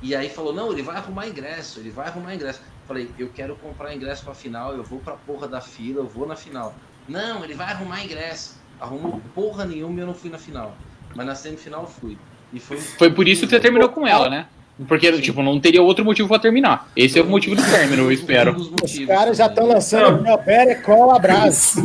[0.05, 2.61] E aí falou, não, ele vai arrumar ingresso, ele vai arrumar ingresso.
[2.87, 6.27] Falei, eu quero comprar ingresso pra final, eu vou pra porra da fila, eu vou
[6.27, 6.75] na final.
[7.09, 8.53] Não, ele vai arrumar ingresso.
[8.79, 10.77] Arrumou porra nenhuma e eu não fui na final.
[11.15, 12.19] Mas na semifinal eu fui.
[12.53, 14.45] E foi, Foi por isso que você terminou com ela, né?
[14.87, 16.91] Porque, tipo, não teria outro motivo pra terminar.
[16.95, 18.55] Esse é o motivo do término, eu um espero.
[18.55, 21.79] Os caras já estão lançando meu pé, cola, abraço.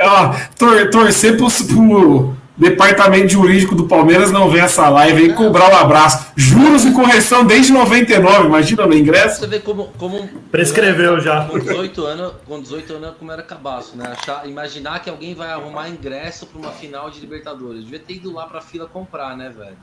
[0.00, 5.70] Ó, tor- torcer pro, pro departamento jurídico do Palmeiras não ver essa live e cobrar
[5.70, 6.26] um abraço.
[6.36, 9.40] Juros e correção desde 99, imagina no ingresso.
[9.40, 11.44] Você vê como, como Prescreveu já.
[11.46, 14.14] Com 18 anos, com 18 anos como era cabaço, né?
[14.18, 17.82] Achar, imaginar que alguém vai arrumar ingresso pra uma final de Libertadores.
[17.84, 19.76] Devia ter ido lá pra fila comprar, né, velho?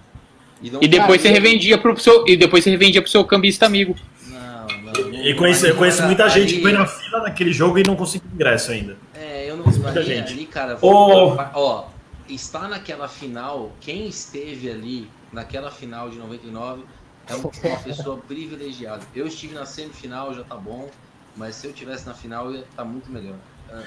[0.72, 2.24] não- E depois você revendia pro seu.
[2.28, 3.96] E depois você revendia pro seu cambista amigo.
[4.28, 5.10] Não, não.
[5.12, 7.84] não- E conheço, eu conheço muita ali- gente que foi na fila naquele jogo e
[7.86, 8.96] não conseguiu ingresso ainda.
[9.14, 10.34] É, eu não Muita gente.
[10.34, 10.78] ali, cara.
[10.82, 11.36] Ô.
[11.54, 11.86] Ó,
[12.36, 16.84] está naquela final, quem esteve ali naquela final de 99
[17.28, 19.02] é uma pessoa privilegiada.
[19.16, 20.90] Eu estive na semifinal, já tá bom,
[21.36, 23.36] mas se eu tivesse na final, ia tá muito melhor.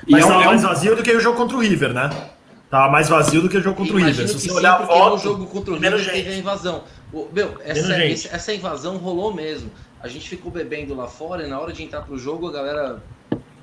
[0.07, 1.61] E Mas é um- tava é um- mais vazio do que o jogo contra o
[1.61, 2.31] River, né?
[2.71, 4.29] Tava mais vazio do que o jogo contra o Imagino River.
[4.29, 6.39] Se você sim, olhar a porque foto, no jogo contra o River teve a gente.
[6.39, 6.85] invasão.
[7.13, 8.13] O- meu, essa, gente.
[8.15, 9.71] esse- essa invasão rolou mesmo.
[10.01, 13.03] A gente ficou bebendo lá fora e na hora de entrar pro jogo a galera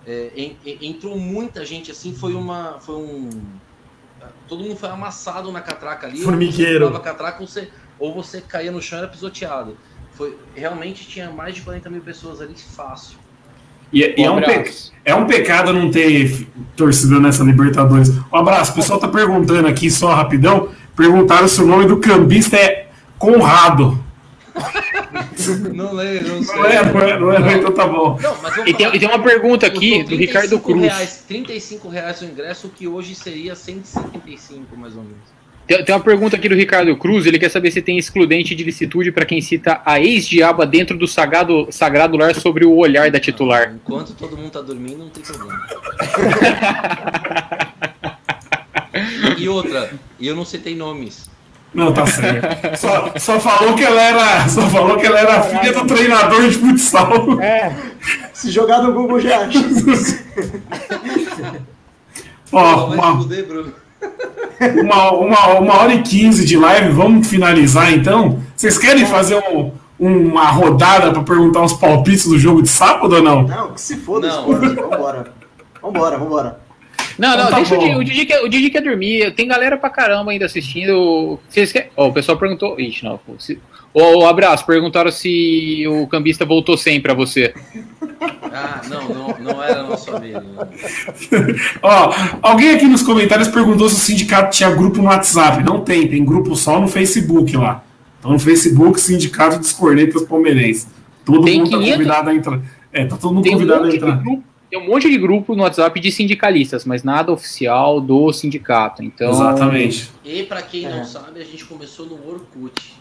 [0.07, 3.29] é, en- en- entrou muita gente assim, foi uma foi um
[4.51, 6.21] todo mundo foi amassado na catraca ali.
[6.23, 6.87] Formigueiro.
[6.87, 9.77] Ou você catraca ou você, ou você caía no chão e era pisoteado.
[10.13, 13.17] Foi realmente tinha mais de 40 mil pessoas ali fácil.
[13.93, 14.71] E, e é, um pe-
[15.05, 16.45] é um pecado não ter
[16.75, 18.09] torcida nessa Libertadores.
[18.09, 20.67] Um abraço, o pessoal tá perguntando aqui, só rapidão.
[20.97, 24.03] Perguntaram se o nome do cambista é Conrado.
[25.73, 26.55] Não lembro, não sei.
[26.55, 28.17] Não é, não é, não é, então tá bom.
[28.21, 30.81] Não, mas E tem, e tem uma pergunta aqui do Ricardo 35 Cruz.
[30.81, 35.41] Reais, 35 reais o ingresso, que hoje seria 175, mais ou menos.
[35.67, 38.63] Tem, tem uma pergunta aqui do Ricardo Cruz, ele quer saber se tem excludente de
[38.63, 43.19] licitude para quem cita a ex-diaba dentro do sagrado, sagrado lar sobre o olhar da
[43.19, 43.73] titular.
[43.73, 45.67] Enquanto todo mundo tá dormindo, não tem problema.
[49.37, 51.30] e outra, e eu não citei nomes.
[51.73, 52.45] Não, tá certo.
[52.77, 54.49] Só, só falou que ela era.
[54.49, 57.41] Só falou que ela era filha do treinador de futsal.
[57.41, 57.71] É,
[58.33, 59.59] Se jogar no Google já acha.
[62.51, 63.45] Ó, vai uma, fuder,
[64.83, 68.39] uma, uma, uma hora e quinze de live, vamos finalizar então?
[68.55, 73.21] Vocês querem fazer um- uma rodada para perguntar uns palpites do jogo de sábado ou
[73.23, 73.43] não?
[73.43, 74.51] Não, que se foda Não.
[74.51, 74.75] esporte.
[74.75, 75.33] Vambora.
[75.81, 76.60] Vambora, vambora.
[77.17, 77.83] Não, não, Então tá deixa o bom.
[77.85, 79.33] Didi, o Didi, quer, o Didi quer dormir.
[79.35, 81.39] Tem galera pra caramba ainda assistindo.
[81.49, 81.89] Vocês querem...
[81.95, 82.79] Ó, o pessoal perguntou.
[82.79, 83.17] Ixi, não.
[83.17, 83.59] pô, Se...
[83.93, 87.53] Ô, abraço, perguntaram se o cambista voltou sempre pra você.
[88.53, 90.39] Ah, não, não, não era nosso amigo.
[90.55, 90.67] não.
[91.83, 95.61] Ó, alguém aqui nos comentários perguntou se o sindicato tinha grupo no WhatsApp.
[95.63, 97.83] Não tem, tem grupo só no Facebook lá.
[98.19, 100.87] Então no Facebook, Sindicato dos Cornetas Palmeirenses.
[101.25, 101.97] Todo Tem mundo tá 500?
[101.97, 102.61] convidado a entrar.
[102.93, 104.11] É, tá todo mundo Tem um, convidado a entrar.
[104.23, 109.03] grupo, tem um monte de grupo no WhatsApp de sindicalistas, mas nada oficial do sindicato.
[109.03, 110.09] Então, Exatamente.
[110.25, 110.89] E pra quem É.
[110.89, 112.95] não sabe, a gente começou no Orkut.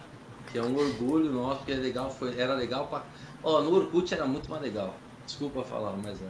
[0.52, 3.02] Que é um orgulho nosso, porque é legal, foi, era legal pra.
[3.44, 4.96] Ó, no Orkut era muito mais legal.
[5.24, 6.24] Desculpa falar, mas é.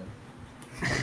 [0.82, 1.02] daqui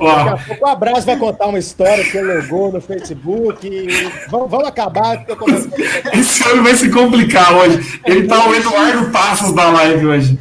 [0.00, 3.66] Ó, a pouco o Abraço vai contar uma história que ele logou no Facebook.
[3.68, 3.86] e
[4.30, 5.24] Vamos, vamos acabar.
[5.26, 8.00] que eu começo a- esse ano vai se complicar hoje.
[8.06, 10.38] Ele tá o Eduardo Passos da live hoje.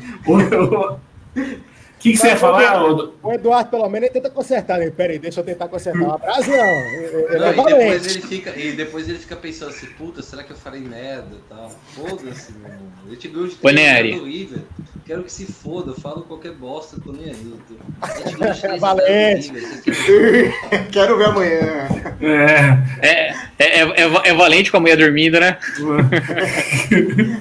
[2.08, 2.84] O que, que você ia falar?
[3.22, 4.80] O Eduardo, pelo menos, ele tenta consertar.
[4.80, 4.90] Né?
[4.90, 6.02] Peraí, deixa eu tentar consertar.
[6.02, 6.58] O Abraço não.
[6.58, 8.10] Ele Não, é e, depois valente.
[8.10, 11.50] ele fica, e depois ele fica pensando assim, puta, será que eu falei merda e
[11.50, 11.70] tal?
[11.94, 12.88] Foda-se, meu irmão.
[13.08, 14.60] Ele te ganhou de três do River.
[15.06, 17.54] Quero que se foda, eu falo qualquer bosta, tô nem aí.
[17.54, 19.52] Eu te ganhou de três Valente.
[20.92, 21.88] Quero ver amanhã.
[22.22, 23.06] É.
[23.08, 25.58] é, é, é, é valente com a mulher dormindo, né?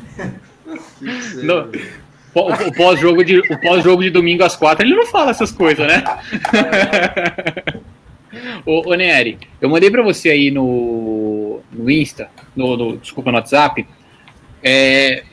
[1.43, 1.71] No-
[2.41, 6.05] O, pós-jogo de, o pós-jogo de domingo às quatro, ele não fala essas coisas, né?
[8.67, 13.39] ô, ô Nery, eu mandei pra você aí no, no Insta, no, no- desculpa, no
[13.39, 13.87] WhatsApp,
[14.63, 15.25] é,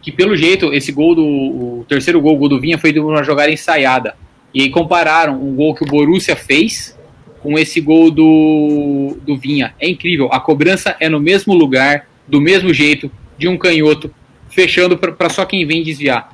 [0.00, 1.24] que pelo jeito, esse gol do.
[1.24, 4.14] O terceiro gol, o gol do Vinha, foi de uma jogada ensaiada.
[4.54, 6.96] E aí compararam um gol que o Borussia fez
[7.40, 9.74] com esse gol do, do Vinha.
[9.80, 10.28] É incrível.
[10.32, 14.14] A cobrança é no mesmo lugar, do mesmo jeito, de um canhoto,
[14.48, 16.32] fechando para só quem vem desviar.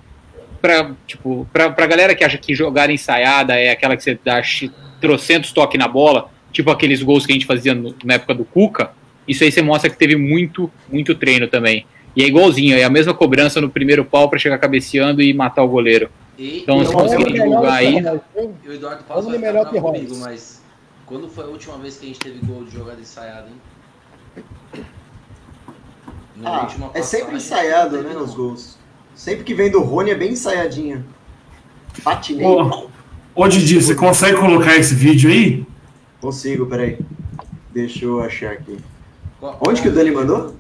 [0.61, 4.41] Pra, tipo, pra, pra galera que acha que jogar ensaiada é aquela que você dá
[5.01, 8.45] trocentos toques na bola, tipo aqueles gols que a gente fazia no- na época do
[8.45, 8.91] Cuca,
[9.27, 11.87] isso aí você mostra que teve muito, muito treino também.
[12.17, 15.63] E é igualzinho, é a mesma cobrança no primeiro pau para chegar cabeceando e matar
[15.63, 16.11] o goleiro.
[16.37, 17.99] E, Então, se conseguirem divulgar aí.
[18.65, 20.61] E o Eduardo Vamos vai melhor que comigo, mas
[21.07, 24.85] quando foi a última vez que a gente teve gol de jogada ensaiada, hein?
[26.45, 28.37] Ah, é sempre ensaiado, né, teve, os não.
[28.37, 28.78] gols.
[29.19, 31.05] Sempre que vem do Rony é bem ensaiadinha.
[32.05, 32.47] Patinei.
[32.47, 32.89] Ô,
[33.35, 35.67] ô Didi, você consegue colocar esse vídeo aí?
[36.21, 37.01] Consigo, peraí.
[37.75, 38.79] Deixa eu achar aqui.
[39.61, 40.55] Onde que o Dani mandou?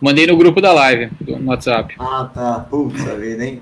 [0.00, 1.96] Mandei no grupo da live, do- no WhatsApp.
[1.98, 2.60] Ah, tá.
[2.70, 3.60] Putz, a vida, hein?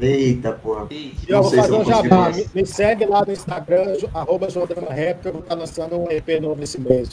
[0.00, 0.88] Eita, porra.
[0.90, 2.30] E eu vou fazer eu um jabá.
[2.30, 6.10] Me, me segue lá no Instagram, arroba Jordana Rap, que eu vou estar lançando um
[6.10, 7.08] EP novo esse mês.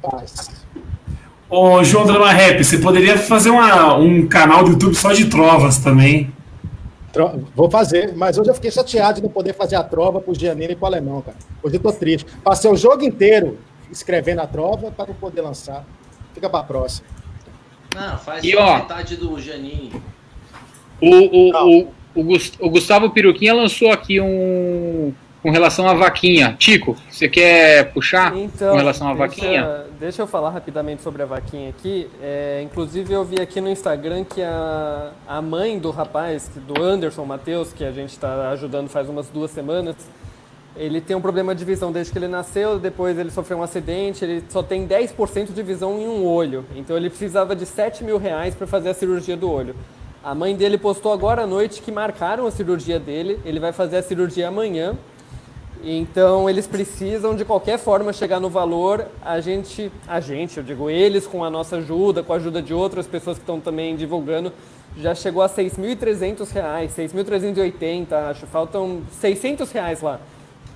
[0.00, 0.66] Paz.
[1.50, 5.78] Ô, João Drama Rap, você poderia fazer uma- um canal do YouTube só de trovas
[5.78, 6.30] também.
[7.12, 10.34] Tro- Vou fazer, mas hoje eu fiquei chateado de não poder fazer a trova pro
[10.34, 11.36] Giannini e pro Alemão, cara.
[11.62, 12.26] Hoje eu tô triste.
[12.44, 13.58] Passei o jogo inteiro
[13.90, 15.84] escrevendo a trova para não poder lançar.
[16.34, 17.06] Fica pra próxima.
[17.96, 20.02] Não, faz E, só ó, metade do Janinho.
[21.00, 25.12] O, o, o, o, Gus- o Gustavo Piruquinha lançou aqui um.
[25.42, 26.56] Com relação à vaquinha.
[26.58, 29.84] Tico, você quer puxar Então, com relação à vaquinha?
[29.98, 32.08] Deixa eu falar rapidamente sobre a vaquinha aqui.
[32.22, 37.24] É, inclusive, eu vi aqui no Instagram que a, a mãe do rapaz, do Anderson
[37.24, 39.96] Matheus, que a gente está ajudando faz umas duas semanas,
[40.76, 44.24] ele tem um problema de visão desde que ele nasceu, depois ele sofreu um acidente,
[44.24, 46.64] ele só tem 10% de visão em um olho.
[46.76, 49.74] Então ele precisava de 7 mil reais para fazer a cirurgia do olho.
[50.22, 53.96] A mãe dele postou agora à noite que marcaram a cirurgia dele, ele vai fazer
[53.96, 54.96] a cirurgia amanhã.
[55.82, 59.06] Então eles precisam de qualquer forma chegar no valor.
[59.22, 62.74] A gente, a gente, eu digo eles com a nossa ajuda, com a ajuda de
[62.74, 64.52] outras pessoas que estão também divulgando,
[64.96, 68.46] já chegou a 6.300 reais, 6.380, acho.
[68.46, 70.20] Faltam 600 reais lá.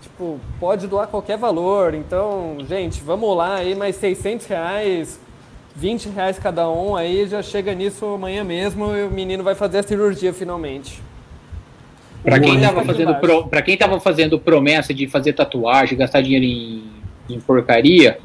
[0.00, 1.94] Tipo, pode doar qualquer valor.
[1.94, 5.18] Então, gente, vamos lá aí, mais 600 reais,
[5.74, 9.78] 20 reais cada um, aí já chega nisso amanhã mesmo e o menino vai fazer
[9.78, 11.02] a cirurgia finalmente.
[12.24, 15.99] Pra quem, Boa, tava tá fazendo pro, pra quem tava fazendo promessa de fazer tatuagem,
[15.99, 16.85] gastar dinheiro em,
[17.28, 18.19] em porcaria,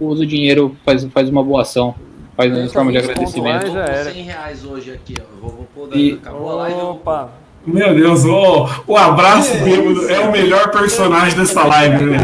[0.00, 1.94] usa o dinheiro, faz, faz uma boa ação.
[2.36, 3.66] Faz uma forma de agradecimento.
[3.66, 4.12] e já Tô com era.
[4.12, 5.22] 100 reais hoje aqui, ó.
[5.22, 6.78] Eu vou, vou pôr E- acabou a live.
[6.78, 7.32] eu Opa!
[7.66, 12.18] Meu Deus, ô, o abraço bêbado é o melhor personagem dessa live, né?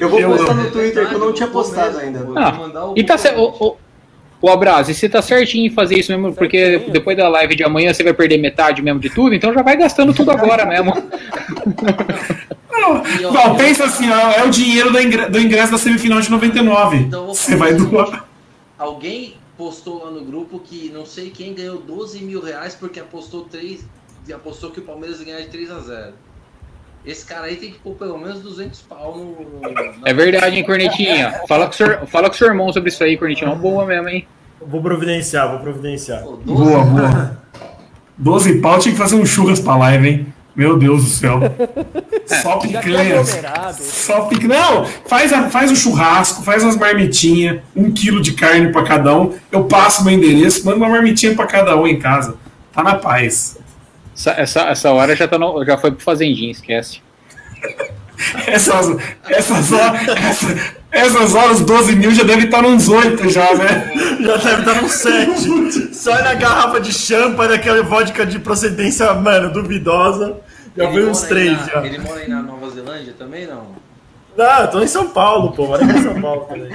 [0.00, 2.20] Eu vou Eu postar no Twitter que eu não tinha postado ainda.
[2.24, 3.76] Vou Ah, mandar o E tá certo.
[4.46, 6.92] O abraço, e você tá certinho em fazer isso mesmo, porque Certinho.
[6.92, 9.76] depois da live de amanhã você vai perder metade mesmo de tudo, então já vai
[9.76, 10.92] gastando tudo agora mesmo.
[12.70, 13.02] Não,
[13.32, 16.96] não, pensa assim, ó, é o dinheiro do ingre- do ingresso da semifinal de 99.
[16.98, 18.24] Então Você vai doar.
[18.78, 23.44] Alguém postou lá no grupo que não sei quem ganhou 12 mil reais porque apostou
[23.46, 23.84] 3,
[24.32, 26.12] apostou que o Palmeiras ia ganhar de 3 a 0
[27.04, 29.60] Esse cara aí tem que pôr pelo menos 200 pau no.
[29.72, 31.40] na- É verdade, hein, Cornetinha?
[31.48, 33.48] Fala com o seu, fala com o seu irmão sobre isso aí, Cornetinha.
[33.50, 34.28] É uma boa mesmo, hein?
[34.60, 36.22] Vou providenciar, vou providenciar.
[36.22, 37.38] Pô, 12 Boa, boa.
[38.18, 40.26] 12 pau tinha que fazer um churras pra live, hein?
[40.54, 41.38] Meu Deus do céu.
[42.26, 43.28] Só é picanhas.
[43.28, 43.76] aglomerado.
[43.82, 44.48] Só picanha.
[44.58, 49.14] Não, faz, a- faz o churrasco, faz umas marmitinhas, um quilo de carne pra cada
[49.14, 49.34] um.
[49.52, 52.36] Eu passo meu endereço, mando uma marmitinha pra cada um em casa.
[52.72, 53.58] Tá na paz.
[54.16, 57.00] Essa, essa, essa hora já, tá no- já foi pro Fazendinha, esquece.
[58.46, 58.96] Essas,
[59.28, 63.92] essas, horas, essa- essas horas, 12 mil já deve estar nos 8 já, né?
[64.20, 65.94] Já deve estar no 7.
[65.94, 70.36] Só na garrafa de champa daquela vodka de procedência, mano, duvidosa.
[70.76, 71.86] Já foi uns mora 3 aí na- já.
[71.86, 73.64] Ele mora aí na Nova Zelândia também, não?
[74.36, 75.66] Não, eu tô em São Paulo, pô.
[75.68, 76.68] Moro aqui em São Paulo também.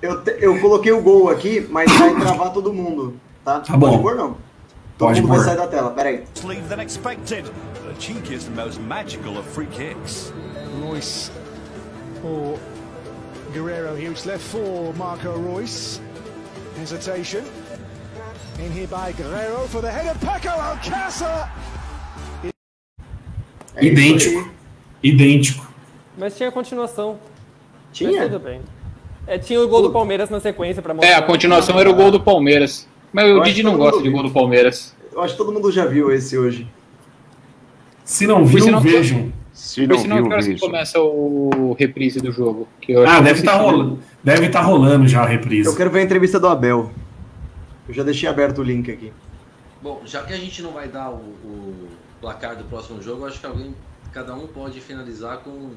[0.00, 3.60] Eu, te- eu coloquei o gol aqui, mas vai travar todo mundo, tá?
[3.60, 3.90] Tá bom.
[3.90, 4.36] Pode pôr, não.
[4.98, 5.44] Todo Pode mundo vai pôr.
[5.46, 6.22] sair da tela, peraí.
[6.44, 7.44] Leave than expected.
[7.44, 10.32] The cheek is the most magical of free kicks.
[10.80, 11.30] Royce
[12.22, 12.58] for
[13.52, 14.10] Guerrero here.
[14.12, 16.00] It's left for Marco Royce.
[16.80, 17.42] Hesitation.
[18.58, 21.48] In here by Guerrero for the head of Paco Alcácer.
[23.74, 24.48] É Idêntico.
[25.02, 25.66] Idêntico.
[26.16, 27.18] Mas tinha continuação.
[27.88, 28.22] Mas Tinha?
[28.24, 28.60] tudo bem.
[29.26, 31.10] É, tinha o gol do Palmeiras na sequência pra mostrar.
[31.10, 32.88] É, a continuação era o gol do Palmeiras.
[33.12, 34.18] Mas Eu o Didi não gosta mundo de viu.
[34.18, 34.94] gol do Palmeiras.
[35.12, 36.66] Eu acho que todo mundo já viu esse hoje.
[38.04, 39.32] Se não viu, sinal- vejam.
[39.62, 42.66] Se não sinal, viu, que horas que começa o reprise do jogo?
[42.88, 43.70] Eu Ah, deve eu estar assisti.
[43.70, 43.98] rolando.
[44.24, 45.76] Deve estar rolando já a Eu reprise.
[45.76, 46.90] quero ver a entrevista do Abel.
[47.88, 49.12] Eu já deixei aberto o link aqui.
[49.80, 51.14] Bom, já que a gente não vai dar o,
[51.44, 51.88] o
[52.20, 53.72] placar do próximo jogo, eu acho que alguém,
[54.12, 55.70] cada um pode finalizar com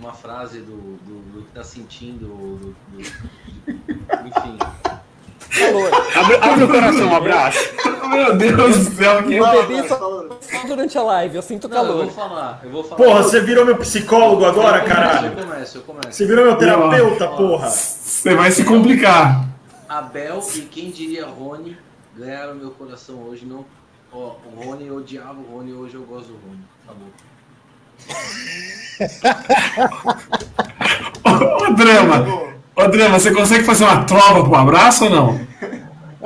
[0.00, 4.58] uma frase do, do, do que tá sentindo, do, do- do- enfim.
[5.58, 5.90] Calor.
[6.16, 7.58] Abre, abre o coração, um abraço.
[8.10, 9.96] Meu Deus do céu, que Eu Fala, bebi só,
[10.40, 12.04] só durante a live, eu sinto Não, eu calor.
[12.04, 12.96] vou falar, eu vou falar.
[12.96, 15.26] Porra, você virou meu psicólogo agora, Eu começo, caralho?
[15.38, 16.12] Eu começo, eu começo.
[16.12, 17.68] Você virou meu terapeuta, porra.
[17.68, 19.46] Você vai se complicar.
[19.88, 21.76] Abel e quem diria Rony
[22.16, 23.44] ganharam meu coração hoje.
[23.44, 23.64] Não,
[24.12, 26.64] ó, o Rony eu odiava o Rony, hoje eu gosto do Rony.
[26.84, 27.08] Acabou.
[31.68, 32.24] Ô, Drama.
[32.90, 35.40] Drama, você consegue fazer uma trova pro abraço ou não?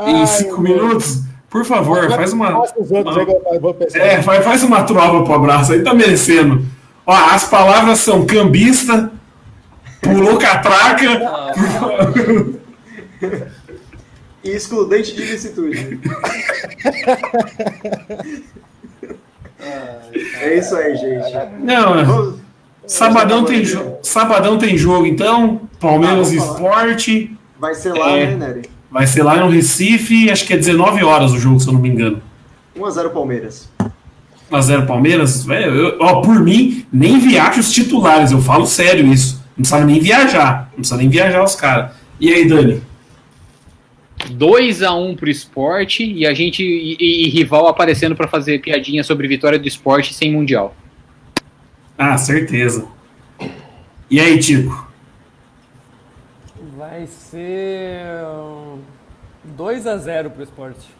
[0.06, 1.23] Em Ai, cinco meu minutos?
[1.51, 2.62] Por favor, faz uma.
[3.78, 3.98] Pensar.
[3.98, 6.64] É, faz, faz uma trova pro abraço aí, tá merecendo.
[7.06, 9.10] Ó, as palavras são cambista,
[10.02, 11.06] pulou catraca.
[14.44, 15.98] E excludente de licitude.
[20.40, 21.32] é isso aí, gente.
[21.60, 22.45] Não, Vamos-
[22.87, 25.63] sabadão tem, jo sabadão tem jogo, então.
[25.81, 26.35] Palmeiras Ah.
[26.37, 27.31] Esporte.
[27.59, 28.35] Vai ser lá, É.
[28.35, 28.63] né, Nery?
[28.91, 31.81] Vai ser lá no Recife, acho que é 19 horas o jogo, se eu não
[31.81, 32.23] me engano.
[32.77, 33.69] 1x0 Palmeiras.
[34.51, 39.37] 1x0 Palmeiras, velho, eu- ó, por mim, nem viaja os titulares, eu falo sério isso.
[39.57, 41.91] Não precisava nem viajar, não precisa nem viajar os caras.
[42.21, 42.83] E aí, Dani?
[44.31, 49.29] 2x1 pro esporte e a gente e, e- e rival aparecendo pra fazer piadinha sobre
[49.29, 50.75] vitória do esporte sem mundial.
[51.98, 52.86] Ah, certeza.
[54.10, 54.86] E aí, Tico?
[56.77, 58.05] Vai ser
[59.56, 60.97] 2x0 pro esporte.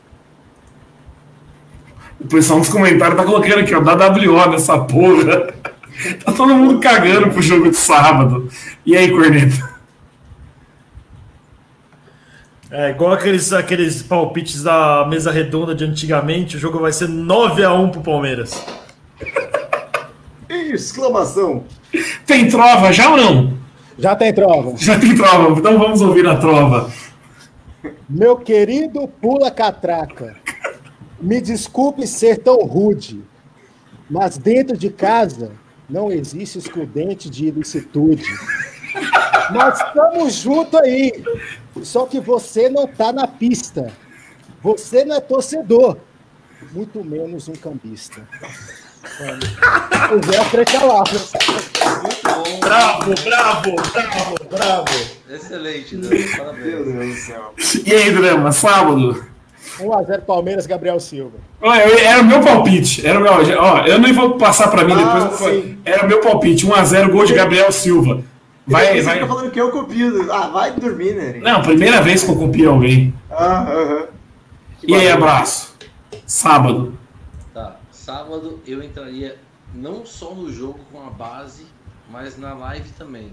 [2.19, 5.55] O pessoal nos comentários tá colocando aqui, ó, WO nessa porra.
[6.23, 8.51] Tá todo mundo cagando pro jogo de sábado.
[8.85, 9.77] E aí, Corneta?
[12.71, 17.91] É, igual aqueles, aqueles palpites da mesa redonda de antigamente, o jogo vai ser 9x1
[17.93, 18.63] pro Palmeiras.
[20.77, 21.65] Exclamação.
[22.27, 23.59] Tem trova já ou não?
[23.99, 24.77] Já tem trova.
[24.77, 26.93] Já tem trova, então vamos ouvir a trova.
[28.09, 30.37] Meu querido Pula Catraca,
[31.21, 33.25] me desculpe ser tão rude,
[34.09, 35.53] mas dentro de casa
[35.89, 38.25] não existe excludente de ilicitude.
[39.53, 41.25] Nós estamos juntos aí,
[41.83, 43.93] só que você não tá na pista.
[44.63, 45.97] Você não é torcedor,
[46.73, 48.27] muito menos um cambista.
[50.11, 51.33] O Zé Frente Palavras.
[52.03, 52.61] Muito bom.
[52.61, 54.85] Bravo, bravo, bravo, bravo.
[55.31, 56.25] Excelente, Dani.
[56.37, 56.65] Parabéns.
[56.67, 57.55] Meu Deus do céu.
[57.85, 59.25] E aí, Drama, sábado?
[59.81, 61.37] 1x0 Palmeiras, Gabriel Silva.
[61.61, 63.07] Olha, eu- Era o meu palpite.
[63.07, 65.65] Era o meu, ó, eu nem vou passar pra mim Ah, depois.
[65.65, 65.79] sim.
[65.85, 66.67] Era o meu palpite.
[66.67, 68.23] 1x0, gol de Gabriel Silva.
[68.67, 69.15] Vai, Você vai.
[69.15, 70.33] fica falando que eu copio.
[70.33, 71.39] Ah, vai dormir, né?
[71.41, 73.15] Não, primeira vez que eu copio alguém.
[73.31, 74.07] Ah, aham.
[74.83, 75.75] E aí, abraço.
[76.27, 76.97] Sábado.
[78.07, 79.37] Sábado eu entraria
[79.75, 81.67] não só no jogo com a base,
[82.09, 83.33] mas na live também.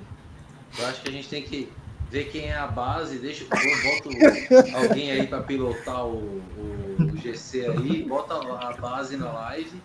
[0.80, 1.70] Eu acho que a gente tem que
[2.10, 7.18] ver quem é a base, deixa eu boto alguém aí pra pilotar o, o- o
[7.18, 9.80] GC aí, bota a base na live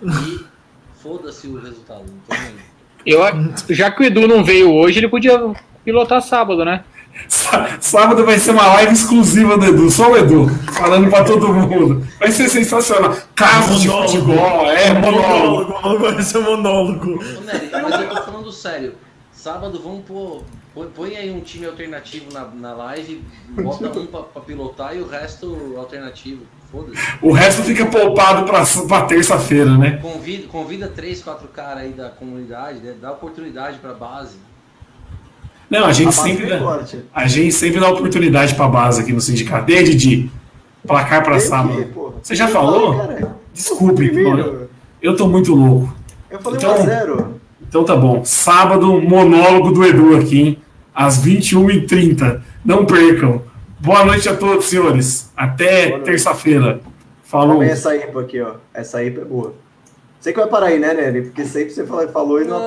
[0.00, 0.44] e
[1.02, 2.04] foda-se o resultado.
[3.04, 3.18] Eu,
[3.70, 5.40] já que o Edu não veio hoje, ele podia
[5.84, 6.84] pilotar sábado, né?
[7.28, 11.52] Sá- Sábado vai ser uma live exclusiva do Edu, só o Edu, falando pra todo
[11.52, 12.06] mundo.
[12.18, 13.16] Vai ser sensacional.
[13.34, 15.72] Casos de futebol, é, monólogo.
[15.72, 17.14] Monólogo, vai ser monólogo.
[17.14, 18.94] Ô, Nery, mas eu tô falando sério.
[19.32, 20.42] Sábado vamos pôr.
[20.74, 25.00] põe- Põe aí um time alternativo na, na live, bota um pra, pra pilotar e
[25.00, 26.42] o resto alternativo.
[26.70, 26.96] Foda-se.
[27.20, 29.98] O resto fica poupado pra, pra terça-feira, né?
[30.00, 32.94] Convida, convida três, quatro caras aí da comunidade, né?
[33.00, 34.36] dá oportunidade pra base.
[35.70, 36.98] Não, a gente A sempre dá, forte.
[37.14, 39.70] a gente sempre dá oportunidade pra base aqui no sindicato.
[39.70, 40.30] E aí, Didi?
[40.86, 41.76] Placar pra Eu sábado.
[41.76, 42.14] que, porra.
[42.22, 42.96] Você já Eu falou?
[42.96, 43.36] cara.
[43.54, 44.10] Desculpe,
[45.02, 45.94] eu tô muito louco.
[46.30, 47.24] Eu falei Então- 1x0.
[47.68, 48.24] Então tá bom.
[48.24, 50.58] Sábado, monólogo do Edu aqui, hein?
[50.94, 52.42] Às 21h30.
[52.64, 53.42] Não percam.
[53.78, 55.30] Boa noite a todos, senhores.
[55.36, 56.80] Até terça-feira.
[57.22, 57.54] Falou.
[57.58, 58.54] Também essa IPA aqui, ó.
[58.74, 59.54] Essa IPA é boa.
[60.20, 61.22] Você que vai parar aí, né, Nery?
[61.22, 62.60] Porque sempre você fala- falou e não